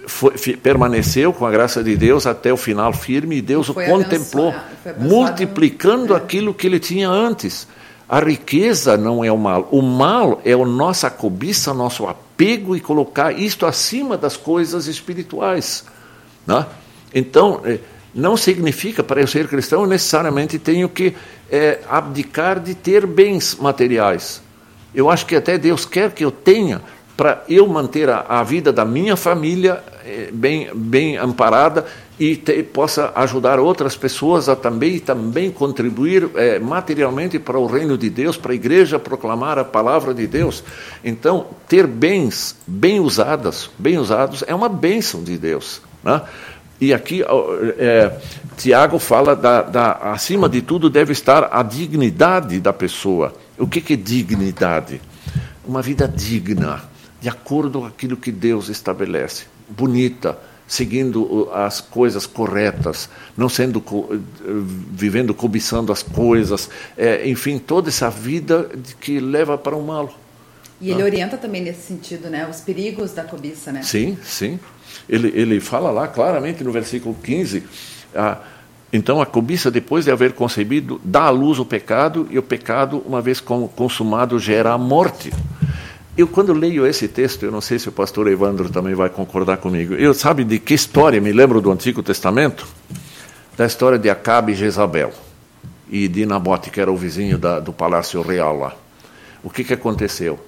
foi, 0.07 0.33
permaneceu 0.57 1.33
com 1.33 1.47
a 1.47 1.51
graça 1.51 1.83
de 1.83 1.97
Deus 1.97 2.27
até 2.27 2.53
o 2.53 2.57
final 2.57 2.93
firme 2.93 3.37
e 3.37 3.43
Deus 3.43 3.69
o 3.69 3.75
contemplou, 3.75 4.55
multiplicando 4.99 6.15
aquilo 6.15 6.55
que 6.55 6.67
ele 6.67 6.79
tinha 6.79 7.09
antes. 7.09 7.67
A 8.09 8.21
riqueza 8.21 8.97
não 8.97 9.25
é 9.25 9.33
o 9.33 9.39
mal, 9.39 9.69
o 9.71 9.81
mal 9.81 10.41
é 10.45 10.53
a 10.53 10.59
nossa 10.59 11.11
cobiça, 11.11 11.73
nosso 11.73 12.07
apego 12.07 12.77
e 12.77 12.81
colocar 12.81 13.33
isto 13.33 13.65
acima 13.67 14.17
das 14.17 14.37
coisas 14.37 14.87
espirituais. 14.87 15.85
Né? 16.47 16.67
Então, 17.15 17.61
é, 17.65 17.79
não 18.15 18.37
significa 18.37 19.03
para 19.03 19.21
eu 19.21 19.27
ser 19.27 19.49
cristão 19.49 19.87
necessariamente 19.87 20.59
tenho 20.59 20.89
que 20.89 21.15
é, 21.51 21.81
abdicar 21.89 22.61
de 22.61 22.75
ter 22.75 23.07
bens 23.07 23.57
materiais. 23.61 24.43
Eu 24.95 25.11
acho 25.11 25.27
que 25.27 25.35
até 25.35 25.59
Deus 25.59 25.85
quer 25.85 26.13
que 26.13 26.25
eu 26.25 26.31
tenha 26.31 26.81
para 27.17 27.45
eu 27.49 27.67
manter 27.67 28.09
a, 28.09 28.25
a, 28.29 28.43
vida 28.43 28.73
da 28.73 28.85
minha 28.85 29.17
família 29.17 29.83
é, 30.05 30.31
bem, 30.33 30.69
bem 30.75 31.17
amparada 31.17 31.87
e 32.19 32.37
te, 32.37 32.63
possa 32.63 33.13
ajudar 33.17 33.59
outras 33.59 33.97
pessoas 33.97 34.49
a 34.49 34.55
também 34.55 34.99
também 34.99 35.51
contribuir 35.51 36.29
é, 36.35 36.59
materialmente 36.59 37.39
para 37.39 37.59
o 37.59 37.67
reino 37.67 37.99
de 37.99 38.09
Deus, 38.09 38.37
para 38.37 38.53
a 38.53 38.55
igreja 38.55 38.99
proclamar 38.99 39.59
a 39.59 39.65
palavra 39.65 40.15
de 40.15 40.27
Deus. 40.27 40.63
Então, 41.05 41.47
ter 41.69 41.87
bens 41.87 42.57
bem 42.67 43.01
usadas, 43.01 43.71
bem 43.79 43.99
usados, 43.99 44.45
é 44.47 44.55
uma 44.55 44.69
bênção 44.69 45.23
de 45.23 45.37
Deus. 45.37 45.81
Né? 46.03 46.21
E 46.85 46.93
aqui 46.93 47.23
é, 47.79 48.15
Tiago 48.59 48.99
fala 48.99 49.35
da, 49.35 49.63
da, 49.63 49.93
acima 50.13 50.51
de 50.51 50.61
tudo 50.61 50.91
deve 50.91 51.13
estar 51.13 51.49
a 51.51 51.63
dignidade 51.63 52.61
da 52.61 52.75
pessoa. 52.75 53.35
O 53.59 53.67
que, 53.67 53.81
que 53.81 53.95
é 53.95 53.97
dignidade? 53.97 55.01
Uma 55.67 55.81
vida 55.81 56.07
digna, 56.07 56.85
de 57.23 57.29
acordo 57.31 57.81
com 57.81 57.87
aquilo 57.87 58.19
que 58.19 58.31
Deus 58.31 58.69
estabelece, 58.69 59.47
bonita, 59.67 60.39
seguindo 60.67 61.49
as 61.55 61.81
coisas 61.81 62.27
corretas, 62.27 63.09
não 63.35 63.49
sendo 63.49 63.83
vivendo 64.93 65.33
cobiçando 65.33 65.91
as 65.91 66.03
coisas, 66.03 66.69
é, 66.99 67.27
enfim, 67.27 67.59
toda 67.59 67.89
essa 67.89 68.11
vida 68.11 68.69
que 69.01 69.21
leva 69.21 69.57
para 69.57 69.75
o 69.75 69.83
mal. 69.83 70.13
E 70.85 70.91
ele 70.91 71.01
ah. 71.01 71.07
orienta 71.07 71.39
também 71.39 71.63
nesse 71.63 71.81
sentido, 71.81 72.29
né? 72.29 72.47
Os 72.47 72.61
perigos 72.61 73.13
da 73.13 73.25
cobiça, 73.25 73.73
né? 73.73 73.83
Sim, 73.83 74.19
sim. 74.23 74.61
Ele, 75.09 75.33
ele 75.35 75.59
fala 75.59 75.91
lá 75.91 76.07
claramente 76.07 76.63
no 76.63 76.71
versículo 76.71 77.17
15. 77.23 77.63
Ah, 78.15 78.37
então 78.93 79.19
a 79.19 79.25
cobiça, 79.25 79.71
depois 79.71 80.05
de 80.05 80.11
haver 80.11 80.35
concebido, 80.35 81.01
dá 81.03 81.23
à 81.23 81.31
luz 81.31 81.59
o 81.59 81.65
pecado, 81.65 82.29
e 82.31 82.39
o 82.39 82.43
pecado, 82.43 83.03
uma 83.07 83.23
vez 83.23 83.41
consumado, 83.41 84.39
gera 84.39 84.75
a 84.75 84.79
morte. 84.79 85.33
Eu, 86.19 86.29
quando 86.29 86.53
leio 86.53 86.87
esse 86.87 87.09
texto, 87.09 87.45
eu 87.45 87.51
não 87.51 87.63
sei 87.63 87.79
se 87.79 87.89
o 87.89 87.93
pastor 87.93 88.29
Evandro 88.29 88.69
também 88.69 88.95
vai 88.95 89.09
concordar 89.09 89.57
comigo. 89.57 89.95
Eu 89.95 90.13
sabe 90.13 90.45
de 90.45 90.59
que 90.59 90.75
história 90.75 91.19
me 91.19 91.33
lembro 91.33 91.63
do 91.63 91.73
Antigo 91.73 92.03
Testamento? 92.03 92.69
Da 93.57 93.65
história 93.65 93.99
de 93.99 94.11
Acabe 94.11 94.53
e 94.53 94.55
Jezabel 94.55 95.13
e 95.89 96.09
de 96.09 96.27
Nabote, 96.27 96.69
que 96.69 96.79
era 96.79 96.93
o 96.93 96.97
vizinho 96.97 97.39
da, 97.39 97.59
do 97.59 97.73
palácio 97.73 98.21
real 98.21 98.59
lá. 98.59 98.77
O 99.43 99.49
que, 99.49 99.65
que 99.65 99.73
aconteceu? 99.73 100.39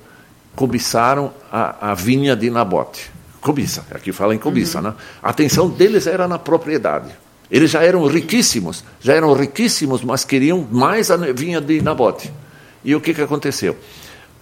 Cobiçaram 0.56 1.32
a, 1.52 1.92
a 1.92 1.94
vinha 1.94 2.34
de 2.34 2.50
Nabote. 2.50 3.12
Cobiça, 3.40 3.86
aqui 3.92 4.10
fala 4.10 4.34
em 4.34 4.38
cobiça, 4.38 4.78
uhum. 4.78 4.84
né? 4.84 4.94
A 5.22 5.30
atenção 5.30 5.68
deles 5.68 6.06
era 6.08 6.26
na 6.26 6.38
propriedade. 6.38 7.10
Eles 7.48 7.70
já 7.70 7.82
eram 7.82 8.04
riquíssimos, 8.06 8.82
já 9.00 9.14
eram 9.14 9.32
riquíssimos, 9.34 10.02
mas 10.02 10.24
queriam 10.24 10.66
mais 10.72 11.12
a 11.12 11.16
vinha 11.16 11.60
de 11.60 11.80
Nabote. 11.80 12.32
E 12.84 12.94
o 12.94 13.00
que, 13.00 13.14
que 13.14 13.22
aconteceu? 13.22 13.76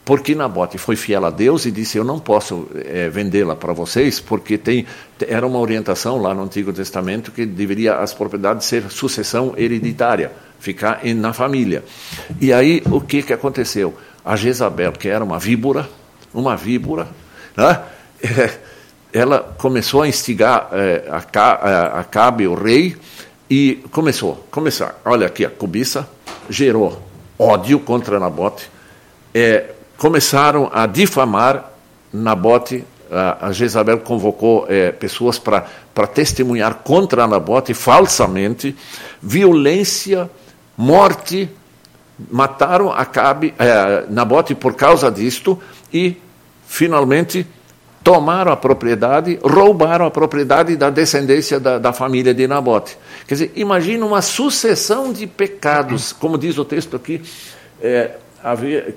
Porque 0.05 0.35
Nabote 0.35 0.77
foi 0.77 0.97
fiel 0.97 1.25
a 1.25 1.31
Deus 1.31 1.65
e 1.65 1.71
disse: 1.71 1.97
Eu 1.97 2.05
não 2.05 2.19
posso 2.19 2.69
é, 2.75 3.09
vendê-la 3.09 3.57
para 3.57 3.73
vocês, 3.73 4.21
porque 4.21 4.59
tem, 4.59 4.87
era 5.27 5.47
uma 5.47 5.59
orientação 5.59 6.21
lá 6.21 6.35
no 6.35 6.43
Antigo 6.43 6.73
Testamento 6.73 7.33
que 7.33 7.47
deveria 7.47 7.97
as 7.97 8.13
propriedades 8.13 8.67
ser 8.67 8.91
sucessão 8.91 9.55
hereditária, 9.57 10.31
ficar 10.59 11.05
em, 11.05 11.15
na 11.15 11.33
família. 11.33 11.85
E 12.39 12.53
aí 12.53 12.83
o 12.91 13.01
que, 13.01 13.23
que 13.23 13.33
aconteceu? 13.33 13.95
A 14.23 14.37
Jezabel, 14.37 14.93
que 14.93 15.09
era 15.09 15.25
uma 15.25 15.39
víbora, 15.39 15.89
uma 16.35 16.57
víbora, 16.57 17.09
né? 17.57 17.81
ela 19.15 19.55
começou 19.57 20.03
a 20.03 20.09
instigar 20.09 20.69
é, 20.73 21.05
a 21.09 22.01
Acabe, 22.01 22.49
o 22.49 22.55
rei, 22.55 22.97
e 23.49 23.85
começou, 23.93 24.45
começar, 24.51 25.01
olha 25.05 25.29
aqui, 25.29 25.45
a 25.45 25.51
cobiça 25.51 26.09
gerou 26.51 27.01
ódio 27.39 27.79
contra 27.79 28.19
Nabote, 28.19 28.69
é, 29.33 29.71
começaram 29.97 30.69
a 30.73 30.87
difamar 30.87 31.71
Nabote, 32.13 32.85
a, 33.11 33.47
a 33.47 33.53
Jezabel 33.53 34.01
convocou 34.01 34.67
é, 34.69 34.91
pessoas 34.91 35.39
para 35.39 36.07
testemunhar 36.13 36.77
contra 36.83 37.27
Nabote 37.27 37.73
falsamente, 37.73 38.75
violência, 39.23 40.29
morte, 40.77 41.49
mataram 42.31 42.91
Acabe, 42.91 43.55
é, 43.59 44.07
Nabote 44.09 44.55
por 44.57 44.75
causa 44.75 45.11
disto 45.11 45.61
e 45.93 46.17
finalmente 46.67 47.47
tomaram 48.03 48.53
a 48.53 48.57
propriedade, 48.57 49.39
roubaram 49.43 50.05
a 50.05 50.11
propriedade 50.11 50.77
da 50.77 50.91
descendência 50.91 51.59
da, 51.59 51.79
da 51.79 51.93
família 51.93 52.35
de 52.35 52.47
Nabote. 52.47 52.99
Quer 53.27 53.35
dizer, 53.35 53.53
imagina 53.57 54.05
uma 54.05 54.21
sucessão 54.21 55.11
de 55.11 55.27
pecados, 55.27 56.13
como 56.13 56.37
diz 56.37 56.59
o 56.59 56.65
texto 56.67 56.95
aqui, 56.97 57.23
é, 57.81 58.11
haver, 58.45 58.95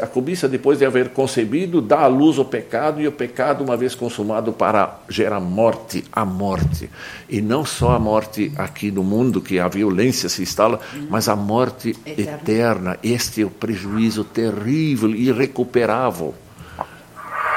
a 0.00 0.06
cobiça 0.06 0.48
depois 0.48 0.78
de 0.78 0.86
haver 0.86 1.10
concebido 1.10 1.82
dá 1.82 2.00
à 2.00 2.06
luz 2.06 2.38
o 2.38 2.44
pecado 2.44 3.02
e 3.02 3.06
o 3.06 3.12
pecado 3.12 3.62
uma 3.62 3.76
vez 3.76 3.94
consumado 3.94 4.50
para 4.50 5.00
gerar 5.10 5.40
morte, 5.40 6.02
a 6.10 6.24
morte 6.24 6.88
e 7.28 7.42
não 7.42 7.66
só 7.66 7.90
a 7.90 7.98
morte 7.98 8.50
aqui 8.56 8.90
no 8.90 9.04
mundo 9.04 9.42
que 9.42 9.58
a 9.58 9.68
violência 9.68 10.30
se 10.30 10.42
instala, 10.42 10.80
mas 11.10 11.28
a 11.28 11.36
morte 11.36 11.94
eterna. 12.06 12.32
eterna. 12.32 12.98
Este 13.02 13.42
é 13.42 13.44
o 13.44 13.50
prejuízo 13.50 14.24
terrível, 14.24 15.10
irrecuperável. 15.10 16.34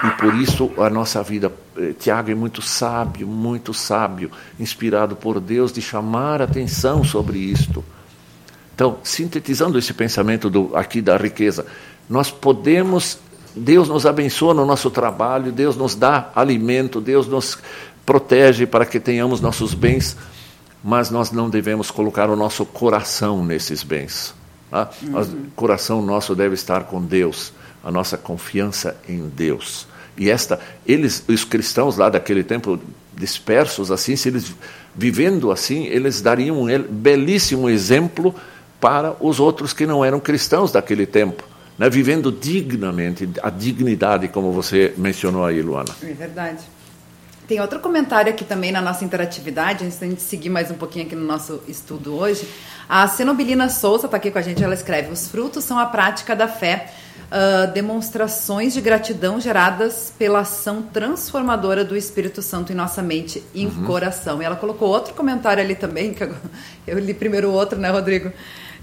E 0.04 0.10
por 0.20 0.34
isso 0.36 0.72
a 0.78 0.90
nossa 0.90 1.22
vida, 1.22 1.52
eh, 1.78 1.94
Tiago 1.98 2.32
é 2.32 2.36
muito 2.36 2.62
sábio, 2.62 3.28
muito 3.28 3.74
sábio, 3.74 4.32
inspirado 4.60 5.16
por 5.16 5.40
Deus 5.40 5.72
de 5.72 5.82
chamar 5.82 6.42
atenção 6.42 7.04
sobre 7.04 7.38
isto. 7.38 7.84
Então, 8.74 8.98
sintetizando 9.04 9.78
esse 9.78 9.94
pensamento 9.94 10.50
do, 10.50 10.76
aqui 10.76 11.02
da 11.02 11.16
riqueza, 11.18 11.68
nós 12.10 12.32
podemos, 12.32 13.20
Deus 13.56 13.88
nos 13.88 14.08
abençoa 14.08 14.56
no 14.56 14.66
nosso 14.66 14.90
trabalho, 14.90 15.52
Deus 15.52 15.76
nos 15.78 15.94
dá 15.94 16.32
alimento, 16.36 17.00
Deus 17.00 17.28
nos 17.28 17.60
protege 18.04 18.66
para 18.66 18.86
que 18.86 19.00
tenhamos 19.00 19.40
nossos 19.40 19.76
bens, 19.76 20.18
mas 20.84 21.12
nós 21.12 21.32
não 21.32 21.48
devemos 21.48 21.92
colocar 21.92 22.28
o 22.28 22.36
nosso 22.36 22.66
coração 22.66 23.46
nesses 23.46 23.84
bens. 23.84 24.34
Tá? 24.72 24.90
Uhum. 25.04 25.20
O 25.20 25.52
coração 25.56 26.02
nosso 26.02 26.34
deve 26.34 26.56
estar 26.56 26.86
com 26.86 27.00
Deus, 27.00 27.54
a 27.84 27.92
nossa 27.92 28.18
confiança 28.18 28.98
em 29.08 29.30
Deus. 29.30 29.91
E 30.18 30.30
esta, 30.30 30.60
eles, 30.86 31.24
os 31.28 31.44
cristãos 31.44 31.98
lá 31.98 32.10
daquele 32.10 32.44
tempo 32.44 32.80
dispersos 33.16 33.92
assim, 33.92 34.16
se 34.16 34.30
eles 34.30 34.54
vivendo 34.96 35.52
assim, 35.52 35.86
eles 35.86 36.22
dariam 36.22 36.62
um 36.62 36.84
belíssimo 36.90 37.70
exemplo 37.70 38.34
para 38.80 39.16
os 39.20 39.40
outros 39.40 39.74
que 39.74 39.86
não 39.86 40.04
eram 40.04 40.20
cristãos 40.20 40.72
daquele 40.72 41.06
tempo, 41.06 41.44
né? 41.78 41.90
vivendo 41.90 42.32
dignamente, 42.32 43.30
a 43.42 43.50
dignidade, 43.50 44.28
como 44.28 44.52
você 44.52 44.94
mencionou 44.98 45.46
aí, 45.46 45.62
Luana. 45.62 45.96
É 46.02 46.14
verdade. 46.14 46.64
Tem 47.48 47.60
outro 47.60 47.80
comentário 47.80 48.32
aqui 48.32 48.46
também 48.46 48.72
na 48.72 48.82
nossa 48.82 49.04
interatividade, 49.04 49.84
antes 49.84 49.98
da 49.98 50.08
gente 50.08 50.22
seguir 50.22 50.50
mais 50.50 50.72
um 50.72 50.76
pouquinho 50.76 51.06
aqui 51.06 51.16
no 51.16 51.26
nosso 51.26 51.62
estudo 51.68 52.16
hoje. 52.16 52.48
A 52.88 53.08
Cenobilina 53.08 53.68
Souza 53.68 54.06
está 54.06 54.18
aqui 54.18 54.32
com 54.32 54.40
a 54.40 54.42
gente, 54.42 54.64
ela 54.64 54.74
escreve: 54.74 55.12
Os 55.12 55.28
frutos 55.28 55.64
são 55.64 55.78
a 55.78 55.86
prática 55.86 56.34
da 56.34 56.48
fé 56.48 56.94
uh, 57.32 57.72
demonstrações 57.72 58.74
de 58.74 58.82
gratidão 58.82 59.40
geradas 59.40 60.14
pela 60.20 60.42
ação 60.42 60.82
transformadora 60.82 61.84
do 61.84 61.96
Espírito 61.96 62.42
Santo 62.42 62.72
em 62.72 62.76
nossa 62.76 63.02
mente 63.02 63.42
e 63.54 63.66
uhum. 63.66 63.86
coração. 63.86 64.42
E 64.42 64.46
ela 64.46 64.56
colocou 64.56 64.90
outro 64.90 65.14
comentário 65.14 65.64
ali 65.64 65.76
também, 65.76 66.14
que 66.14 66.24
eu, 66.24 66.36
eu 66.86 67.00
li 67.00 67.14
primeiro 67.14 67.50
o 67.50 67.54
outro, 67.54 67.80
né, 67.80 67.90
Rodrigo? 67.90 68.32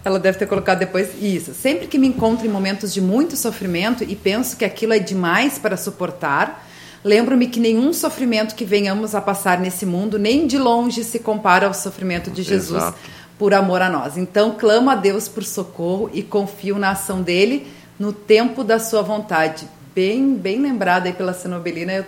Ela 0.05 0.18
deve 0.18 0.38
ter 0.38 0.46
colocado 0.46 0.78
depois 0.78 1.11
isso. 1.20 1.53
Sempre 1.53 1.86
que 1.86 1.99
me 1.99 2.07
encontro 2.07 2.46
em 2.46 2.49
momentos 2.49 2.94
de 2.94 3.01
muito 3.01 3.36
sofrimento 3.36 4.05
e 4.05 4.16
penso 4.16 4.57
que 4.57 4.64
aquilo 4.64 4.94
é 4.94 4.99
demais 4.99 5.59
para 5.59 5.76
suportar, 5.76 6.66
lembro-me 7.05 7.49
que 7.49 7.61
nenhum 7.61 7.92
sofrimento 7.92 8.55
que 8.55 8.64
venhamos 8.64 9.14
a 9.14 9.20
passar 9.20 9.59
nesse 9.59 9.84
mundo 9.84 10.18
nem 10.18 10.46
de 10.46 10.57
longe 10.57 11.03
se 11.03 11.18
compara 11.18 11.66
ao 11.66 11.74
sofrimento 11.74 12.30
de 12.30 12.44
Jesus 12.44 12.80
Exato. 12.80 12.99
por 13.36 13.53
amor 13.53 13.82
a 13.82 13.90
nós. 13.90 14.16
Então 14.16 14.53
clamo 14.53 14.88
a 14.88 14.94
Deus 14.94 15.26
por 15.28 15.42
socorro 15.42 16.09
e 16.14 16.22
confio 16.22 16.78
na 16.78 16.90
ação 16.90 17.20
dele 17.20 17.66
no 17.99 18.12
tempo 18.12 18.62
da 18.62 18.78
sua 18.78 19.03
vontade. 19.03 19.68
Bem, 19.94 20.34
bem 20.34 20.61
lembrada 20.61 21.09
aí 21.09 21.12
pela 21.12 21.32
Cenobelina. 21.32 21.92
Eu, 21.92 22.05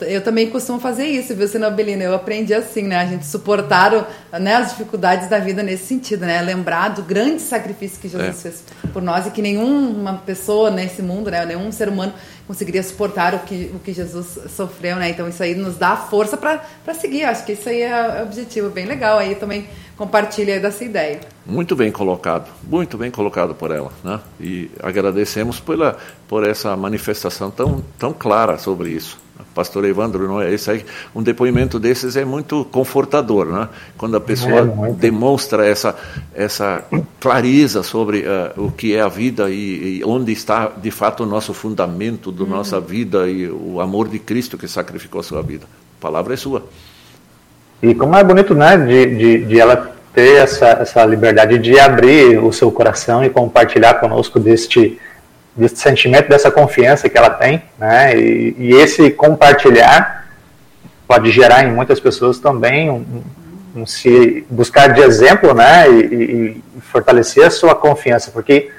eu, 0.00 0.06
eu, 0.06 0.20
também 0.22 0.48
costumo 0.50 0.78
fazer 0.78 1.06
isso, 1.06 1.34
viu, 1.34 1.48
Cenobelina? 1.48 2.04
Eu 2.04 2.14
aprendi 2.14 2.54
assim, 2.54 2.82
né? 2.82 2.96
A 2.96 3.06
gente 3.06 3.26
suportar 3.26 4.08
né, 4.38 4.54
as 4.54 4.70
dificuldades 4.70 5.28
da 5.28 5.38
vida 5.38 5.62
nesse 5.62 5.86
sentido, 5.86 6.24
né? 6.24 6.40
Lembrar 6.42 6.90
do 6.90 7.02
grande 7.02 7.42
sacrifício 7.42 8.00
que 8.00 8.08
Jesus 8.08 8.28
é. 8.28 8.32
fez 8.32 8.64
por 8.92 9.02
nós 9.02 9.26
e 9.26 9.30
que 9.30 9.42
nenhuma 9.42 10.14
pessoa 10.24 10.70
nesse 10.70 11.02
mundo, 11.02 11.30
né? 11.30 11.44
Nenhum 11.44 11.70
ser 11.72 11.88
humano 11.88 12.12
conseguiria 12.46 12.82
suportar 12.82 13.34
o 13.34 13.40
que, 13.40 13.70
o 13.74 13.78
que 13.78 13.92
Jesus 13.92 14.38
sofreu, 14.56 14.96
né? 14.96 15.10
Então 15.10 15.28
isso 15.28 15.42
aí 15.42 15.54
nos 15.54 15.76
dá 15.76 15.96
força 15.96 16.36
para 16.36 16.94
seguir. 16.94 17.24
Acho 17.24 17.44
que 17.44 17.52
isso 17.52 17.68
aí 17.68 17.82
é 17.82 18.20
o 18.20 18.22
objetivo. 18.24 18.70
Bem 18.70 18.86
legal 18.86 19.18
aí 19.18 19.34
também 19.34 19.68
compartilha 19.96 20.58
dessa 20.58 20.84
ideia. 20.84 21.20
Muito 21.44 21.76
bem 21.76 21.92
colocado, 21.92 22.48
muito 22.62 22.96
bem 22.96 23.10
colocado 23.10 23.54
por 23.54 23.70
ela, 23.70 23.92
né? 24.02 24.18
E 24.40 24.70
agradecemos 24.82 25.60
pela 25.60 25.96
por 26.26 26.46
essa 26.46 26.76
manifestação 26.76 27.50
tão 27.50 27.84
tão 27.98 28.12
clara 28.12 28.56
sobre 28.56 28.90
isso. 28.90 29.18
Pastor 29.54 29.84
Evandro, 29.84 30.26
não 30.26 30.40
é 30.40 30.52
esse 30.52 30.70
aí, 30.70 30.84
um 31.14 31.22
depoimento 31.22 31.78
desses 31.78 32.16
é 32.16 32.24
muito 32.24 32.64
confortador, 32.66 33.46
né? 33.46 33.68
Quando 33.96 34.16
a 34.16 34.20
pessoa 34.20 34.60
é, 34.88 34.92
demonstra 34.92 35.66
essa 35.66 35.96
essa 36.34 36.84
clareza 37.18 37.82
sobre 37.82 38.20
uh, 38.20 38.64
o 38.64 38.70
que 38.70 38.94
é 38.94 39.00
a 39.00 39.08
vida 39.08 39.50
e, 39.50 39.98
e, 39.98 40.02
onde 40.04 40.32
está 40.32 40.70
de 40.76 40.90
fato 40.90 41.24
o 41.24 41.26
nosso 41.26 41.52
fundamento 41.52 42.30
da 42.32 42.44
uhum. 42.44 42.50
nossa 42.50 42.80
vida 42.80 43.28
e 43.28 43.48
o 43.48 43.80
amor 43.80 44.08
de 44.08 44.18
Cristo 44.18 44.56
que 44.56 44.68
sacrificou 44.68 45.20
a 45.20 45.24
sua 45.24 45.42
vida. 45.42 45.66
A 45.98 46.00
palavra 46.00 46.34
é 46.34 46.36
sua. 46.36 46.64
E 47.82 47.94
como 47.94 48.14
é 48.16 48.22
bonito, 48.22 48.54
né, 48.54 48.76
de, 48.76 49.16
de, 49.16 49.44
de 49.46 49.60
ela 49.60 50.00
ter 50.12 50.36
essa, 50.36 50.68
essa 50.68 51.04
liberdade 51.04 51.58
de 51.58 51.78
abrir 51.78 52.38
o 52.38 52.52
seu 52.52 52.70
coração 52.70 53.24
e 53.24 53.30
compartilhar 53.30 53.94
conosco 53.94 54.38
deste, 54.38 54.98
deste 55.56 55.78
sentimento, 55.78 56.28
dessa 56.28 56.50
confiança 56.50 57.08
que 57.08 57.18
ela 57.18 57.30
tem, 57.30 57.62
né, 57.78 58.16
e, 58.16 58.54
e 58.58 58.72
esse 58.74 59.10
compartilhar 59.10 60.28
pode 61.06 61.30
gerar 61.30 61.64
em 61.64 61.72
muitas 61.72 61.98
pessoas 61.98 62.38
também 62.38 62.88
um, 62.88 63.22
um 63.74 63.86
se 63.86 64.46
buscar 64.48 64.92
de 64.92 65.00
exemplo, 65.00 65.52
né, 65.54 65.90
e, 65.90 66.14
e, 66.14 66.62
fortalecer 66.80 67.44
a 67.44 67.50
sua 67.50 67.74
confiança, 67.74 68.30
porque 68.30 68.70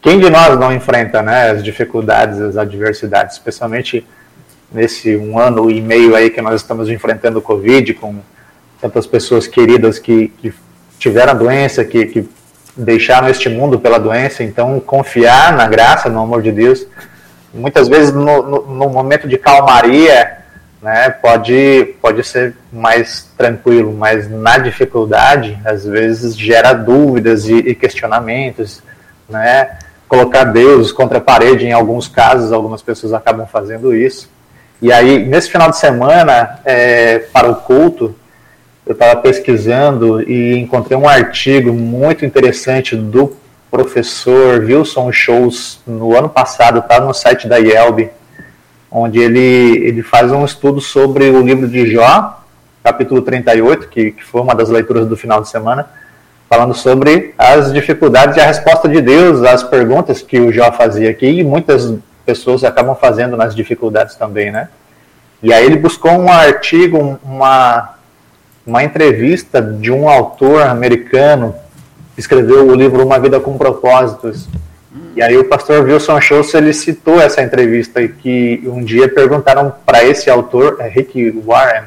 quem 0.00 0.18
de 0.18 0.30
nós 0.30 0.58
não 0.58 0.72
enfrenta, 0.72 1.22
né, 1.22 1.50
as 1.50 1.62
dificuldades, 1.62 2.40
as 2.40 2.56
adversidades, 2.56 3.34
especialmente 3.34 4.06
nesse 4.70 5.16
um 5.16 5.38
ano 5.38 5.70
e 5.70 5.80
meio 5.80 6.14
aí 6.14 6.30
que 6.30 6.40
nós 6.40 6.60
estamos 6.60 6.88
enfrentando 6.88 7.38
o 7.38 7.42
Covid, 7.42 7.94
com 7.94 8.16
tantas 8.80 9.06
pessoas 9.06 9.46
queridas 9.46 9.98
que, 9.98 10.28
que 10.28 10.52
tiveram 10.98 11.36
doença, 11.36 11.84
que, 11.84 12.06
que 12.06 12.28
deixaram 12.78 13.28
este 13.28 13.48
mundo 13.48 13.78
pela 13.78 13.98
doença, 13.98 14.44
então 14.44 14.78
confiar 14.78 15.52
na 15.52 15.66
graça, 15.66 16.08
no 16.08 16.20
amor 16.20 16.42
de 16.42 16.52
Deus, 16.52 16.86
muitas 17.52 17.88
vezes 17.88 18.12
no, 18.12 18.42
no, 18.42 18.66
no 18.66 18.88
momento 18.88 19.26
de 19.26 19.36
calmaria, 19.36 20.38
né, 20.80 21.10
pode, 21.10 21.96
pode 22.00 22.22
ser 22.22 22.54
mais 22.72 23.28
tranquilo, 23.36 23.92
mas 23.92 24.30
na 24.30 24.58
dificuldade, 24.58 25.58
às 25.64 25.84
vezes 25.84 26.38
gera 26.38 26.72
dúvidas 26.72 27.48
e, 27.48 27.56
e 27.56 27.74
questionamentos, 27.74 28.80
né, 29.28 29.76
colocar 30.06 30.44
Deus 30.44 30.92
contra 30.92 31.18
a 31.18 31.20
parede, 31.20 31.66
em 31.66 31.72
alguns 31.72 32.06
casos, 32.06 32.52
algumas 32.52 32.80
pessoas 32.80 33.12
acabam 33.12 33.46
fazendo 33.46 33.94
isso. 33.94 34.30
E 34.80 34.92
aí, 34.92 35.26
nesse 35.26 35.50
final 35.50 35.68
de 35.68 35.76
semana, 35.76 36.60
é, 36.64 37.18
para 37.18 37.50
o 37.50 37.56
culto, 37.56 38.14
eu 38.88 38.94
estava 38.94 39.20
pesquisando 39.20 40.22
e 40.22 40.56
encontrei 40.56 40.96
um 40.96 41.06
artigo 41.06 41.74
muito 41.74 42.24
interessante 42.24 42.96
do 42.96 43.36
professor 43.70 44.64
Wilson 44.64 45.12
Shows 45.12 45.82
no 45.86 46.16
ano 46.16 46.30
passado, 46.30 46.78
está 46.78 46.98
no 46.98 47.12
site 47.12 47.46
da 47.46 47.58
IELB, 47.58 48.08
onde 48.90 49.18
ele, 49.18 49.86
ele 49.86 50.02
faz 50.02 50.32
um 50.32 50.42
estudo 50.42 50.80
sobre 50.80 51.28
o 51.28 51.42
livro 51.42 51.68
de 51.68 51.92
Jó, 51.92 52.42
capítulo 52.82 53.20
38, 53.20 53.88
que, 53.88 54.12
que 54.12 54.24
foi 54.24 54.40
uma 54.40 54.54
das 54.54 54.70
leituras 54.70 55.06
do 55.06 55.18
final 55.18 55.42
de 55.42 55.50
semana, 55.50 55.86
falando 56.48 56.72
sobre 56.72 57.34
as 57.36 57.70
dificuldades 57.70 58.38
e 58.38 58.40
a 58.40 58.46
resposta 58.46 58.88
de 58.88 59.02
Deus 59.02 59.42
às 59.42 59.62
perguntas 59.62 60.22
que 60.22 60.40
o 60.40 60.50
Jó 60.50 60.72
fazia 60.72 61.10
aqui, 61.10 61.26
e 61.26 61.44
muitas 61.44 61.92
pessoas 62.24 62.64
acabam 62.64 62.96
fazendo 62.96 63.36
nas 63.36 63.54
dificuldades 63.54 64.14
também, 64.14 64.50
né? 64.50 64.70
E 65.42 65.52
aí 65.52 65.66
ele 65.66 65.76
buscou 65.76 66.10
um 66.10 66.32
artigo, 66.32 67.18
uma, 67.22 67.97
uma 68.68 68.84
entrevista 68.84 69.62
de 69.62 69.90
um 69.90 70.06
autor 70.10 70.60
americano 70.60 71.54
que 72.14 72.20
escreveu 72.20 72.66
o 72.66 72.74
livro 72.74 73.02
Uma 73.02 73.18
Vida 73.18 73.40
com 73.40 73.56
Propósitos. 73.56 74.46
E 75.16 75.22
aí 75.22 75.38
o 75.38 75.44
pastor 75.44 75.84
Wilson 75.84 76.20
Schultz, 76.20 76.52
ele 76.52 76.74
citou 76.74 77.18
essa 77.18 77.42
entrevista 77.42 78.06
que 78.06 78.62
um 78.66 78.84
dia 78.84 79.08
perguntaram 79.08 79.72
para 79.86 80.04
esse 80.04 80.28
autor, 80.28 80.76
é 80.80 80.86
Rick 80.86 81.30
Warren, 81.46 81.84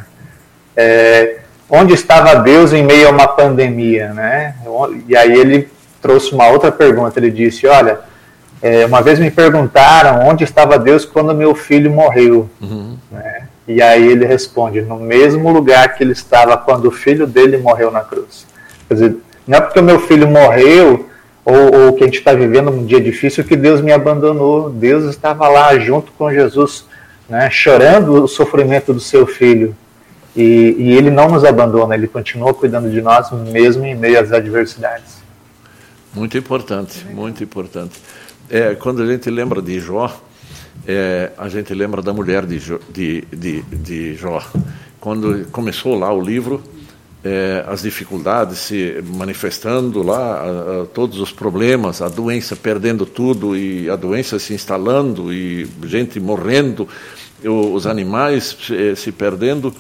é, 0.76 1.38
onde 1.70 1.94
estava 1.94 2.36
Deus 2.38 2.74
em 2.74 2.84
meio 2.84 3.10
a 3.10 3.12
uma 3.12 3.28
pandemia, 3.28 4.12
né? 4.12 4.56
E 5.08 5.16
aí 5.16 5.34
ele 5.34 5.70
trouxe 6.02 6.34
uma 6.34 6.48
outra 6.48 6.72
pergunta, 6.72 7.20
ele 7.20 7.30
disse, 7.30 7.68
olha, 7.68 8.00
é, 8.60 8.88
uma 8.88 9.04
vez 9.04 9.20
me 9.20 9.30
perguntaram 9.30 10.28
onde 10.28 10.44
estava 10.44 10.80
Deus 10.80 11.06
quando 11.06 11.34
meu 11.36 11.54
filho 11.54 11.92
morreu, 11.92 12.50
uhum. 12.60 12.98
né? 13.12 13.44
E 13.76 13.82
aí 13.82 14.08
ele 14.08 14.26
responde: 14.26 14.82
no 14.82 15.00
mesmo 15.00 15.52
lugar 15.52 15.96
que 15.96 16.04
ele 16.04 16.12
estava 16.12 16.58
quando 16.58 16.86
o 16.86 16.92
filho 16.92 17.26
dele 17.26 17.58
morreu 17.58 17.92
na 17.92 18.02
cruz. 18.02 18.46
Quer 18.88 18.94
dizer, 18.94 19.16
não 19.48 19.58
é 19.58 19.62
porque 19.62 19.80
o 19.80 19.84
meu 19.84 20.00
filho 20.00 20.28
morreu 20.28 21.10
ou, 21.46 21.86
ou 21.86 21.94
que 21.94 22.04
a 22.04 22.08
gente 22.08 22.20
está 22.20 22.34
vivendo 22.34 22.70
um 22.70 22.86
dia 22.86 23.00
difícil 23.00 23.44
que 23.44 23.56
Deus 23.56 23.82
me 23.82 23.92
abandonou. 23.92 24.70
Deus 24.70 25.06
estava 25.06 25.48
lá 25.48 25.78
junto 25.80 26.12
com 26.14 26.32
Jesus, 26.32 26.86
né, 27.30 27.50
chorando 27.50 28.24
o 28.24 28.28
sofrimento 28.28 28.94
do 28.94 29.00
seu 29.00 29.26
filho. 29.26 29.76
E, 30.36 30.76
e 30.78 30.94
ele 30.94 31.10
não 31.10 31.28
nos 31.28 31.44
abandona, 31.44 31.94
ele 31.94 32.08
continua 32.08 32.54
cuidando 32.54 32.90
de 32.90 33.02
nós 33.02 33.30
mesmo 33.32 33.86
em 33.86 33.96
meio 33.96 34.20
às 34.20 34.32
adversidades. 34.32 35.22
Muito 36.14 36.38
importante, 36.38 37.06
muito 37.06 37.44
importante. 37.44 38.00
É, 38.50 38.76
quando 38.76 39.02
a 39.02 39.06
gente 39.06 39.30
lembra 39.30 39.62
de 39.62 39.80
Jó, 39.80 40.10
é, 40.88 41.32
a 41.38 41.48
gente 41.48 41.74
lembra 41.74 42.02
da 42.02 42.14
mulher 42.14 42.46
de, 42.46 42.60
de, 42.90 43.22
de, 43.32 43.62
de 43.62 44.16
Jó. 44.16 44.42
Quando 45.00 45.48
começou 45.52 45.98
lá 45.98 46.12
o 46.14 46.22
livro, 46.22 46.62
é, 47.24 47.64
as 47.68 47.84
dificuldades 47.84 48.58
se 48.58 49.04
manifestando 49.06 50.02
lá, 50.02 50.18
a, 50.18 50.82
a, 50.82 50.86
todos 50.88 51.20
os 51.20 51.32
problemas, 51.32 52.02
a 52.02 52.10
doença 52.10 52.56
perdendo 52.56 53.06
tudo 53.06 53.56
e 53.56 53.90
a 53.90 53.96
doença 53.96 54.40
se 54.40 54.54
instalando 54.54 55.32
e 55.32 55.70
gente 55.84 56.20
morrendo, 56.20 56.88
os 57.44 57.86
animais 57.86 58.58
se, 58.60 58.96
se 58.96 59.12
perdendo. 59.12 59.74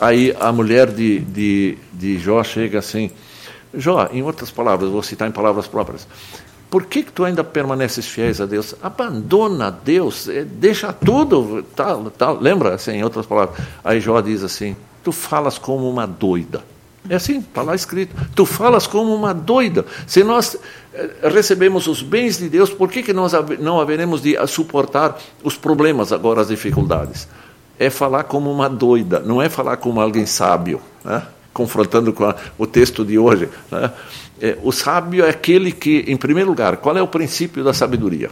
Aí 0.00 0.34
a 0.38 0.52
mulher 0.52 0.90
de, 0.90 1.20
de, 1.20 1.78
de 1.92 2.18
Jó 2.18 2.42
chega 2.42 2.78
assim, 2.78 3.10
Jó, 3.72 4.08
em 4.12 4.22
outras 4.22 4.50
palavras, 4.50 4.90
vou 4.90 5.02
citar 5.02 5.28
em 5.28 5.32
palavras 5.32 5.66
próprias, 5.66 6.06
por 6.74 6.86
que, 6.86 7.04
que 7.04 7.12
tu 7.12 7.24
ainda 7.24 7.44
permaneces 7.44 8.04
fiéis 8.04 8.40
a 8.40 8.46
Deus? 8.46 8.74
Abandona 8.82 9.70
Deus, 9.70 10.26
eh, 10.28 10.44
deixa 10.44 10.92
tudo, 10.92 11.64
tal, 11.76 12.10
tal. 12.10 12.40
Lembra, 12.40 12.74
assim, 12.74 12.94
em 12.94 13.04
outras 13.04 13.24
palavras. 13.26 13.56
Aí 13.84 14.00
Jó 14.00 14.20
diz 14.20 14.42
assim: 14.42 14.74
tu 15.04 15.12
falas 15.12 15.56
como 15.56 15.88
uma 15.88 16.04
doida. 16.04 16.64
É 17.08 17.14
assim, 17.14 17.38
está 17.38 17.62
lá 17.62 17.76
escrito. 17.76 18.16
Tu 18.34 18.44
falas 18.44 18.88
como 18.88 19.14
uma 19.14 19.32
doida. 19.32 19.86
Se 20.04 20.24
nós 20.24 20.58
eh, 20.92 21.10
recebemos 21.32 21.86
os 21.86 22.02
bens 22.02 22.38
de 22.38 22.48
Deus, 22.48 22.70
por 22.70 22.90
que, 22.90 23.04
que 23.04 23.12
nós 23.12 23.30
não 23.60 23.80
haveremos 23.80 24.20
de 24.20 24.34
suportar 24.48 25.16
os 25.44 25.56
problemas 25.56 26.12
agora, 26.12 26.40
as 26.40 26.48
dificuldades? 26.48 27.28
É 27.78 27.88
falar 27.88 28.24
como 28.24 28.50
uma 28.50 28.68
doida, 28.68 29.20
não 29.20 29.40
é 29.40 29.48
falar 29.48 29.76
como 29.76 30.00
alguém 30.00 30.26
sábio. 30.26 30.80
Né? 31.04 31.22
Confrontando 31.54 32.12
com 32.12 32.24
a, 32.24 32.34
o 32.58 32.66
texto 32.66 33.04
de 33.04 33.16
hoje. 33.18 33.48
Né? 33.70 33.90
É, 34.42 34.58
o 34.62 34.72
sábio 34.72 35.24
é 35.24 35.30
aquele 35.30 35.72
que, 35.72 36.04
em 36.08 36.16
primeiro 36.16 36.50
lugar, 36.50 36.76
qual 36.78 36.96
é 36.98 37.00
o 37.00 37.06
princípio 37.06 37.64
da 37.64 37.72
sabedoria? 37.72 38.30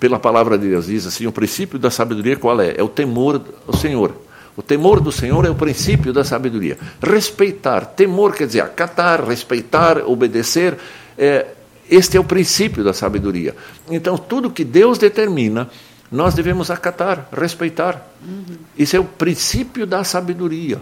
Pela 0.00 0.18
palavra 0.18 0.56
de 0.56 0.68
Deus 0.68 0.86
diz 0.86 1.06
assim: 1.06 1.26
o 1.26 1.32
princípio 1.32 1.78
da 1.78 1.90
sabedoria 1.90 2.36
qual 2.36 2.60
é? 2.60 2.74
É 2.76 2.82
o 2.82 2.88
temor 2.88 3.38
do 3.38 3.76
Senhor. 3.76 4.14
O 4.56 4.62
temor 4.62 5.00
do 5.00 5.10
Senhor 5.10 5.44
é 5.44 5.50
o 5.50 5.54
princípio 5.54 6.12
da 6.12 6.22
sabedoria. 6.22 6.78
Respeitar, 7.02 7.86
temor 7.86 8.34
quer 8.34 8.46
dizer 8.46 8.60
acatar, 8.60 9.26
respeitar, 9.26 9.98
obedecer. 10.06 10.78
É, 11.18 11.46
este 11.90 12.16
é 12.16 12.20
o 12.20 12.24
princípio 12.24 12.84
da 12.84 12.92
sabedoria. 12.92 13.54
Então, 13.90 14.16
tudo 14.16 14.50
que 14.50 14.64
Deus 14.64 14.96
determina, 14.96 15.68
nós 16.10 16.34
devemos 16.34 16.70
acatar, 16.70 17.28
respeitar. 17.36 18.08
Uhum. 18.24 18.56
Isso 18.78 18.96
é 18.96 19.00
o 19.00 19.04
princípio 19.04 19.86
da 19.86 20.04
sabedoria. 20.04 20.80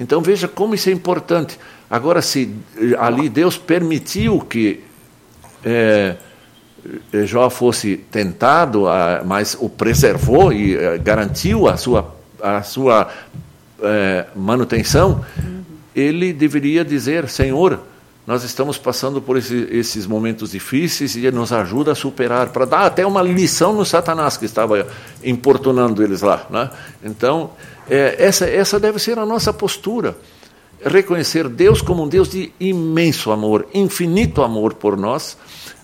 Então 0.00 0.22
veja 0.22 0.48
como 0.48 0.74
isso 0.74 0.88
é 0.88 0.92
importante. 0.92 1.58
Agora, 1.90 2.22
se 2.22 2.56
ali 2.98 3.28
Deus 3.28 3.58
permitiu 3.58 4.40
que 4.40 4.80
é, 5.62 6.16
Jó 7.26 7.50
fosse 7.50 7.98
tentado, 8.10 8.86
mas 9.26 9.54
o 9.60 9.68
preservou 9.68 10.50
e 10.50 10.98
garantiu 11.00 11.68
a 11.68 11.76
sua, 11.76 12.16
a 12.42 12.62
sua 12.62 13.12
é, 13.82 14.24
manutenção, 14.34 15.22
ele 15.94 16.32
deveria 16.32 16.82
dizer: 16.82 17.28
Senhor, 17.28 17.80
nós 18.30 18.44
estamos 18.44 18.78
passando 18.78 19.20
por 19.20 19.36
esse, 19.36 19.66
esses 19.72 20.06
momentos 20.06 20.52
difíceis 20.52 21.16
e 21.16 21.28
nos 21.32 21.52
ajuda 21.52 21.90
a 21.90 21.94
superar, 21.96 22.50
para 22.50 22.64
dar 22.64 22.82
até 22.82 23.04
uma 23.04 23.20
lição 23.22 23.72
no 23.72 23.84
Satanás 23.84 24.36
que 24.36 24.44
estava 24.44 24.86
importunando 25.24 26.00
eles 26.00 26.22
lá. 26.22 26.46
Né? 26.48 26.70
Então, 27.02 27.50
é, 27.88 28.14
essa, 28.24 28.46
essa 28.46 28.78
deve 28.78 29.00
ser 29.00 29.18
a 29.18 29.26
nossa 29.26 29.52
postura. 29.52 30.16
Reconhecer 30.80 31.48
Deus 31.48 31.82
como 31.82 32.04
um 32.04 32.08
Deus 32.08 32.28
de 32.28 32.52
imenso 32.60 33.32
amor, 33.32 33.66
infinito 33.74 34.44
amor 34.44 34.74
por 34.74 34.96
nós, 34.96 35.36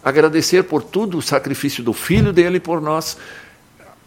agradecer 0.05 0.63
por 0.63 0.85
tudo 0.85 1.19
o 1.19 1.23
sacrifício 1.23 1.83
do 1.83 1.93
Filho 1.93 2.33
dele 2.33 2.61
por 2.61 2.81
nós, 2.81 3.17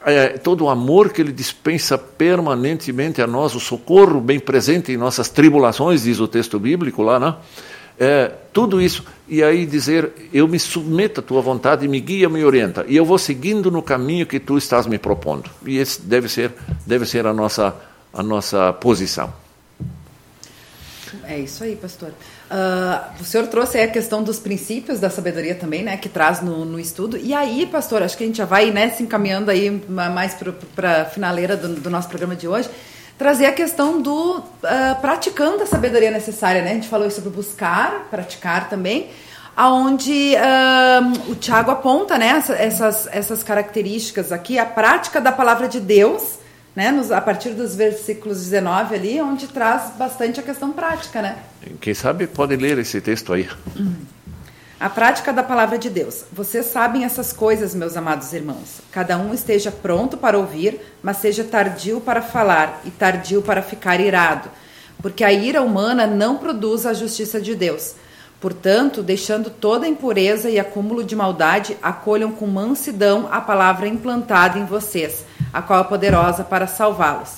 é, 0.06 0.30
todo 0.38 0.64
o 0.64 0.70
amor 0.70 1.10
que 1.10 1.22
ele 1.22 1.34
dispensa 1.34 1.98
permanentemente 1.98 3.22
a 3.22 3.28
nós, 3.28 3.54
o 3.54 3.60
socorro 3.60 4.22
bem 4.22 4.40
presente 4.40 4.94
em 4.94 4.98
nossas 4.98 5.28
tribulações, 5.28 6.04
diz 6.04 6.22
o 6.22 6.28
texto 6.28 6.58
bíblico 6.58 7.04
lá, 7.04 7.20
né? 7.20 7.36
É, 8.00 8.32
tudo 8.54 8.82
isso, 8.82 9.04
e 9.28 9.44
aí 9.44 9.66
dizer, 9.66 10.14
eu 10.34 10.48
me 10.48 10.58
submeto 10.58 11.20
à 11.20 11.24
tua 11.24 11.42
vontade, 11.42 11.88
me 11.88 12.00
guia, 12.00 12.30
me 12.30 12.44
orienta, 12.46 12.86
e 12.88 12.96
eu 12.96 13.04
vou 13.04 13.18
seguindo 13.18 13.70
no 13.70 13.82
caminho 13.82 14.26
que 14.26 14.40
tu 14.40 14.58
estás 14.58 14.88
me 14.88 14.98
propondo. 14.98 15.50
E 15.66 15.78
esse 15.78 16.02
deve 16.02 16.30
ser, 16.30 16.54
deve 16.86 17.06
ser 17.06 17.28
a 17.28 17.34
nossa 17.34 17.76
a 18.14 18.24
nossa 18.24 18.74
posição. 18.74 19.34
É 21.24 21.40
isso 21.40 21.64
aí, 21.64 21.76
pastor. 21.76 22.10
Uh, 22.10 23.22
o 23.22 23.24
senhor 23.24 23.48
trouxe 23.48 23.80
a 23.80 23.88
questão 23.88 24.24
dos 24.24 24.40
princípios 24.40 25.00
da 25.00 25.10
sabedoria 25.10 25.56
também, 25.56 25.84
né, 25.84 25.98
que 25.98 26.10
traz 26.10 26.42
no, 26.42 26.66
no 26.66 26.80
estudo. 26.80 27.18
E 27.18 27.34
aí, 27.34 27.68
pastor, 27.68 28.02
acho 28.02 28.18
que 28.18 28.24
a 28.24 28.28
gente 28.28 28.38
já 28.38 28.46
vai 28.46 28.72
né, 28.72 28.90
se 28.90 29.04
encaminhando 29.04 29.50
aí 29.52 29.70
mais 29.88 30.36
para 30.76 31.02
a 31.02 31.06
finaleira 31.06 31.56
do, 31.56 31.76
do, 31.76 31.90
nosso 31.90 32.10
programa 32.10 32.36
de 32.36 32.48
hoje, 32.48 32.70
trazer 33.20 33.48
a 33.48 33.52
questão 33.52 34.02
do 34.02 34.38
uh, 34.38 34.44
praticando 35.02 35.62
a 35.62 35.66
sabedoria 35.66 36.10
necessária, 36.10 36.62
né? 36.62 36.72
A 36.72 36.74
gente 36.76 36.88
falou 36.88 37.12
sobre 37.12 37.30
buscar, 37.30 38.08
praticar 38.10 38.70
também, 38.70 39.10
aonde 39.58 40.36
uh, 40.36 41.32
o 41.32 41.36
Tiago 41.36 41.70
aponta, 41.70 42.18
né, 42.18 42.42
essas, 42.58 43.08
essas 43.12 43.44
características 43.44 44.32
aqui, 44.32 44.58
a 44.58 44.66
prática 44.66 45.20
da 45.20 45.34
palavra 45.34 45.68
de 45.68 45.82
Deus 45.82 46.40
né, 46.74 46.92
nos, 46.92 47.12
a 47.12 47.20
partir 47.20 47.50
dos 47.50 47.76
versículos 47.76 48.38
19 48.46 48.96
ali, 48.96 49.22
onde 49.22 49.48
traz 49.48 49.92
bastante 49.98 50.40
a 50.40 50.44
questão 50.44 50.72
prática, 50.72 51.22
né? 51.22 51.36
Quem 51.82 51.94
sabe 51.94 52.26
pode 52.26 52.56
ler 52.56 52.78
esse 52.78 53.02
texto 53.02 53.34
aí. 53.34 53.50
Uhum. 53.76 53.96
A 54.80 54.90
prática 54.90 55.34
da 55.34 55.44
palavra 55.44 55.78
de 55.78 55.90
Deus. 55.90 56.24
Vocês 56.32 56.68
sabem 56.68 57.04
essas 57.04 57.34
coisas, 57.34 57.76
meus 57.76 57.98
amados 57.98 58.32
irmãos. 58.32 58.80
Cada 58.90 59.18
um 59.18 59.34
esteja 59.34 59.70
pronto 59.70 60.16
para 60.16 60.38
ouvir, 60.38 60.80
mas 61.04 61.18
seja 61.18 61.44
tardio 61.44 62.00
para 62.00 62.22
falar 62.22 62.80
e 62.86 62.90
tardio 62.90 63.42
para 63.42 63.62
ficar 63.62 64.00
irado, 64.00 64.50
porque 65.02 65.22
a 65.22 65.34
ira 65.34 65.62
humana 65.62 66.08
não 66.08 66.38
produz 66.38 66.86
a 66.86 66.94
justiça 66.94 67.42
de 67.42 67.56
Deus. 67.56 67.96
Portanto, 68.40 69.04
deixando 69.04 69.50
toda 69.50 69.86
impureza 69.86 70.50
e 70.50 70.58
acúmulo 70.58 71.04
de 71.04 71.14
maldade, 71.14 71.76
acolham 71.84 72.32
com 72.32 72.48
mansidão 72.48 73.28
a 73.30 73.42
palavra 73.42 73.86
implantada 73.86 74.58
em 74.58 74.64
vocês, 74.64 75.26
a 75.52 75.62
qual 75.62 75.82
é 75.82 75.84
poderosa 75.84 76.46
para 76.46 76.68
salvá-los. 76.68 77.34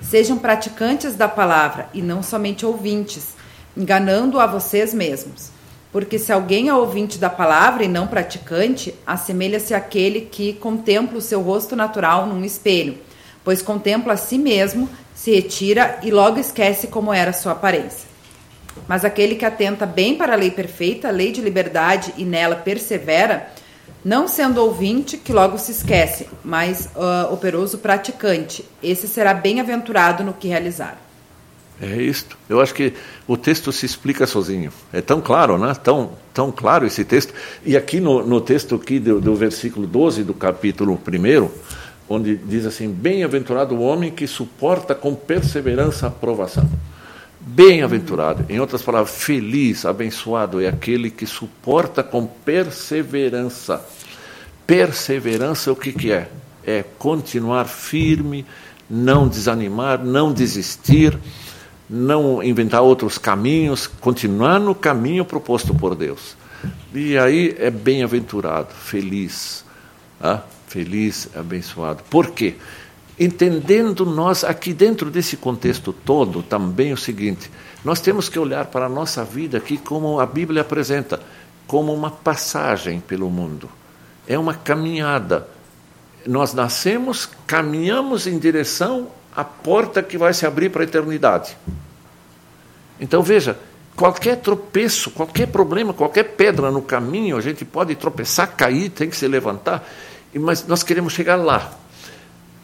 Sejam 0.00 0.38
praticantes 0.38 1.16
da 1.16 1.26
palavra 1.26 1.88
e 1.92 2.00
não 2.00 2.22
somente 2.22 2.64
ouvintes, 2.64 3.34
enganando 3.76 4.38
a 4.38 4.46
vocês 4.46 4.94
mesmos. 4.94 5.53
Porque 5.94 6.18
se 6.18 6.32
alguém 6.32 6.68
é 6.68 6.74
ouvinte 6.74 7.18
da 7.18 7.30
palavra 7.30 7.84
e 7.84 7.88
não 7.88 8.08
praticante, 8.08 8.92
assemelha-se 9.06 9.74
àquele 9.74 10.22
que 10.22 10.54
contempla 10.54 11.18
o 11.18 11.20
seu 11.20 11.40
rosto 11.40 11.76
natural 11.76 12.26
num 12.26 12.44
espelho, 12.44 12.98
pois 13.44 13.62
contempla 13.62 14.14
a 14.14 14.16
si 14.16 14.36
mesmo, 14.36 14.88
se 15.14 15.32
retira 15.32 16.00
e 16.02 16.10
logo 16.10 16.40
esquece 16.40 16.88
como 16.88 17.14
era 17.14 17.32
sua 17.32 17.52
aparência. 17.52 18.08
Mas 18.88 19.04
aquele 19.04 19.36
que 19.36 19.44
atenta 19.44 19.86
bem 19.86 20.16
para 20.16 20.32
a 20.32 20.36
lei 20.36 20.50
perfeita, 20.50 21.06
a 21.06 21.12
lei 21.12 21.30
de 21.30 21.40
liberdade, 21.40 22.12
e 22.18 22.24
nela 22.24 22.56
persevera, 22.56 23.48
não 24.04 24.26
sendo 24.26 24.64
ouvinte, 24.64 25.16
que 25.16 25.32
logo 25.32 25.56
se 25.58 25.70
esquece, 25.70 26.26
mas 26.42 26.90
uh, 26.96 27.32
operoso 27.32 27.78
praticante, 27.78 28.64
esse 28.82 29.06
será 29.06 29.32
bem-aventurado 29.32 30.24
no 30.24 30.32
que 30.32 30.48
realizar. 30.48 31.03
É 31.80 32.00
isto. 32.00 32.36
Eu 32.48 32.60
acho 32.60 32.72
que 32.72 32.92
o 33.26 33.36
texto 33.36 33.72
se 33.72 33.84
explica 33.84 34.26
sozinho. 34.26 34.72
É 34.92 35.00
tão 35.00 35.20
claro, 35.20 35.58
né? 35.58 35.74
Tão, 35.74 36.12
tão 36.32 36.52
claro 36.52 36.86
esse 36.86 37.04
texto. 37.04 37.34
E 37.64 37.76
aqui 37.76 38.00
no, 38.00 38.24
no 38.24 38.40
texto 38.40 38.76
aqui 38.76 38.98
do, 38.98 39.20
do 39.20 39.34
versículo 39.34 39.86
12 39.86 40.22
do 40.22 40.34
capítulo 40.34 40.94
1, 40.94 41.50
onde 42.08 42.36
diz 42.36 42.64
assim: 42.64 42.88
Bem-aventurado 42.88 43.74
o 43.74 43.80
homem 43.82 44.10
que 44.10 44.26
suporta 44.26 44.94
com 44.94 45.14
perseverança 45.14 46.06
a 46.06 46.10
provação. 46.10 46.68
Bem-aventurado, 47.46 48.46
em 48.48 48.58
outras 48.58 48.80
palavras, 48.80 49.22
feliz, 49.22 49.84
abençoado 49.84 50.62
é 50.62 50.68
aquele 50.68 51.10
que 51.10 51.26
suporta 51.26 52.02
com 52.02 52.26
perseverança. 52.26 53.84
Perseverança, 54.66 55.70
o 55.70 55.76
que, 55.76 55.92
que 55.92 56.10
é? 56.10 56.30
É 56.64 56.82
continuar 56.98 57.66
firme, 57.66 58.46
não 58.88 59.28
desanimar, 59.28 60.02
não 60.02 60.32
desistir, 60.32 61.18
não 61.88 62.42
inventar 62.42 62.82
outros 62.82 63.18
caminhos, 63.18 63.86
continuar 63.86 64.58
no 64.58 64.74
caminho 64.74 65.24
proposto 65.24 65.74
por 65.74 65.94
Deus. 65.94 66.36
E 66.94 67.18
aí 67.18 67.54
é 67.58 67.70
bem-aventurado, 67.70 68.72
feliz, 68.72 69.64
ah? 70.20 70.42
feliz, 70.66 71.28
abençoado. 71.34 72.02
Por 72.08 72.30
quê? 72.30 72.54
entendendo 73.18 74.04
nós 74.04 74.42
aqui 74.42 74.72
dentro 74.72 75.10
desse 75.10 75.36
contexto 75.36 75.92
todo 75.92 76.42
também 76.42 76.92
o 76.92 76.96
seguinte: 76.96 77.50
nós 77.84 78.00
temos 78.00 78.28
que 78.28 78.38
olhar 78.38 78.66
para 78.66 78.86
a 78.86 78.88
nossa 78.88 79.24
vida 79.24 79.58
aqui 79.58 79.78
como 79.78 80.20
a 80.20 80.26
Bíblia 80.26 80.62
apresenta, 80.62 81.20
como 81.66 81.92
uma 81.92 82.10
passagem 82.10 83.00
pelo 83.00 83.30
mundo. 83.30 83.68
É 84.26 84.38
uma 84.38 84.54
caminhada. 84.54 85.48
Nós 86.26 86.54
nascemos, 86.54 87.28
caminhamos 87.46 88.26
em 88.26 88.38
direção 88.38 89.08
à 89.34 89.44
porta 89.44 90.02
que 90.02 90.16
vai 90.16 90.32
se 90.32 90.46
abrir 90.46 90.70
para 90.70 90.82
a 90.82 90.84
eternidade. 90.84 91.56
Então 93.00 93.22
veja, 93.22 93.58
qualquer 93.96 94.36
tropeço, 94.36 95.10
qualquer 95.10 95.48
problema, 95.48 95.92
qualquer 95.92 96.24
pedra 96.24 96.70
no 96.70 96.82
caminho, 96.82 97.36
a 97.36 97.40
gente 97.40 97.64
pode 97.64 97.94
tropeçar, 97.94 98.54
cair, 98.56 98.90
tem 98.90 99.10
que 99.10 99.16
se 99.16 99.26
levantar, 99.26 99.86
mas 100.34 100.66
nós 100.66 100.82
queremos 100.82 101.12
chegar 101.12 101.36
lá 101.36 101.78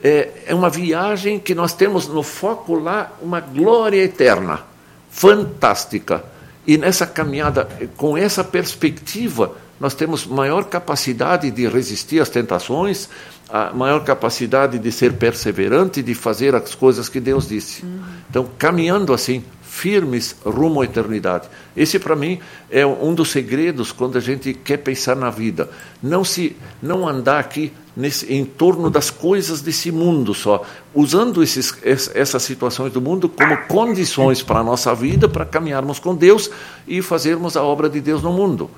é, 0.02 0.30
é 0.46 0.54
uma 0.54 0.70
viagem 0.70 1.38
que 1.38 1.54
nós 1.54 1.72
temos 1.72 2.08
no 2.08 2.22
foco 2.22 2.74
lá 2.74 3.12
uma 3.20 3.40
glória 3.40 4.02
eterna, 4.02 4.60
fantástica. 5.10 6.24
E 6.66 6.78
nessa 6.78 7.06
caminhada, 7.06 7.68
com 7.96 8.16
essa 8.16 8.42
perspectiva, 8.42 9.56
nós 9.78 9.94
temos 9.94 10.26
maior 10.26 10.64
capacidade 10.64 11.50
de 11.50 11.66
resistir 11.68 12.20
às 12.20 12.28
tentações, 12.28 13.08
a 13.52 13.72
maior 13.72 14.04
capacidade 14.04 14.78
de 14.78 14.92
ser 14.92 15.14
perseverante, 15.14 16.02
de 16.02 16.14
fazer 16.14 16.54
as 16.54 16.74
coisas 16.74 17.08
que 17.08 17.20
Deus 17.20 17.48
disse. 17.48 17.84
Uhum. 17.84 18.00
Então, 18.28 18.48
caminhando 18.58 19.12
assim, 19.12 19.42
firmes 19.62 20.36
rumo 20.44 20.80
à 20.80 20.84
eternidade. 20.84 21.48
Esse 21.76 21.98
para 21.98 22.16
mim 22.16 22.40
é 22.70 22.84
um 22.84 23.14
dos 23.14 23.30
segredos 23.30 23.92
quando 23.92 24.18
a 24.18 24.20
gente 24.20 24.52
quer 24.52 24.78
pensar 24.78 25.14
na 25.14 25.30
vida. 25.30 25.70
Não 26.02 26.24
se 26.24 26.56
não 26.82 27.08
andar 27.08 27.38
aqui 27.38 27.72
nesse, 27.96 28.32
em 28.32 28.44
torno 28.44 28.90
das 28.90 29.10
coisas 29.10 29.60
desse 29.60 29.92
mundo 29.92 30.34
só, 30.34 30.64
usando 30.94 31.42
esses, 31.42 31.74
essas 32.14 32.42
situações 32.42 32.92
do 32.92 33.00
mundo 33.00 33.28
como 33.28 33.56
condições 33.68 34.42
para 34.42 34.60
a 34.60 34.64
nossa 34.64 34.94
vida, 34.94 35.28
para 35.28 35.44
caminharmos 35.44 35.98
com 35.98 36.14
Deus 36.14 36.50
e 36.86 37.00
fazermos 37.00 37.56
a 37.56 37.62
obra 37.62 37.88
de 37.88 38.00
Deus 38.00 38.22
no 38.22 38.32
mundo. 38.32 38.70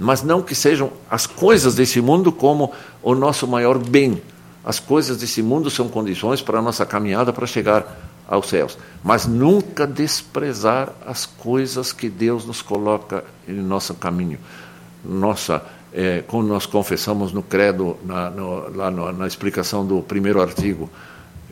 Mas 0.00 0.22
não 0.22 0.40
que 0.40 0.54
sejam 0.54 0.90
as 1.10 1.26
coisas 1.26 1.74
desse 1.74 2.00
mundo 2.00 2.32
como 2.32 2.72
o 3.02 3.14
nosso 3.14 3.46
maior 3.46 3.76
bem. 3.78 4.20
As 4.64 4.80
coisas 4.80 5.18
desse 5.18 5.42
mundo 5.42 5.70
são 5.70 5.88
condições 5.88 6.40
para 6.40 6.58
a 6.58 6.62
nossa 6.62 6.86
caminhada 6.86 7.32
para 7.32 7.46
chegar 7.46 8.10
aos 8.26 8.48
céus, 8.48 8.78
mas 9.02 9.26
nunca 9.26 9.86
desprezar 9.86 10.90
as 11.04 11.26
coisas 11.26 11.92
que 11.92 12.08
Deus 12.08 12.46
nos 12.46 12.62
coloca 12.62 13.24
em 13.46 13.54
nosso 13.54 13.92
caminho. 13.94 14.38
Nossa, 15.04 15.62
é, 15.92 16.22
como 16.26 16.44
nós 16.44 16.64
confessamos 16.64 17.32
no 17.32 17.42
credo, 17.42 17.96
na, 18.04 18.30
no, 18.30 18.76
lá 18.76 18.90
no, 18.90 19.12
na 19.12 19.26
explicação 19.26 19.84
do 19.84 20.00
primeiro 20.00 20.40
artigo, 20.40 20.88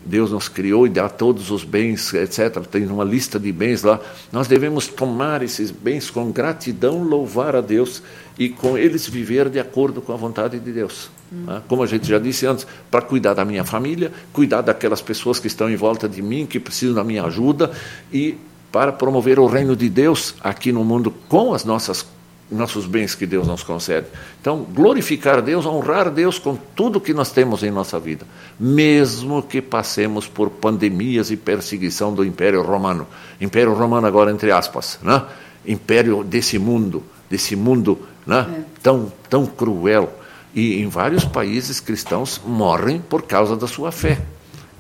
Deus 0.09 0.33
nos 0.33 0.49
criou 0.49 0.87
e 0.87 0.91
dá 0.91 1.09
todos 1.09 1.51
os 1.51 1.63
bens, 1.63 2.13
etc. 2.15 2.59
Tem 2.67 2.87
uma 2.87 3.05
lista 3.05 3.39
de 3.39 3.53
bens 3.53 3.83
lá. 3.83 4.01
Nós 4.33 4.49
devemos 4.49 4.87
tomar 4.87 5.43
esses 5.43 5.71
bens 5.71 6.11
com 6.11 6.33
gratidão, 6.33 7.03
louvar 7.03 7.55
a 7.55 7.61
Deus 7.61 8.03
e 8.39 8.49
com 8.49 8.79
eles 8.79 9.07
viver 9.07 9.49
de 9.49 9.61
acordo 9.61 10.01
com 10.01 10.13
a 10.13 10.17
vontade 10.17 10.59
de 10.59 10.73
Deus. 10.73 11.11
Hum. 11.33 11.61
Como 11.69 11.83
a 11.83 11.87
gente 11.87 12.09
já 12.09 12.19
disse 12.19 12.47
antes, 12.47 12.67
para 12.91 13.03
cuidar 13.03 13.35
da 13.35 13.45
minha 13.45 13.65
família, 13.65 14.11
cuidar 14.33 14.63
daquelas 14.63 15.03
pessoas 15.03 15.39
que 15.39 15.47
estão 15.47 15.69
em 15.69 15.77
volta 15.77 16.09
de 16.09 16.23
mim, 16.23 16.47
que 16.47 16.59
precisam 16.59 16.95
da 16.95 17.05
minha 17.05 17.25
ajuda 17.25 17.71
e 18.13 18.37
para 18.73 18.93
promover 18.93 19.39
o 19.39 19.47
reino 19.47 19.77
de 19.77 19.89
Deus 19.89 20.35
aqui 20.41 20.73
no 20.73 20.85
mundo 20.85 21.13
com 21.29 21.53
as 21.53 21.65
nossas 21.65 22.07
nossos 22.51 22.87
bens 22.87 23.15
que 23.15 23.27
Deus 23.27 23.47
nos 23.47 23.63
concede. 23.63 24.07
Então, 24.41 24.67
glorificar 24.75 25.43
Deus, 25.43 25.67
honrar 25.67 26.11
Deus 26.11 26.39
com 26.39 26.57
tudo 26.75 27.01
que 27.01 27.13
nós 27.13 27.31
temos 27.31 27.63
em 27.63 27.71
nossa 27.71 27.99
vida, 27.99 28.27
mesmo 28.59 29.43
que 29.43 29.61
passemos 29.61 30.27
por 30.27 30.51
pandemias 30.51 31.31
e 31.31 31.37
perseguição 31.37 32.13
do 32.13 32.25
Império 32.25 32.63
Romano. 32.63 33.07
Império 33.41 33.75
Romano 33.75 34.07
agora 34.07 34.31
entre 34.31 34.51
aspas, 34.51 34.99
né? 35.03 35.23
Império 35.67 36.25
desse 36.25 36.59
mundo, 36.59 37.03
desse 37.29 37.55
mundo, 37.55 37.99
né? 38.27 38.47
É. 38.51 38.63
Tão 38.83 39.13
tão 39.29 39.47
cruel. 39.47 40.13
E 40.55 40.81
em 40.81 40.89
vários 40.89 41.25
países 41.25 41.79
cristãos 41.79 42.41
morrem 42.45 43.01
por 43.01 43.23
causa 43.23 43.55
da 43.55 43.67
sua 43.67 43.93
fé, 43.93 44.19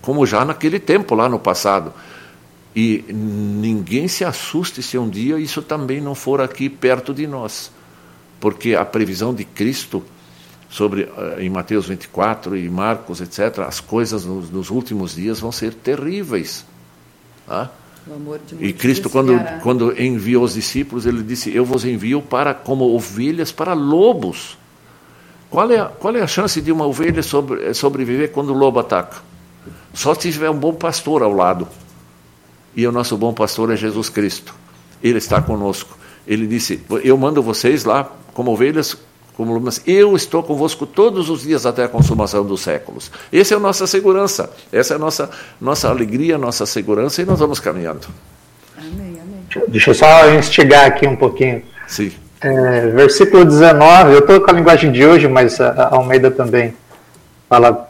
como 0.00 0.24
já 0.26 0.44
naquele 0.44 0.80
tempo 0.80 1.14
lá 1.14 1.28
no 1.28 1.38
passado. 1.38 1.92
E 2.80 3.04
ninguém 3.12 4.06
se 4.06 4.24
assuste 4.24 4.84
se 4.84 4.96
um 4.96 5.08
dia 5.08 5.36
isso 5.40 5.60
também 5.60 6.00
não 6.00 6.14
for 6.14 6.40
aqui 6.40 6.68
perto 6.68 7.12
de 7.12 7.26
nós, 7.26 7.72
porque 8.38 8.76
a 8.76 8.84
previsão 8.84 9.34
de 9.34 9.44
Cristo 9.44 10.00
sobre 10.70 11.02
eh, 11.02 11.38
em 11.40 11.50
Mateus 11.50 11.86
24 11.86 12.56
e 12.56 12.70
Marcos, 12.70 13.20
etc., 13.20 13.64
as 13.66 13.80
coisas 13.80 14.24
nos, 14.24 14.48
nos 14.48 14.70
últimos 14.70 15.16
dias 15.16 15.40
vão 15.40 15.50
ser 15.50 15.74
terríveis. 15.74 16.64
Tá? 17.48 17.68
E 18.60 18.72
Cristo, 18.72 19.10
quando, 19.10 19.32
quando 19.60 20.00
enviou 20.00 20.44
os 20.44 20.54
discípulos, 20.54 21.04
ele 21.04 21.24
disse: 21.24 21.52
Eu 21.52 21.64
vos 21.64 21.84
envio 21.84 22.22
para 22.22 22.54
como 22.54 22.94
ovelhas 22.94 23.50
para 23.50 23.72
lobos. 23.72 24.56
Qual 25.50 25.68
é, 25.68 25.80
a, 25.80 25.86
qual 25.86 26.14
é 26.14 26.22
a 26.22 26.28
chance 26.28 26.60
de 26.60 26.70
uma 26.70 26.86
ovelha 26.86 27.24
sobre, 27.24 27.74
sobreviver 27.74 28.30
quando 28.30 28.50
o 28.50 28.56
lobo 28.56 28.78
ataca? 28.78 29.16
Só 29.92 30.14
se 30.14 30.30
tiver 30.30 30.48
um 30.48 30.56
bom 30.56 30.74
pastor 30.74 31.24
ao 31.24 31.32
lado 31.32 31.66
e 32.74 32.86
o 32.86 32.92
nosso 32.92 33.16
bom 33.16 33.32
pastor 33.32 33.72
é 33.72 33.76
Jesus 33.76 34.08
Cristo. 34.08 34.54
Ele 35.02 35.18
está 35.18 35.40
conosco. 35.40 35.96
Ele 36.26 36.46
disse: 36.46 36.82
Eu 37.02 37.16
mando 37.16 37.42
vocês 37.42 37.84
lá 37.84 38.10
como 38.34 38.52
ovelhas, 38.52 38.96
como 39.36 39.52
lumas. 39.52 39.80
Eu 39.86 40.14
estou 40.14 40.42
convosco 40.42 40.86
todos 40.86 41.30
os 41.30 41.42
dias 41.42 41.64
até 41.64 41.84
a 41.84 41.88
consumação 41.88 42.44
dos 42.44 42.60
séculos. 42.60 43.10
Essa 43.32 43.54
é 43.54 43.56
a 43.56 43.60
nossa 43.60 43.86
segurança. 43.86 44.50
Essa 44.72 44.94
é 44.94 44.96
a 44.96 44.98
nossa, 44.98 45.30
nossa 45.60 45.88
alegria, 45.88 46.36
nossa 46.36 46.66
segurança 46.66 47.22
e 47.22 47.24
nós 47.24 47.38
vamos 47.38 47.60
caminhando. 47.60 48.06
Amém, 48.76 49.18
amém. 49.20 49.64
Deixa 49.68 49.90
eu 49.90 49.94
só 49.94 50.34
instigar 50.34 50.86
aqui 50.86 51.06
um 51.06 51.16
pouquinho. 51.16 51.62
Sim. 51.86 52.12
É, 52.40 52.88
versículo 52.88 53.44
19, 53.44 54.12
eu 54.12 54.18
estou 54.20 54.40
com 54.40 54.50
a 54.50 54.54
linguagem 54.54 54.92
de 54.92 55.04
hoje, 55.04 55.26
mas 55.26 55.60
a 55.60 55.94
Almeida 55.94 56.30
também 56.30 56.74
fala 57.48 57.88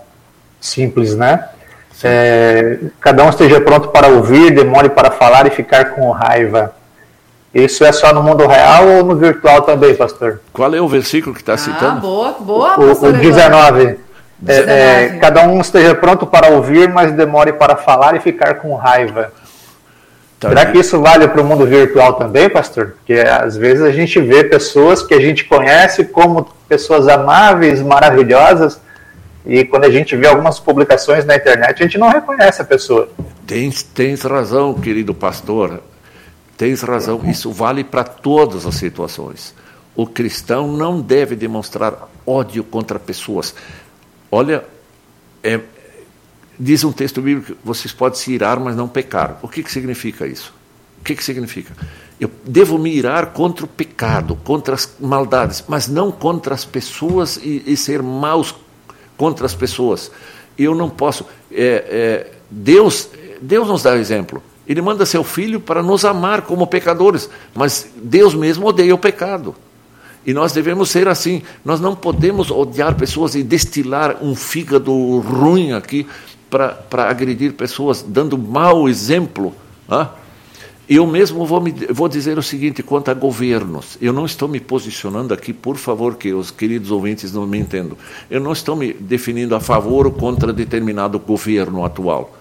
simples, 0.60 1.14
né? 1.14 1.48
É, 2.02 2.78
cada 3.00 3.24
um 3.24 3.28
esteja 3.28 3.60
pronto 3.60 3.88
para 3.88 4.08
ouvir, 4.08 4.52
demore 4.52 4.88
para 4.88 5.10
falar 5.10 5.46
e 5.46 5.50
ficar 5.50 5.86
com 5.86 6.10
raiva. 6.10 6.72
Isso 7.52 7.84
é 7.84 7.90
só 7.92 8.12
no 8.12 8.22
mundo 8.22 8.46
real 8.46 8.86
ou 8.86 9.04
no 9.04 9.16
virtual 9.16 9.62
também, 9.62 9.94
pastor? 9.94 10.40
Qual 10.52 10.72
é 10.74 10.80
o 10.80 10.86
versículo 10.86 11.34
que 11.34 11.40
está 11.40 11.54
ah, 11.54 11.58
citando? 11.58 12.00
Boa, 12.00 12.36
boa, 12.38 12.78
o, 12.78 13.06
o 13.06 13.12
19. 13.12 13.98
É, 14.46 14.54
é, 14.54 15.18
cada 15.20 15.42
um 15.48 15.60
esteja 15.60 15.94
pronto 15.94 16.26
para 16.26 16.48
ouvir, 16.48 16.88
mas 16.88 17.10
demore 17.12 17.52
para 17.52 17.74
falar 17.74 18.14
e 18.14 18.20
ficar 18.20 18.54
com 18.56 18.74
raiva. 18.76 19.32
Tá 20.38 20.50
Será 20.50 20.66
que 20.66 20.78
isso 20.78 21.00
vale 21.00 21.26
para 21.26 21.40
o 21.40 21.44
mundo 21.44 21.66
virtual 21.66 22.12
também, 22.12 22.48
pastor? 22.48 22.94
Porque 22.98 23.14
às 23.14 23.56
vezes 23.56 23.82
a 23.82 23.90
gente 23.90 24.20
vê 24.20 24.44
pessoas 24.44 25.02
que 25.02 25.14
a 25.14 25.20
gente 25.20 25.44
conhece 25.44 26.04
como 26.04 26.46
pessoas 26.68 27.08
amáveis, 27.08 27.82
maravilhosas, 27.82 28.80
e 29.48 29.64
quando 29.64 29.84
a 29.84 29.90
gente 29.90 30.14
vê 30.14 30.26
algumas 30.26 30.60
publicações 30.60 31.24
na 31.24 31.34
internet, 31.34 31.82
a 31.82 31.86
gente 31.86 31.96
não 31.96 32.10
reconhece 32.10 32.60
a 32.60 32.64
pessoa. 32.66 33.08
Tens, 33.46 33.82
tens 33.82 34.20
razão, 34.20 34.74
querido 34.74 35.14
pastor. 35.14 35.82
Tens 36.54 36.82
razão. 36.82 37.22
Isso 37.24 37.50
vale 37.50 37.82
para 37.82 38.04
todas 38.04 38.66
as 38.66 38.74
situações. 38.74 39.54
O 39.96 40.06
cristão 40.06 40.70
não 40.70 41.00
deve 41.00 41.34
demonstrar 41.34 42.10
ódio 42.26 42.62
contra 42.62 42.98
pessoas. 42.98 43.54
Olha, 44.30 44.64
é, 45.42 45.58
diz 46.60 46.84
um 46.84 46.92
texto 46.92 47.22
bíblico: 47.22 47.56
vocês 47.64 47.90
podem 47.90 48.18
se 48.18 48.30
irar, 48.30 48.60
mas 48.60 48.76
não 48.76 48.86
pecar. 48.86 49.38
O 49.40 49.48
que, 49.48 49.62
que 49.62 49.72
significa 49.72 50.26
isso? 50.26 50.52
O 51.00 51.04
que, 51.04 51.14
que 51.14 51.24
significa? 51.24 51.72
Eu 52.20 52.30
devo 52.44 52.76
me 52.76 52.94
irar 52.94 53.28
contra 53.28 53.64
o 53.64 53.68
pecado, 53.68 54.36
contra 54.44 54.74
as 54.74 54.94
maldades, 55.00 55.64
mas 55.66 55.88
não 55.88 56.12
contra 56.12 56.54
as 56.54 56.66
pessoas 56.66 57.38
e, 57.38 57.62
e 57.66 57.76
ser 57.78 58.02
maus 58.02 58.54
contra 59.18 59.44
as 59.44 59.54
pessoas. 59.54 60.10
Eu 60.58 60.74
não 60.74 60.88
posso. 60.88 61.26
É, 61.52 61.84
é, 61.90 62.32
Deus, 62.50 63.10
Deus 63.42 63.68
nos 63.68 63.82
dá 63.82 63.92
o 63.92 63.96
exemplo. 63.96 64.42
Ele 64.66 64.80
manda 64.80 65.04
seu 65.04 65.24
filho 65.24 65.60
para 65.60 65.82
nos 65.82 66.04
amar 66.04 66.42
como 66.42 66.66
pecadores, 66.66 67.28
mas 67.54 67.90
Deus 67.96 68.34
mesmo 68.34 68.66
odeia 68.66 68.94
o 68.94 68.98
pecado. 68.98 69.54
E 70.24 70.32
nós 70.32 70.52
devemos 70.52 70.90
ser 70.90 71.08
assim. 71.08 71.42
Nós 71.64 71.80
não 71.80 71.96
podemos 71.96 72.50
odiar 72.50 72.94
pessoas 72.94 73.34
e 73.34 73.42
destilar 73.42 74.22
um 74.22 74.34
fígado 74.34 74.92
ruim 75.20 75.72
aqui 75.72 76.06
para 76.50 77.08
agredir 77.08 77.54
pessoas, 77.54 78.04
dando 78.06 78.36
mau 78.36 78.88
exemplo. 78.88 79.54
Ah? 79.88 80.10
Eu 80.88 81.06
mesmo 81.06 81.44
vou, 81.44 81.60
me, 81.60 81.70
vou 81.90 82.08
dizer 82.08 82.38
o 82.38 82.42
seguinte 82.42 82.82
quanto 82.82 83.10
a 83.10 83.14
governos. 83.14 83.98
Eu 84.00 84.10
não 84.10 84.24
estou 84.24 84.48
me 84.48 84.58
posicionando 84.58 85.34
aqui, 85.34 85.52
por 85.52 85.76
favor, 85.76 86.16
que 86.16 86.32
os 86.32 86.50
queridos 86.50 86.90
ouvintes 86.90 87.30
não 87.30 87.46
me 87.46 87.58
entendam. 87.58 87.98
Eu 88.30 88.40
não 88.40 88.52
estou 88.52 88.74
me 88.74 88.94
definindo 88.94 89.54
a 89.54 89.60
favor 89.60 90.06
ou 90.06 90.12
contra 90.12 90.50
determinado 90.50 91.18
governo 91.18 91.84
atual. 91.84 92.34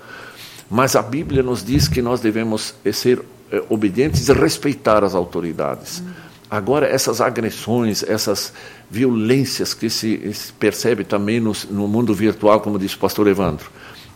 Mas 0.71 0.95
a 0.95 1.01
Bíblia 1.01 1.43
nos 1.43 1.61
diz 1.61 1.89
que 1.89 2.01
nós 2.01 2.21
devemos 2.21 2.73
eh, 2.85 2.91
ser 2.93 3.21
eh, 3.51 3.61
obedientes 3.69 4.29
e 4.29 4.33
respeitar 4.33 5.03
as 5.03 5.13
autoridades. 5.13 6.01
Agora, 6.49 6.87
essas 6.87 7.19
agressões, 7.19 8.01
essas 8.03 8.53
violências 8.89 9.73
que 9.73 9.89
se, 9.89 10.33
percebe 10.57 11.03
também 11.03 11.41
no, 11.41 11.51
no 11.69 11.85
mundo 11.87 12.13
virtual, 12.13 12.61
como 12.61 12.79
disse 12.79 12.95
o 12.95 12.99
pastor 12.99 13.27
Evandro, 13.27 13.69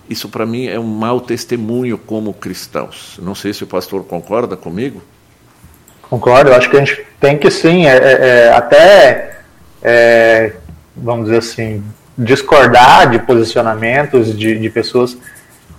isso 0.09 0.27
para 0.29 0.45
mim 0.45 0.67
é 0.67 0.79
um 0.79 0.83
mau 0.83 1.21
testemunho 1.21 1.97
como 1.97 2.33
cristãos. 2.33 3.19
Não 3.21 3.33
sei 3.33 3.53
se 3.53 3.63
o 3.63 3.67
pastor 3.67 4.03
concorda 4.03 4.57
comigo. 4.57 5.01
Concordo, 6.09 6.49
eu 6.49 6.55
acho 6.55 6.69
que 6.69 6.75
a 6.75 6.79
gente 6.79 7.05
tem 7.19 7.37
que 7.37 7.49
sim, 7.49 7.85
é, 7.85 7.95
é, 7.95 8.27
é, 8.27 8.53
até, 8.53 9.37
é, 9.81 10.53
vamos 10.95 11.25
dizer 11.25 11.37
assim, 11.37 11.81
discordar 12.17 13.09
de 13.09 13.19
posicionamentos 13.19 14.37
de, 14.37 14.59
de 14.59 14.69
pessoas, 14.69 15.17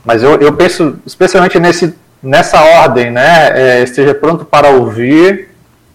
mas 0.02 0.22
eu, 0.22 0.40
eu 0.40 0.52
penso 0.54 0.98
especialmente 1.04 1.58
nesse, 1.60 1.94
nessa 2.22 2.62
ordem, 2.62 3.10
né? 3.10 3.50
É, 3.54 3.82
esteja 3.82 4.14
pronto 4.14 4.44
para 4.44 4.70
ouvir, 4.70 5.50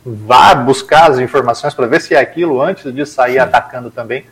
vá 0.05 0.53
buscar 0.53 1.09
as 1.09 1.17
informações 1.17 1.73
para 1.73 1.88
ver 1.88 1.99
se 1.99 2.13
é 2.13 2.19
aquilo 2.19 2.61
antes 2.61 2.93
de 2.93 3.05
sair 3.07 3.34
sim. 3.34 3.39
atacando 3.39 3.89
também 3.89 4.23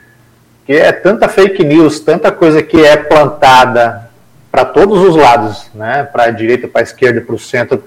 que 0.65 0.73
é 0.73 0.91
tanta 0.91 1.27
fake 1.29 1.63
news, 1.63 1.99
tanta 1.99 2.31
coisa 2.31 2.61
que 2.63 2.83
é 2.83 2.97
plantada 2.97 4.09
para 4.51 4.65
todos 4.65 5.01
os 5.01 5.15
lados, 5.15 5.69
né? 5.75 6.07
Para 6.11 6.23
a 6.23 6.31
direita, 6.31 6.67
para 6.67 6.81
a 6.81 6.83
esquerda, 6.83 7.21
para 7.21 7.35
o 7.35 7.39
centro, 7.39 7.77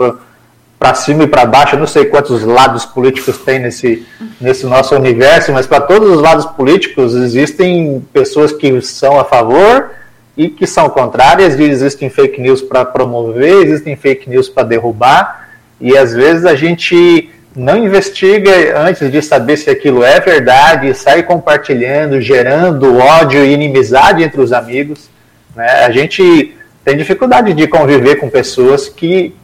para 0.78 0.94
cima 0.94 1.24
e 1.24 1.26
para 1.26 1.44
baixo. 1.44 1.74
Eu 1.74 1.80
não 1.80 1.86
sei 1.86 2.04
quantos 2.04 2.44
lados 2.44 2.84
políticos 2.84 3.38
tem 3.38 3.58
nesse, 3.58 4.06
nesse 4.40 4.64
nosso 4.66 4.94
universo, 4.94 5.52
mas 5.52 5.66
para 5.66 5.80
todos 5.80 6.10
os 6.10 6.20
lados 6.20 6.46
políticos 6.46 7.14
existem 7.14 8.06
pessoas 8.12 8.52
que 8.52 8.80
são 8.80 9.18
a 9.18 9.24
favor 9.24 9.90
e 10.36 10.48
que 10.48 10.66
são 10.68 10.88
contrárias, 10.88 11.58
e 11.58 11.64
existem 11.64 12.08
fake 12.08 12.40
news 12.40 12.62
para 12.62 12.84
promover, 12.84 13.66
existem 13.66 13.96
fake 13.96 14.30
news 14.30 14.48
para 14.48 14.62
derrubar, 14.62 15.48
e 15.80 15.98
às 15.98 16.14
vezes 16.14 16.44
a 16.44 16.54
gente 16.54 17.28
não 17.58 17.76
investiga 17.76 18.78
antes 18.78 19.10
de 19.10 19.20
saber 19.20 19.56
se 19.56 19.68
aquilo 19.68 20.04
é 20.04 20.20
verdade, 20.20 20.94
sai 20.94 21.22
compartilhando, 21.24 22.20
gerando 22.20 22.96
ódio 22.96 23.44
e 23.44 23.52
inimizade 23.52 24.22
entre 24.22 24.40
os 24.40 24.52
amigos. 24.52 25.10
Né? 25.56 25.66
A 25.84 25.90
gente 25.90 26.56
tem 26.84 26.96
dificuldade 26.96 27.52
de 27.52 27.66
conviver 27.66 28.16
com 28.16 28.30
pessoas 28.30 28.88
que, 28.88 29.34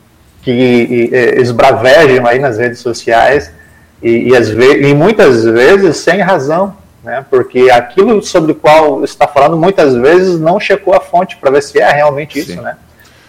que 0.42 1.10
esbravejam 1.36 2.24
aí 2.26 2.38
nas 2.38 2.56
redes 2.56 2.78
sociais 2.78 3.50
e, 4.00 4.28
e, 4.28 4.36
as 4.36 4.48
e 4.48 4.94
muitas 4.94 5.44
vezes 5.44 5.96
sem 5.96 6.20
razão, 6.20 6.76
né? 7.02 7.24
porque 7.28 7.68
aquilo 7.68 8.22
sobre 8.22 8.52
o 8.52 8.54
qual 8.54 9.02
está 9.02 9.26
falando 9.26 9.56
muitas 9.56 9.94
vezes 9.96 10.38
não 10.38 10.60
checou 10.60 10.94
a 10.94 11.00
fonte 11.00 11.36
para 11.36 11.50
ver 11.50 11.62
se 11.62 11.80
é 11.80 11.90
realmente 11.90 12.40
Sim. 12.40 12.52
isso. 12.52 12.62
Né? 12.62 12.76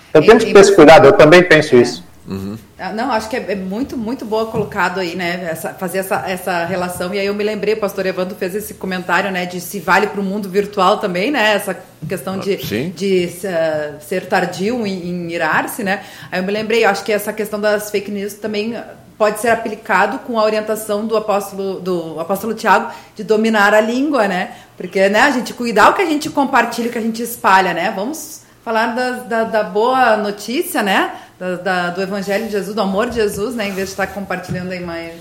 Então 0.10 0.22
temos 0.22 0.44
que 0.44 0.54
ter 0.54 0.60
esse 0.60 0.76
cuidado, 0.76 1.08
eu 1.08 1.14
também 1.14 1.42
penso 1.42 1.76
isso. 1.76 2.04
Uhum. 2.28 2.56
Ah, 2.78 2.92
não, 2.92 3.10
acho 3.10 3.30
que 3.30 3.38
é, 3.38 3.54
é, 3.54 3.56
muito, 3.56 3.96
muito 3.96 4.26
boa 4.26 4.48
colocado 4.48 5.00
aí, 5.00 5.16
né? 5.16 5.48
Essa, 5.50 5.74
fazer 5.74 6.00
essa, 6.00 6.26
essa 6.28 6.66
relação. 6.66 7.14
E 7.14 7.20
aí 7.20 7.26
eu 7.26 7.34
me 7.34 7.44
lembrei, 7.44 7.74
o 7.74 7.80
pastor 7.80 8.06
Evandro 8.06 8.36
fez 8.36 8.54
esse 8.54 8.74
comentário, 8.74 9.32
né? 9.32 9.46
De 9.46 9.62
se 9.62 9.80
vale 9.80 10.08
para 10.08 10.20
o 10.20 10.24
mundo 10.24 10.50
virtual 10.50 10.98
também, 10.98 11.32
né? 11.32 11.54
Essa 11.54 11.78
questão 12.08 12.38
de, 12.38 12.58
de 12.90 13.30
uh, 13.46 14.02
ser 14.02 14.28
tardio 14.28 14.86
em, 14.86 15.10
em 15.10 15.32
irar-se, 15.32 15.86
né? 15.86 16.04
Aí 16.30 16.40
eu 16.40 16.44
me 16.44 16.52
lembrei, 16.52 16.84
acho 16.84 17.04
que 17.04 17.14
essa 17.14 17.32
questão 17.32 17.62
das 17.62 17.90
fake 17.90 18.12
news 18.12 18.34
também 18.34 18.76
pode 19.18 19.40
ser 19.40 19.50
aplicado 19.50 20.20
com 20.20 20.38
a 20.38 20.44
orientação 20.44 21.08
do 21.08 21.16
apóstolo, 21.16 21.80
do 21.80 22.20
apóstolo 22.20 22.54
Tiago 22.54 22.94
de 23.16 23.24
dominar 23.24 23.74
a 23.74 23.80
língua, 23.80 24.28
né? 24.28 24.52
Porque, 24.76 25.08
né, 25.08 25.22
a 25.22 25.32
gente 25.32 25.54
cuidar 25.54 25.92
o 25.92 25.94
que 25.94 26.02
a 26.02 26.06
gente 26.06 26.30
compartilha, 26.30 26.90
o 26.90 26.92
que 26.92 26.98
a 26.98 27.02
gente 27.02 27.24
espalha, 27.24 27.74
né? 27.74 27.94
Vamos 27.96 28.42
falar 28.66 28.88
da, 28.88 29.12
da, 29.12 29.44
da 29.46 29.64
boa 29.64 30.18
notícia, 30.18 30.84
né? 30.84 31.22
da, 31.40 31.56
da, 31.56 31.90
do 31.90 32.02
Evangelho 32.02 32.46
de 32.46 32.52
Jesus, 32.52 32.76
do 32.76 32.82
amor 32.82 33.10
de 33.10 33.16
Jesus, 33.16 33.56
né? 33.56 33.68
Em 33.68 33.74
vez 33.74 33.88
de 33.88 33.94
estar 33.94 34.08
compartilhando 34.08 34.72
aí 34.72 34.80
mais 34.80 35.14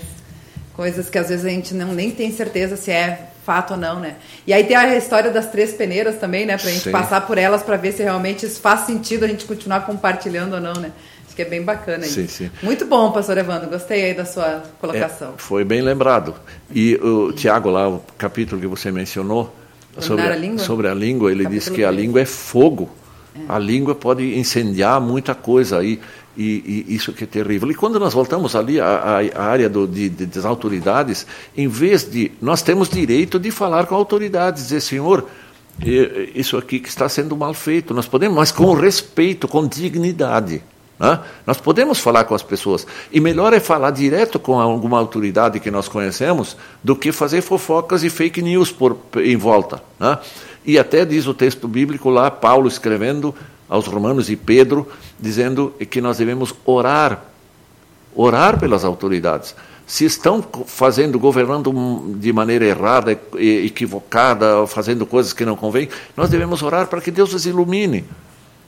coisas 0.73 1.09
que 1.09 1.17
às 1.17 1.29
vezes 1.29 1.45
a 1.45 1.49
gente 1.49 1.73
não, 1.73 1.93
nem 1.93 2.11
tem 2.11 2.31
certeza 2.31 2.75
se 2.75 2.91
é 2.91 3.29
fato 3.45 3.71
ou 3.71 3.77
não, 3.77 3.99
né? 3.99 4.15
E 4.47 4.53
aí 4.53 4.63
tem 4.63 4.75
a 4.75 4.95
história 4.95 5.31
das 5.31 5.47
três 5.47 5.73
peneiras 5.73 6.17
também, 6.17 6.45
né? 6.45 6.57
Pra 6.57 6.69
gente 6.69 6.83
Sim. 6.83 6.91
passar 6.91 7.21
por 7.21 7.37
elas 7.37 7.61
para 7.61 7.77
ver 7.77 7.91
se 7.91 8.01
realmente 8.01 8.45
isso 8.45 8.59
faz 8.59 8.81
sentido 8.81 9.23
a 9.23 9.27
gente 9.27 9.45
continuar 9.45 9.81
compartilhando 9.85 10.53
ou 10.53 10.61
não, 10.61 10.73
né? 10.73 10.91
Acho 11.25 11.35
que 11.35 11.41
é 11.41 11.45
bem 11.45 11.61
bacana 11.61 12.05
isso. 12.05 12.15
Sim, 12.15 12.27
sim. 12.27 12.51
Muito 12.63 12.85
bom, 12.85 13.11
pastor 13.11 13.37
Evandro. 13.37 13.69
Gostei 13.69 14.05
aí 14.05 14.13
da 14.13 14.25
sua 14.25 14.63
colocação. 14.79 15.33
É, 15.37 15.37
foi 15.37 15.63
bem 15.63 15.81
lembrado. 15.81 16.33
E 16.73 16.95
o 16.95 17.31
Tiago, 17.33 17.69
lá, 17.69 17.87
o 17.87 18.01
capítulo 18.17 18.59
que 18.59 18.67
você 18.67 18.91
mencionou, 18.91 19.53
sobre 19.99 20.23
a, 20.23 20.57
sobre 20.57 20.87
a 20.87 20.93
língua, 20.93 21.31
ele 21.31 21.45
diz 21.45 21.69
que 21.69 21.75
3. 21.75 21.87
a 21.87 21.91
língua 21.91 22.21
é 22.21 22.25
fogo. 22.25 22.89
A 23.47 23.59
língua 23.59 23.93
pode 23.93 24.37
incendiar 24.37 24.99
muita 25.01 25.35
coisa 25.35 25.79
aí, 25.79 25.99
e, 26.37 26.85
e, 26.87 26.95
isso 26.95 27.13
que 27.13 27.23
é 27.23 27.27
terrível. 27.27 27.69
E 27.71 27.75
quando 27.75 27.99
nós 27.99 28.13
voltamos 28.13 28.55
ali 28.55 28.79
à, 28.79 29.19
à 29.35 29.43
área 29.43 29.69
do, 29.69 29.87
de, 29.87 30.09
de, 30.09 30.25
das 30.25 30.45
autoridades, 30.45 31.25
em 31.55 31.67
vez 31.67 32.09
de. 32.09 32.31
Nós 32.41 32.61
temos 32.61 32.89
direito 32.89 33.39
de 33.39 33.51
falar 33.51 33.85
com 33.85 33.95
a 33.95 33.97
autoridade, 33.97 34.61
dizer, 34.61 34.81
senhor, 34.81 35.27
isso 36.33 36.57
aqui 36.57 36.79
que 36.79 36.89
está 36.89 37.07
sendo 37.07 37.35
mal 37.35 37.53
feito. 37.53 37.93
Nós 37.93 38.07
podemos, 38.07 38.35
mas 38.35 38.51
com 38.51 38.73
respeito, 38.73 39.47
com 39.47 39.67
dignidade. 39.67 40.61
Né? 40.99 41.19
Nós 41.45 41.57
podemos 41.57 41.99
falar 41.99 42.23
com 42.23 42.33
as 42.33 42.43
pessoas. 42.43 42.87
E 43.11 43.19
melhor 43.19 43.53
é 43.53 43.59
falar 43.59 43.91
direto 43.91 44.39
com 44.39 44.59
alguma 44.59 44.97
autoridade 44.97 45.59
que 45.59 45.69
nós 45.69 45.87
conhecemos 45.87 46.55
do 46.83 46.95
que 46.95 47.11
fazer 47.11 47.41
fofocas 47.41 48.03
e 48.03 48.09
fake 48.09 48.41
news 48.41 48.71
por, 48.71 48.97
em 49.17 49.35
volta. 49.35 49.81
Né? 49.99 50.17
E 50.65 50.79
até 50.79 51.05
diz 51.05 51.27
o 51.27 51.33
texto 51.33 51.67
bíblico 51.67 52.09
lá, 52.09 52.31
Paulo 52.31 52.67
escrevendo 52.67 53.33
aos 53.69 53.87
Romanos 53.87 54.29
e 54.29 54.35
Pedro, 54.35 54.87
dizendo 55.19 55.73
que 55.89 56.01
nós 56.01 56.17
devemos 56.17 56.53
orar, 56.65 57.25
orar 58.15 58.59
pelas 58.59 58.83
autoridades. 58.83 59.55
Se 59.85 60.05
estão 60.05 60.43
fazendo, 60.65 61.19
governando 61.19 61.71
de 62.17 62.33
maneira 62.33 62.65
errada, 62.65 63.11
equivocada, 63.37 64.65
fazendo 64.65 65.05
coisas 65.05 65.31
que 65.31 65.45
não 65.45 65.55
convêm, 65.55 65.89
nós 66.17 66.29
devemos 66.29 66.63
orar 66.63 66.87
para 66.87 67.01
que 67.01 67.11
Deus 67.11 67.33
os 67.33 67.45
ilumine, 67.45 68.03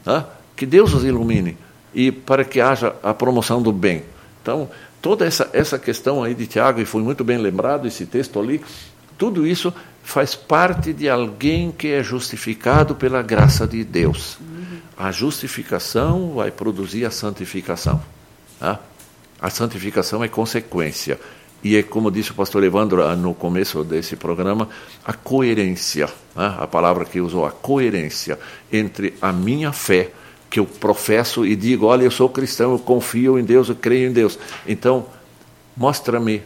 tá? 0.04 0.28
que 0.56 0.66
Deus 0.66 0.94
os 0.94 1.04
ilumine 1.04 1.58
e 1.94 2.12
para 2.12 2.46
que 2.46 2.62
haja 2.62 2.96
a 3.02 3.14
promoção 3.14 3.62
do 3.62 3.72
bem. 3.72 4.04
Então, 4.42 4.70
toda 5.02 5.26
essa, 5.26 5.50
essa 5.54 5.80
questão 5.80 6.24
aí 6.24 6.36
de 6.36 6.46
Tiago, 6.46 6.80
e 6.80 6.86
foi 6.86 7.02
muito 7.02 7.24
bem 7.24 7.40
lembrado 7.40 7.88
esse 7.88 8.06
texto 8.06 8.40
ali, 8.40 8.62
tudo 9.18 9.46
isso 9.46 9.74
faz 10.04 10.36
parte 10.36 10.94
de 10.94 11.10
alguém 11.10 11.72
que 11.72 11.90
é 11.90 12.02
justificado 12.02 12.96
pela 12.96 13.22
graça 13.22 13.68
de 13.68 13.84
Deus. 13.84 14.38
a 14.98 15.12
justificação 15.12 16.34
vai 16.36 16.50
produzir 16.50 17.06
a 17.06 17.12
santificação. 17.12 18.02
Tá? 18.60 18.80
A 19.40 19.50
santificação 19.50 20.24
é 20.24 20.28
consequência. 20.28 21.20
E 21.64 21.76
é 21.76 21.84
como 21.84 22.10
disse 22.10 22.32
o 22.32 22.36
pastor 22.36 22.64
Evandro 22.64 23.04
ah, 23.04 23.16
no 23.16 23.34
começo 23.34 23.84
desse 23.84 24.16
programa, 24.16 24.70
a 25.04 25.14
coerência, 25.14 26.06
né? 26.36 26.56
a 26.58 26.68
palavra 26.68 27.04
que 27.04 27.20
usou, 27.20 27.46
a 27.46 27.52
coerência 27.52 28.40
entre 28.72 29.14
a 29.22 29.32
minha 29.34 29.72
fé, 29.72 30.12
que 30.50 30.60
eu 30.60 30.66
professo 30.66 31.46
e 31.46 31.56
digo, 31.56 31.86
olha, 31.86 32.04
eu 32.04 32.12
sou 32.12 32.30
cristão, 32.30 32.72
eu 32.72 32.80
confio 32.80 33.38
em 33.38 33.44
Deus, 33.44 33.70
eu 33.70 33.76
creio 33.76 34.10
em 34.10 34.14
Deus. 34.14 34.40
Então, 34.66 35.06
mostra-me 35.76 36.42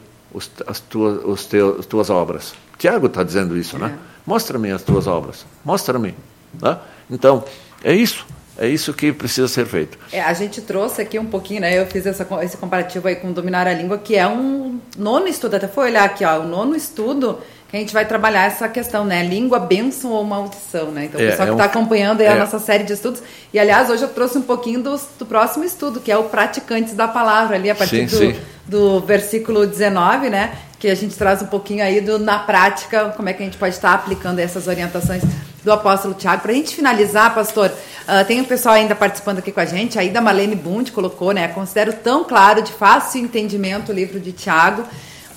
as 0.68 0.80
tuas, 0.80 1.24
os 1.26 1.46
teus, 1.46 1.80
as 1.80 1.86
tuas 1.86 2.10
obras. 2.10 2.54
Tiago 2.78 3.08
está 3.08 3.24
dizendo 3.24 3.58
isso, 3.58 3.78
né? 3.78 3.98
É. 3.98 4.12
Mostra-me 4.26 4.72
as 4.72 4.84
tuas 4.84 5.08
obras, 5.08 5.46
mostra-me. 5.64 6.16
Né? 6.62 6.78
Então, 7.10 7.44
é 7.84 7.94
isso. 7.94 8.26
É 8.58 8.68
isso 8.68 8.94
que 8.94 9.12
precisa 9.12 9.48
ser 9.48 9.66
feito. 9.66 9.98
É, 10.12 10.22
a 10.22 10.34
gente 10.34 10.62
trouxe 10.62 11.02
aqui 11.02 11.18
um 11.18 11.26
pouquinho, 11.26 11.62
né? 11.62 11.80
Eu 11.80 11.86
fiz 11.88 12.06
essa, 12.06 12.28
esse 12.44 12.58
comparativo 12.58 13.08
aí 13.08 13.16
com 13.16 13.32
dominar 13.32 13.66
a 13.66 13.74
língua, 13.74 13.98
que 13.98 14.16
é 14.16 14.28
um 14.28 14.80
nono 14.98 15.28
estudo. 15.28 15.56
Até 15.56 15.68
foi 15.68 15.90
olhar 15.90 16.04
aqui, 16.04 16.24
ó, 16.24 16.40
o 16.40 16.48
nono 16.48 16.76
estudo 16.76 17.40
a 17.74 17.78
gente 17.78 17.94
vai 17.94 18.06
trabalhar 18.06 18.44
essa 18.44 18.68
questão, 18.68 19.06
né? 19.06 19.24
Língua, 19.24 19.58
bênção 19.58 20.12
ou 20.12 20.24
maldição, 20.26 20.92
né? 20.92 21.06
Então, 21.06 21.20
o 21.20 21.24
é, 21.24 21.30
pessoal 21.30 21.48
é 21.48 21.52
que 21.52 21.58
está 21.58 21.64
um... 21.64 21.68
acompanhando 21.68 22.20
aí 22.20 22.28
a 22.28 22.36
é. 22.36 22.40
nossa 22.40 22.60
série 22.60 22.84
de 22.84 22.94
estudos. 22.94 23.24
E, 23.54 23.58
aliás, 23.58 23.90
hoje 23.90 24.04
eu 24.04 24.10
trouxe 24.10 24.38
um 24.38 24.42
pouquinho 24.42 24.84
do, 24.84 25.00
do 25.18 25.26
próximo 25.26 25.64
estudo, 25.64 26.02
que 26.02 26.12
é 26.12 26.18
o 26.18 26.26
Praticantes 26.26 26.94
da 26.94 27.08
Palavra, 27.08 27.56
ali, 27.56 27.70
a 27.70 27.76
partir 27.76 28.10
sim, 28.10 28.18
do, 28.18 28.34
sim. 28.34 28.40
do 28.68 29.00
versículo 29.00 29.66
19, 29.66 30.30
né? 30.30 30.54
Que 30.78 30.90
a 30.90 30.96
gente 30.96 31.16
traz 31.16 31.42
um 31.42 31.46
pouquinho 31.46 31.84
aí 31.84 32.02
do, 32.02 32.20
na 32.20 32.40
prática, 32.40 33.14
como 33.16 33.30
é 33.30 33.34
que 33.34 33.42
a 33.42 33.46
gente 33.46 33.58
pode 33.58 33.74
estar 33.74 33.94
aplicando 33.94 34.40
essas 34.40 34.68
orientações 34.68 35.24
do 35.64 35.72
apóstolo 35.72 36.14
Tiago. 36.14 36.42
Para 36.42 36.52
a 36.52 36.56
gente 36.56 36.76
finalizar, 36.76 37.34
pastor, 37.34 37.70
uh, 37.70 38.26
tem 38.26 38.42
um 38.42 38.46
pessoal 38.46 38.76
ainda 38.76 38.96
participando 38.96 39.40
aqui 39.40 39.52
com 39.52 39.60
a 39.60 39.66
gente, 39.66 39.98
aí 39.98 40.10
da 40.10 40.20
Malene 40.20 40.56
Bund 40.56 40.92
colocou, 40.92 41.32
né? 41.32 41.48
Considero 41.48 41.94
tão 41.94 42.24
claro, 42.24 42.62
de 42.62 42.74
fácil 42.74 43.22
entendimento 43.22 43.92
o 43.92 43.96
livro 43.96 44.20
de 44.20 44.32
Tiago. 44.32 44.84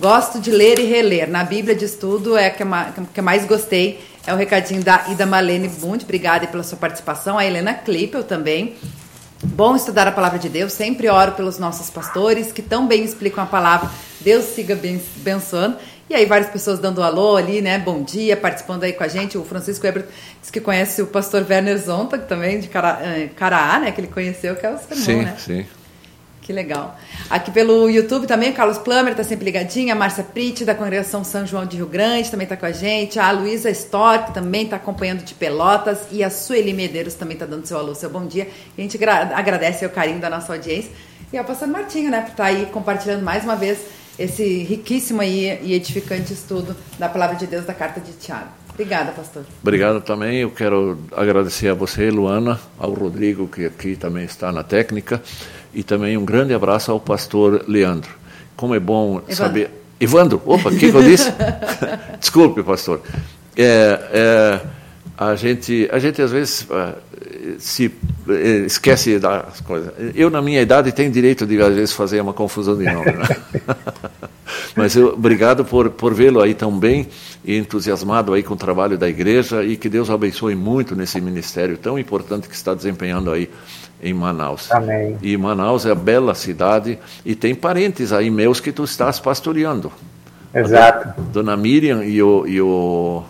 Gosto 0.05 0.38
de 0.38 0.50
ler 0.50 0.78
e 0.78 0.84
reler. 0.84 1.26
Na 1.30 1.42
Bíblia 1.44 1.74
de 1.74 1.86
Estudo 1.86 2.36
é 2.36 2.48
a 2.48 2.50
que, 2.50 2.62
que 3.14 3.22
mais 3.22 3.46
gostei. 3.46 4.05
É 4.26 4.34
o 4.34 4.36
recadinho 4.36 4.84
da 4.84 5.07
Ida 5.09 5.24
Malene 5.24 5.66
Bund. 5.66 6.05
Obrigada 6.05 6.46
pela 6.46 6.62
sua 6.62 6.76
participação. 6.76 7.38
A 7.38 7.46
Helena 7.46 7.72
Klippel 7.72 8.22
também. 8.22 8.76
Bom 9.42 9.74
estudar 9.74 10.07
a 10.07 10.12
palavra 10.12 10.38
de 10.38 10.50
Deus. 10.50 10.74
Sempre 10.74 11.09
oro 11.09 11.32
pelos 11.32 11.59
nossos 11.59 11.88
pastores 11.88 12.52
que 12.52 12.61
tão 12.61 12.86
bem 12.86 13.02
explicam 13.02 13.44
a 13.44 13.46
palavra. 13.46 13.90
Deus 14.20 14.44
siga 14.44 14.74
abençoando. 14.74 15.78
E 16.11 16.14
aí 16.14 16.26
várias 16.26 16.50
pessoas 16.50 16.78
dando 16.78 17.02
alô 17.02 17.38
ali, 17.38 17.62
né? 17.62 17.78
Bom 17.78 18.02
dia, 18.02 18.36
participando 18.36 18.84
aí 18.84 18.92
com 18.92 19.05
a 19.05 19.09
gente. 19.09 19.38
O 19.38 19.42
Francisco 19.42 19.86
Eber 19.86 20.05
disse 20.38 20.52
que 20.52 20.61
conhece 20.61 21.00
o 21.00 21.07
pastor 21.07 21.46
Werner 21.48 21.78
Zonta, 21.78 22.18
que 22.18 22.28
também 22.28 22.61
de 22.61 22.68
Cara, 22.68 23.00
eh, 23.02 23.30
Caraá, 23.34 23.80
né? 23.80 23.90
Que 23.90 24.02
ele 24.02 24.09
conheceu, 24.09 24.55
que 24.55 24.66
é 24.66 24.70
o 24.70 24.76
seu 24.76 24.90
irmão, 24.90 25.07
sim, 25.07 25.22
né? 25.22 25.36
Sim, 25.38 25.66
Que 26.45 26.53
legal. 26.53 26.95
Aqui 27.30 27.51
pelo 27.51 27.88
YouTube 27.88 28.26
também, 28.26 28.51
o 28.51 28.55
Carlos 28.55 28.76
Plummer 28.76 29.12
está 29.12 29.24
sempre 29.24 29.47
ligadinho, 29.47 29.90
a 29.90 29.95
Márcia 29.95 30.22
Pritt, 30.22 30.62
da 30.62 30.74
Congregação 30.74 31.24
São 31.24 31.47
João 31.47 31.64
de 31.64 31.78
Rio 31.78 31.86
Grande, 31.86 32.30
também 32.30 32.45
está 32.45 32.55
com 32.55 32.66
a 32.66 32.70
gente, 32.70 33.18
a 33.18 33.30
Luísa 33.30 33.70
Stork, 33.70 34.34
também 34.34 34.64
está 34.64 34.76
acompanhando 34.76 35.24
de 35.24 35.32
Pelotas, 35.32 36.01
e 36.12 36.22
a 36.22 36.28
Sueli 36.28 36.74
Medeiros 36.74 37.14
também 37.14 37.32
está 37.32 37.47
dando 37.47 37.64
seu 37.64 37.78
alô, 37.78 37.95
seu 37.95 38.11
bom 38.11 38.26
dia. 38.26 38.47
E 38.76 38.82
a 38.82 38.82
gente 38.82 39.03
agradece 39.03 39.86
o 39.86 39.90
carinho 39.90 40.20
da 40.20 40.28
nossa 40.28 40.53
audiência. 40.53 40.90
E 41.32 41.38
ao 41.38 41.47
pastor 41.47 41.66
Martinho, 41.66 42.11
né, 42.11 42.20
por 42.20 42.32
estar 42.32 42.45
tá 42.45 42.51
aí 42.51 42.66
compartilhando 42.66 43.24
mais 43.24 43.42
uma 43.42 43.57
vez 43.57 43.78
esse 44.18 44.64
riquíssimo 44.64 45.22
e 45.22 45.72
edificante 45.72 46.34
estudo 46.34 46.76
da 46.99 47.09
palavra 47.09 47.36
de 47.36 47.47
Deus 47.47 47.64
da 47.64 47.72
carta 47.72 48.03
de 48.03 48.12
Tiago. 48.12 48.63
Obrigada, 48.75 49.12
pastor. 49.12 49.45
Obrigado 49.62 50.01
também. 50.01 50.39
Eu 50.39 50.51
quero 50.51 50.99
agradecer 51.16 51.68
a 51.68 51.75
você, 51.75 52.11
Luana, 52.11 52.61
ao 52.77 52.93
Rodrigo, 52.93 53.47
que 53.47 53.66
aqui 53.66 53.95
também 53.95 54.25
está 54.25 54.51
na 54.51 54.64
técnica, 54.64 55.22
e 55.72 55.85
também 55.85 56.16
um 56.16 56.25
grande 56.25 56.53
abraço 56.53 56.91
ao 56.91 56.99
pastor 56.99 57.64
Leandro. 57.68 58.11
Como 58.57 58.75
é 58.75 58.81
bom 58.81 59.18
Evandro. 59.18 59.35
saber. 59.35 59.70
Evandro, 60.01 60.43
opa, 60.45 60.70
o 60.70 60.77
que, 60.77 60.91
que 60.91 60.97
eu 60.97 61.03
disse? 61.03 61.33
Desculpe, 62.18 62.64
pastor. 62.64 63.01
É, 63.57 64.01
é, 64.12 64.61
a, 65.16 65.37
gente, 65.37 65.89
a 65.93 65.99
gente 66.01 66.20
às 66.20 66.33
vezes 66.33 66.62
uh, 66.62 66.97
se 67.59 67.86
uh, 67.86 68.32
esquece 68.66 69.18
das 69.18 69.61
coisas. 69.61 69.92
Eu, 70.14 70.30
na 70.30 70.40
minha 70.40 70.61
idade, 70.61 70.92
tenho 70.92 71.11
direito 71.11 71.47
de, 71.47 71.61
às 71.61 71.74
vezes, 71.74 71.92
fazer 71.92 72.20
uma 72.20 72.32
confusão 72.32 72.76
de 72.76 72.84
nome. 72.84 73.12
Né? 73.12 73.36
Mas 74.76 74.97
eu, 74.97 75.14
obrigado 75.14 75.64
por, 75.64 75.90
por 75.90 76.14
vê-lo 76.14 76.40
aí 76.40 76.55
tão 76.55 76.76
bem 76.76 77.09
e 77.45 77.57
entusiasmado 77.57 78.32
aí 78.32 78.42
com 78.42 78.55
o 78.55 78.57
trabalho 78.57 78.99
da 78.99 79.09
igreja 79.09 79.62
e 79.62 79.76
que 79.76 79.88
Deus 79.88 80.11
abençoe 80.11 80.55
muito 80.55 80.97
nesse 80.97 81.20
ministério 81.20 81.76
tão 81.76 81.99
importante 81.99 82.49
que 82.49 82.55
está 82.55 82.74
desempenhando 82.74 83.30
aí 83.30 83.49
em 84.03 84.12
Manaus. 84.12 84.70
Amém. 84.70 85.16
E 85.22 85.36
Manaus 85.36 85.86
é 85.86 85.90
a 85.90 85.95
bela 85.95 86.34
cidade 86.34 86.99
e 87.24 87.34
tem 87.34 87.55
parentes 87.55 88.12
aí 88.12 88.30
meus 88.30 88.61
que 88.61 88.72
tu 88.72 88.84
estás 88.84 89.18
pastoreando. 89.20 89.92
Exato. 90.55 91.20
Dona 91.32 91.57
Miriam 91.57 92.05
e, 92.05 92.22
o, 92.22 92.47
e 92.47 92.61
o, 92.61 93.24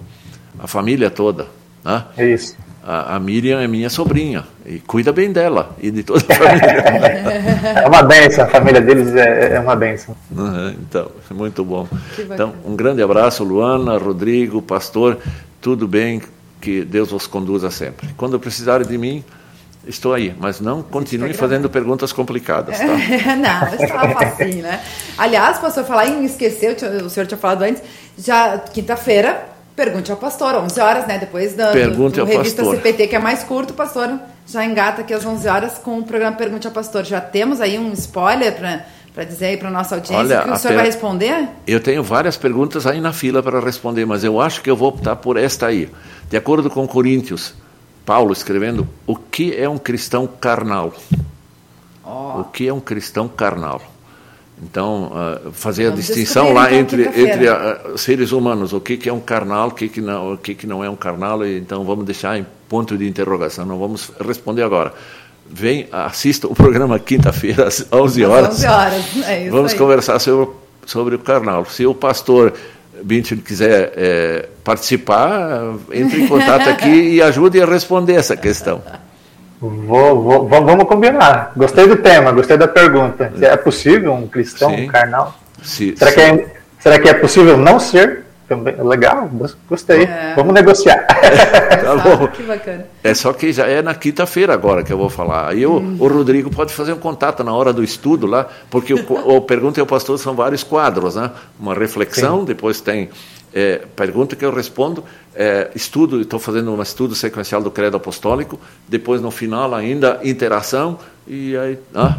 a 0.58 0.66
família 0.66 1.10
toda. 1.10 1.46
Né? 1.84 2.04
Isso. 2.18 2.56
A, 2.86 3.16
a, 3.16 3.20
Miriam 3.20 3.62
é 3.62 3.66
minha 3.66 3.88
sobrinha 3.88 4.44
e 4.66 4.78
cuida 4.78 5.10
bem 5.10 5.32
dela 5.32 5.74
e 5.80 5.90
de 5.90 6.02
toda 6.02 6.22
a 6.28 6.36
família. 6.36 7.80
é 7.82 7.88
uma 7.88 8.02
benção, 8.02 8.44
a 8.44 8.46
família 8.46 8.80
deles 8.82 9.14
é, 9.14 9.54
é 9.54 9.60
uma 9.60 9.74
benção. 9.74 10.14
Uhum, 10.30 10.74
então, 10.82 11.10
muito 11.30 11.64
bom. 11.64 11.88
Então, 12.18 12.52
um 12.62 12.76
grande 12.76 13.02
abraço, 13.02 13.42
Luana, 13.42 13.96
Rodrigo, 13.96 14.60
pastor, 14.60 15.16
tudo 15.62 15.88
bem, 15.88 16.20
que 16.60 16.84
Deus 16.84 17.10
os 17.10 17.26
conduza 17.26 17.70
sempre. 17.70 18.06
Quando 18.18 18.38
precisarem 18.38 18.86
de 18.86 18.98
mim, 18.98 19.24
estou 19.86 20.12
aí, 20.12 20.34
mas 20.38 20.60
não 20.60 20.82
continue 20.82 21.32
fazendo 21.32 21.70
perguntas 21.70 22.12
complicadas, 22.12 22.78
tá? 22.78 22.84
não, 23.34 23.82
estava 23.82 24.12
facinho, 24.12 24.62
né? 24.62 24.82
Aliás, 25.16 25.58
pastor, 25.58 25.84
falar 25.84 26.06
em 26.08 26.22
esquecer, 26.26 26.76
o 27.02 27.08
senhor 27.08 27.26
tinha 27.26 27.38
falado 27.38 27.62
antes, 27.62 27.82
já 28.18 28.58
quinta-feira 28.58 29.53
Pergunte 29.76 30.10
ao 30.10 30.16
pastor, 30.16 30.54
11 30.54 30.80
horas, 30.80 31.06
né? 31.06 31.18
Depois 31.18 31.54
da 31.54 31.72
Pergunte 31.72 32.20
do, 32.20 32.24
do 32.24 32.30
revista 32.30 32.62
pastor. 32.62 32.76
CPT, 32.76 33.08
que 33.08 33.16
é 33.16 33.18
mais 33.18 33.42
curto, 33.42 33.70
o 33.70 33.74
pastor 33.74 34.20
já 34.46 34.64
engata 34.64 35.02
aqui 35.02 35.12
às 35.12 35.24
11 35.24 35.48
horas 35.48 35.78
com 35.78 35.98
o 35.98 36.04
programa 36.04 36.36
Pergunte 36.36 36.66
ao 36.66 36.72
Pastor. 36.72 37.04
Já 37.04 37.20
temos 37.20 37.60
aí 37.60 37.78
um 37.78 37.92
spoiler 37.92 38.54
para 38.54 38.84
para 39.14 39.22
dizer 39.22 39.46
aí 39.46 39.56
para 39.56 39.70
nossa 39.70 39.94
audiência 39.94 40.18
Olha, 40.18 40.42
que 40.42 40.50
o 40.50 40.56
senhor 40.56 40.70
per... 40.70 40.76
vai 40.76 40.86
responder? 40.86 41.48
Eu 41.68 41.80
tenho 41.80 42.02
várias 42.02 42.36
perguntas 42.36 42.84
aí 42.84 43.00
na 43.00 43.12
fila 43.12 43.40
para 43.42 43.60
responder, 43.60 44.04
mas 44.04 44.24
eu 44.24 44.40
acho 44.40 44.60
que 44.60 44.68
eu 44.68 44.74
vou 44.74 44.88
optar 44.88 45.14
por 45.14 45.36
esta 45.36 45.68
aí. 45.68 45.88
De 46.28 46.36
acordo 46.36 46.68
com 46.68 46.84
Coríntios, 46.86 47.54
Paulo 48.04 48.32
escrevendo, 48.32 48.88
o 49.06 49.14
que 49.14 49.56
é 49.56 49.68
um 49.68 49.78
cristão 49.78 50.26
carnal? 50.26 50.92
Oh. 52.04 52.40
O 52.40 52.44
que 52.44 52.66
é 52.66 52.74
um 52.74 52.80
cristão 52.80 53.28
carnal? 53.28 53.80
Então, 54.64 55.12
uh, 55.12 55.52
fazer 55.52 55.84
Vamos 55.84 55.98
a 55.98 56.02
distinção 56.02 56.52
lá 56.52 56.72
então, 56.72 56.78
entre, 56.78 57.02
entre 57.02 57.48
uh, 57.48 57.98
seres 57.98 58.32
humanos, 58.32 58.72
o 58.72 58.80
que, 58.80 58.96
que 58.96 59.08
é 59.08 59.12
um 59.12 59.20
carnal, 59.20 59.68
o 59.68 59.70
que, 59.72 59.88
que, 59.88 60.00
não, 60.00 60.32
o 60.32 60.38
que, 60.38 60.54
que 60.54 60.66
não 60.66 60.82
é 60.82 60.88
um 60.88 60.96
carnal, 60.96 61.44
e, 61.44 61.58
então 61.58 61.84
vamos 61.84 62.04
deixar 62.06 62.38
em 62.38 62.46
ponto 62.68 62.96
de 62.96 63.06
interrogação, 63.06 63.66
não 63.66 63.78
vamos 63.78 64.10
responder 64.26 64.62
agora. 64.62 64.94
Vem, 65.48 65.86
assista 65.92 66.46
o 66.46 66.54
programa 66.54 66.98
quinta-feira 66.98 67.68
às 67.68 67.86
11 67.92 68.24
horas. 68.24 68.48
Às 68.48 68.54
11 68.54 68.66
horas, 68.66 69.28
é 69.28 69.42
isso 69.42 69.50
Vamos 69.50 69.72
aí. 69.72 69.78
conversar 69.78 70.18
sobre, 70.18 70.54
sobre 70.86 71.14
o 71.16 71.18
carnal. 71.18 71.66
Se 71.66 71.84
o 71.84 71.94
pastor 71.94 72.54
Bintin 73.02 73.36
quiser 73.36 73.92
é, 73.94 74.48
participar, 74.64 75.74
entre 75.92 76.22
em 76.22 76.26
contato 76.26 76.68
aqui 76.70 76.88
e 76.88 77.22
ajude 77.22 77.60
a 77.60 77.66
responder 77.66 78.14
essa 78.14 78.36
questão. 78.36 78.82
Vou, 79.60 80.22
vou, 80.22 80.48
vamos 80.48 80.84
combinar. 80.84 81.52
Gostei 81.56 81.86
do 81.86 81.96
tema, 81.96 82.32
gostei 82.32 82.56
da 82.56 82.68
pergunta. 82.68 83.32
É 83.40 83.56
possível 83.56 84.12
um 84.12 84.26
cristão 84.26 84.70
sim. 84.70 84.84
um 84.84 84.86
carnal? 84.88 85.34
Sim, 85.62 85.94
será, 85.96 86.10
sim. 86.10 86.16
Que 86.16 86.20
é, 86.20 86.52
será 86.78 86.98
que 86.98 87.08
é 87.08 87.14
possível 87.14 87.56
não 87.56 87.80
ser? 87.80 88.24
Também, 88.46 88.76
legal, 88.82 89.30
gostei. 89.66 90.02
É. 90.02 90.34
Vamos 90.36 90.52
negociar. 90.52 91.06
tá 91.06 91.96
bom. 91.96 92.28
Que 92.28 92.42
bacana. 92.42 92.86
É 93.02 93.14
só 93.14 93.32
que 93.32 93.50
já 93.50 93.66
é 93.66 93.80
na 93.80 93.94
quinta-feira 93.94 94.52
agora 94.52 94.82
que 94.82 94.92
eu 94.92 94.98
vou 94.98 95.08
falar. 95.08 95.48
Aí 95.48 95.64
o, 95.64 95.78
hum. 95.78 95.96
o 95.98 96.06
Rodrigo 96.06 96.50
pode 96.50 96.74
fazer 96.74 96.92
um 96.92 96.98
contato 96.98 97.42
na 97.42 97.54
hora 97.54 97.72
do 97.72 97.82
estudo 97.82 98.26
lá, 98.26 98.46
porque 98.70 98.92
o, 98.92 99.36
o 99.36 99.40
Pergunta 99.40 99.80
ao 99.80 99.86
Pastor 99.86 100.18
são 100.18 100.34
vários 100.34 100.62
quadros, 100.62 101.16
né? 101.16 101.30
Uma 101.58 101.74
reflexão, 101.74 102.40
sim. 102.40 102.44
depois 102.44 102.82
tem 102.82 103.08
é, 103.54 103.82
pergunta 103.94 104.34
que 104.34 104.44
eu 104.44 104.52
respondo, 104.52 105.04
é, 105.34 105.70
estudo, 105.74 106.20
estou 106.20 106.40
fazendo 106.40 106.74
um 106.74 106.82
estudo 106.82 107.14
sequencial 107.14 107.62
do 107.62 107.70
credo 107.70 107.96
apostólico, 107.96 108.58
depois 108.88 109.20
no 109.20 109.30
final 109.30 109.72
ainda 109.74 110.20
interação 110.24 110.98
e 111.26 111.56
aí, 111.56 111.78
ah, 111.94 112.18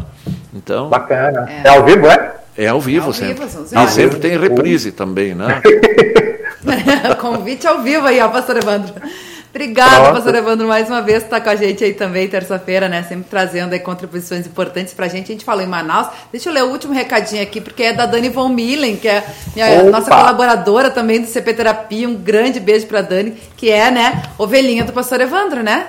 então. 0.54 0.88
Bacana. 0.88 1.46
É, 1.48 1.68
é 1.68 1.70
ao 1.76 1.84
vivo, 1.84 2.06
é? 2.06 2.34
É 2.56 2.68
ao 2.68 2.80
vivo, 2.80 3.04
é 3.04 3.08
ao 3.08 3.12
sempre. 3.12 3.46
Vivo, 3.46 3.68
e 3.74 3.88
sempre 3.88 4.18
tem 4.18 4.38
reprise 4.38 4.90
também, 4.90 5.34
né? 5.34 5.60
Convite 7.20 7.66
ao 7.66 7.82
vivo 7.82 8.06
aí, 8.06 8.20
ó, 8.20 8.28
pastor 8.28 8.56
Evandro. 8.56 8.94
Obrigada, 9.56 10.12
pastor 10.12 10.34
Evandro, 10.34 10.68
mais 10.68 10.86
uma 10.90 11.00
vez, 11.00 11.24
tá 11.24 11.40
com 11.40 11.48
a 11.48 11.56
gente 11.56 11.82
aí 11.82 11.94
também, 11.94 12.28
terça-feira, 12.28 12.90
né? 12.90 13.02
Sempre 13.04 13.24
trazendo 13.30 13.72
aí 13.72 13.78
contribuições 13.78 14.46
importantes 14.46 14.92
pra 14.92 15.08
gente. 15.08 15.32
A 15.32 15.34
gente 15.34 15.46
falou 15.46 15.62
em 15.62 15.66
Manaus. 15.66 16.08
Deixa 16.30 16.50
eu 16.50 16.52
ler 16.52 16.62
o 16.64 16.68
último 16.68 16.92
recadinho 16.92 17.42
aqui, 17.42 17.58
porque 17.58 17.84
é 17.84 17.94
da 17.94 18.04
Dani 18.04 18.28
Von 18.28 18.50
Millen, 18.50 18.96
que 18.96 19.08
é 19.08 19.24
minha, 19.54 19.84
nossa 19.84 20.10
colaboradora 20.10 20.90
também 20.90 21.22
do 21.22 21.26
CP 21.26 21.54
Terapia. 21.54 22.06
Um 22.06 22.16
grande 22.16 22.60
beijo 22.60 22.86
pra 22.86 23.00
Dani, 23.00 23.30
que 23.56 23.70
é, 23.70 23.90
né, 23.90 24.24
ovelhinha 24.36 24.84
do 24.84 24.92
pastor 24.92 25.22
Evandro, 25.22 25.62
né? 25.62 25.86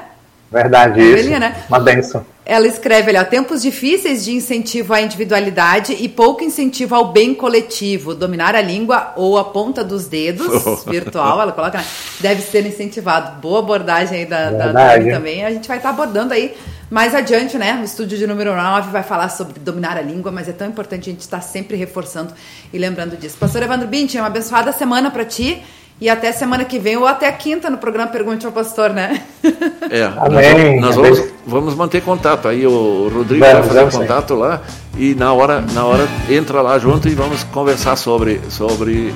Verdade, 0.52 1.02
isso. 1.02 1.30
né? 1.30 1.56
Uma 1.68 1.80
benção. 1.80 2.26
Ela 2.46 2.66
escreve 2.66 3.10
ali, 3.10 3.20
ó, 3.20 3.26
tempos 3.26 3.62
difíceis 3.62 4.24
de 4.24 4.32
incentivo 4.32 4.94
à 4.94 5.02
individualidade 5.02 5.94
e 6.00 6.08
pouco 6.08 6.46
incentivo 6.46 6.96
ao 6.96 7.12
bem 7.12 7.36
coletivo. 7.36 8.16
Dominar 8.16 8.56
a 8.56 8.62
língua 8.62 9.12
ou 9.18 9.38
a 9.38 9.44
ponta 9.44 9.84
dos 9.84 10.08
dedos, 10.08 10.48
virtual, 10.88 11.42
ela 11.42 11.52
coloca, 11.52 11.80
né? 11.80 11.86
deve 12.22 12.42
ser 12.42 12.66
incentivado. 12.66 13.42
Boa 13.42 13.60
abordagem 13.60 14.20
aí 14.20 14.26
da, 14.26 14.50
da 14.50 14.72
Dani 14.72 15.12
também. 15.12 15.44
A 15.44 15.52
gente 15.52 15.68
vai 15.68 15.76
estar 15.76 15.90
tá 15.90 15.96
abordando 15.96 16.34
aí 16.34 16.56
mais 16.90 17.14
adiante, 17.14 17.58
né? 17.58 17.80
O 17.82 17.84
estúdio 17.84 18.18
de 18.18 18.26
número 18.26 18.56
9 18.56 18.92
vai 18.92 19.04
falar 19.04 19.28
sobre 19.28 19.60
dominar 19.60 19.98
a 19.98 20.02
língua, 20.02 20.32
mas 20.32 20.48
é 20.48 20.54
tão 20.54 20.68
importante 20.68 21.10
a 21.10 21.12
gente 21.12 21.22
estar 21.22 21.42
sempre 21.42 21.76
reforçando 21.76 22.34
e 22.72 22.78
lembrando 22.78 23.18
disso. 23.18 23.36
Pastor 23.38 23.62
Evandro 23.62 23.90
Binti, 23.90 24.18
uma 24.18 24.28
abençoada 24.28 24.72
semana 24.72 25.12
para 25.12 25.26
ti. 25.26 25.62
E 26.00 26.10
até 26.10 26.32
semana 26.32 26.64
que 26.64 26.78
vem, 26.78 26.96
ou 26.96 27.08
até 27.08 27.32
quinta 27.32 27.72
no 27.72 27.78
programa 27.78 28.12
Pergunte 28.12 28.46
ao 28.46 28.52
Pastor, 28.52 28.92
né? 28.92 29.22
É, 29.90 30.04
Amém. 30.04 30.82
nós, 30.82 30.96
vamos, 30.96 31.24
vamos, 31.46 31.74
manter 31.74 32.02
contato. 32.02 32.50
Aí 32.50 32.68
o 32.68 33.10
Rodrigo 33.14 33.46
vai 33.46 33.64
fazer 33.64 33.90
contato 33.90 34.36
lá 34.36 34.62
e 34.98 35.16
na 35.16 35.32
hora, 35.32 35.62
na 35.62 35.86
hora 35.86 36.06
entra 36.30 36.62
lá 36.62 36.78
junto 36.78 37.08
e 37.08 37.16
vamos 37.16 37.44
conversar 37.46 37.96
sobre 37.96 38.42
sobre 38.50 39.14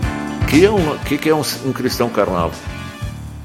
que 0.47 0.65
é 0.65 0.71
um 0.71 0.97
que, 0.99 1.17
que 1.17 1.29
é 1.29 1.35
um, 1.35 1.41
um 1.65 1.73
cristão 1.73 2.07
carnal. 2.07 2.51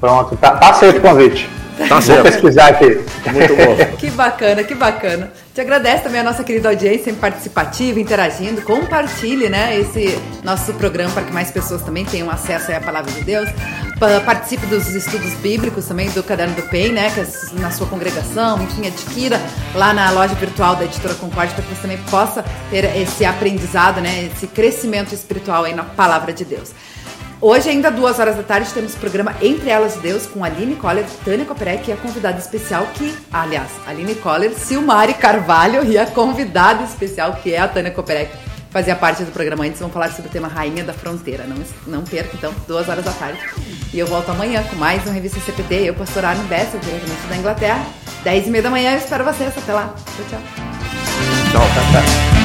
Pronto, 0.01 0.37
tá, 0.37 0.53
tá 0.53 0.71
aceito 0.71 0.99
o 0.99 1.01
convite. 1.01 1.51
Tá 1.89 2.01
certo. 2.01 2.23
Vou 2.23 2.33
pesquisar 2.33 2.69
aqui. 2.69 3.05
Muito 3.33 3.57
bom. 3.57 3.77
que 3.99 4.11
bacana, 4.11 4.65
que 4.65 4.75
bacana. 4.75 5.31
Te 5.55 5.61
agradeço 5.61 6.05
também 6.05 6.21
a 6.21 6.25
nossa 6.25 6.43
querida 6.43 6.69
audiência, 6.69 7.05
sempre 7.05 7.21
participativa, 7.21 8.01
interagindo. 8.01 8.63
Compartilhe 8.63 9.49
né, 9.49 9.79
esse 9.79 10.19
nosso 10.43 10.73
programa 10.75 11.11
para 11.13 11.25
que 11.25 11.33
mais 11.33 11.51
pessoas 11.51 11.83
também 11.83 12.05
tenham 12.05 12.31
acesso 12.31 12.73
à 12.73 12.81
palavra 12.81 13.11
de 13.13 13.23
Deus. 13.23 13.49
Participe 14.25 14.67
dos 14.67 14.89
estudos 14.89 15.33
bíblicos 15.35 15.87
também 15.87 16.11
do 16.11 16.23
Caderno 16.23 16.55
do 16.55 16.63
PEI, 16.63 16.93
né? 16.93 17.11
Que 17.11 17.21
é 17.21 17.27
na 17.61 17.71
sua 17.71 17.87
congregação, 17.87 18.63
enfim, 18.63 18.87
adquira 18.87 19.41
lá 19.75 19.95
na 19.95 20.11
loja 20.11 20.35
virtual 20.35 20.77
da 20.77 20.85
Editora 20.85 21.15
Concorde 21.15 21.55
para 21.55 21.63
que 21.63 21.75
você 21.75 21.83
também 21.83 21.99
possa 22.11 22.45
ter 22.71 22.85
esse 22.97 23.25
aprendizado, 23.25 24.01
né? 24.01 24.31
Esse 24.35 24.47
crescimento 24.47 25.15
espiritual 25.15 25.65
aí 25.65 25.75
na 25.75 25.85
palavra 25.85 26.33
de 26.33 26.45
Deus. 26.45 26.73
Hoje, 27.41 27.69
ainda 27.69 27.91
duas 27.91 28.19
horas 28.19 28.37
da 28.37 28.43
tarde, 28.43 28.73
temos 28.73 28.95
o 28.95 28.97
programa 28.97 29.35
Entre 29.43 29.69
Elas 29.69 29.97
e 29.97 29.99
Deus 29.99 30.27
com 30.27 30.43
Aline 30.43 30.75
Coller, 30.75 31.05
Tânia 31.23 31.45
Koperek 31.45 31.91
e 31.91 31.93
a 31.93 31.97
convidada 31.97 32.39
especial 32.39 32.87
que, 32.95 33.15
aliás, 33.31 33.69
Aline 33.87 34.15
Coller, 34.15 34.55
Silmari 34.55 35.13
Carvalho 35.13 35.85
e 35.85 35.99
a 35.99 36.07
convidada 36.07 36.83
especial 36.85 37.35
que 37.35 37.53
é 37.53 37.59
a 37.59 37.69
Tânia 37.69 37.91
Koperek, 37.91 38.33
fazia 38.71 38.97
parte 38.97 39.23
do 39.23 39.33
programa 39.33 39.65
antes. 39.65 39.81
Vamos 39.81 39.93
falar 39.93 40.11
sobre 40.13 40.29
o 40.29 40.33
tema 40.33 40.49
Rainha 40.49 40.83
da 40.83 40.95
Fronteira. 40.95 41.45
Não, 41.45 41.57
não 41.87 42.03
perca, 42.03 42.31
então, 42.35 42.55
duas 42.67 42.89
horas 42.89 43.05
da 43.05 43.13
tarde. 43.13 43.39
E 43.93 43.99
eu 43.99 44.07
volto 44.07 44.31
amanhã 44.31 44.63
com 44.63 44.77
mais 44.77 45.07
um 45.07 45.13
Revista 45.13 45.39
CPD. 45.41 45.91
Eu, 45.91 45.95
pastor 45.95 46.25
Arno 46.25 46.45
Bessa, 46.45 46.79
diretamente 46.79 47.27
da 47.29 47.37
Inglaterra. 47.37 47.87
Dez 48.25 48.47
e 48.47 48.51
meia 48.51 48.63
da 48.63 48.71
manhã, 48.71 48.93
eu 48.93 48.99
espero 48.99 49.25
vocês. 49.25 49.57
Até 49.57 49.73
lá. 49.73 49.95
Tchau. 50.17 50.41
Tchau, 51.53 51.61
tchau, 51.61 51.85
tchau. 51.93 52.36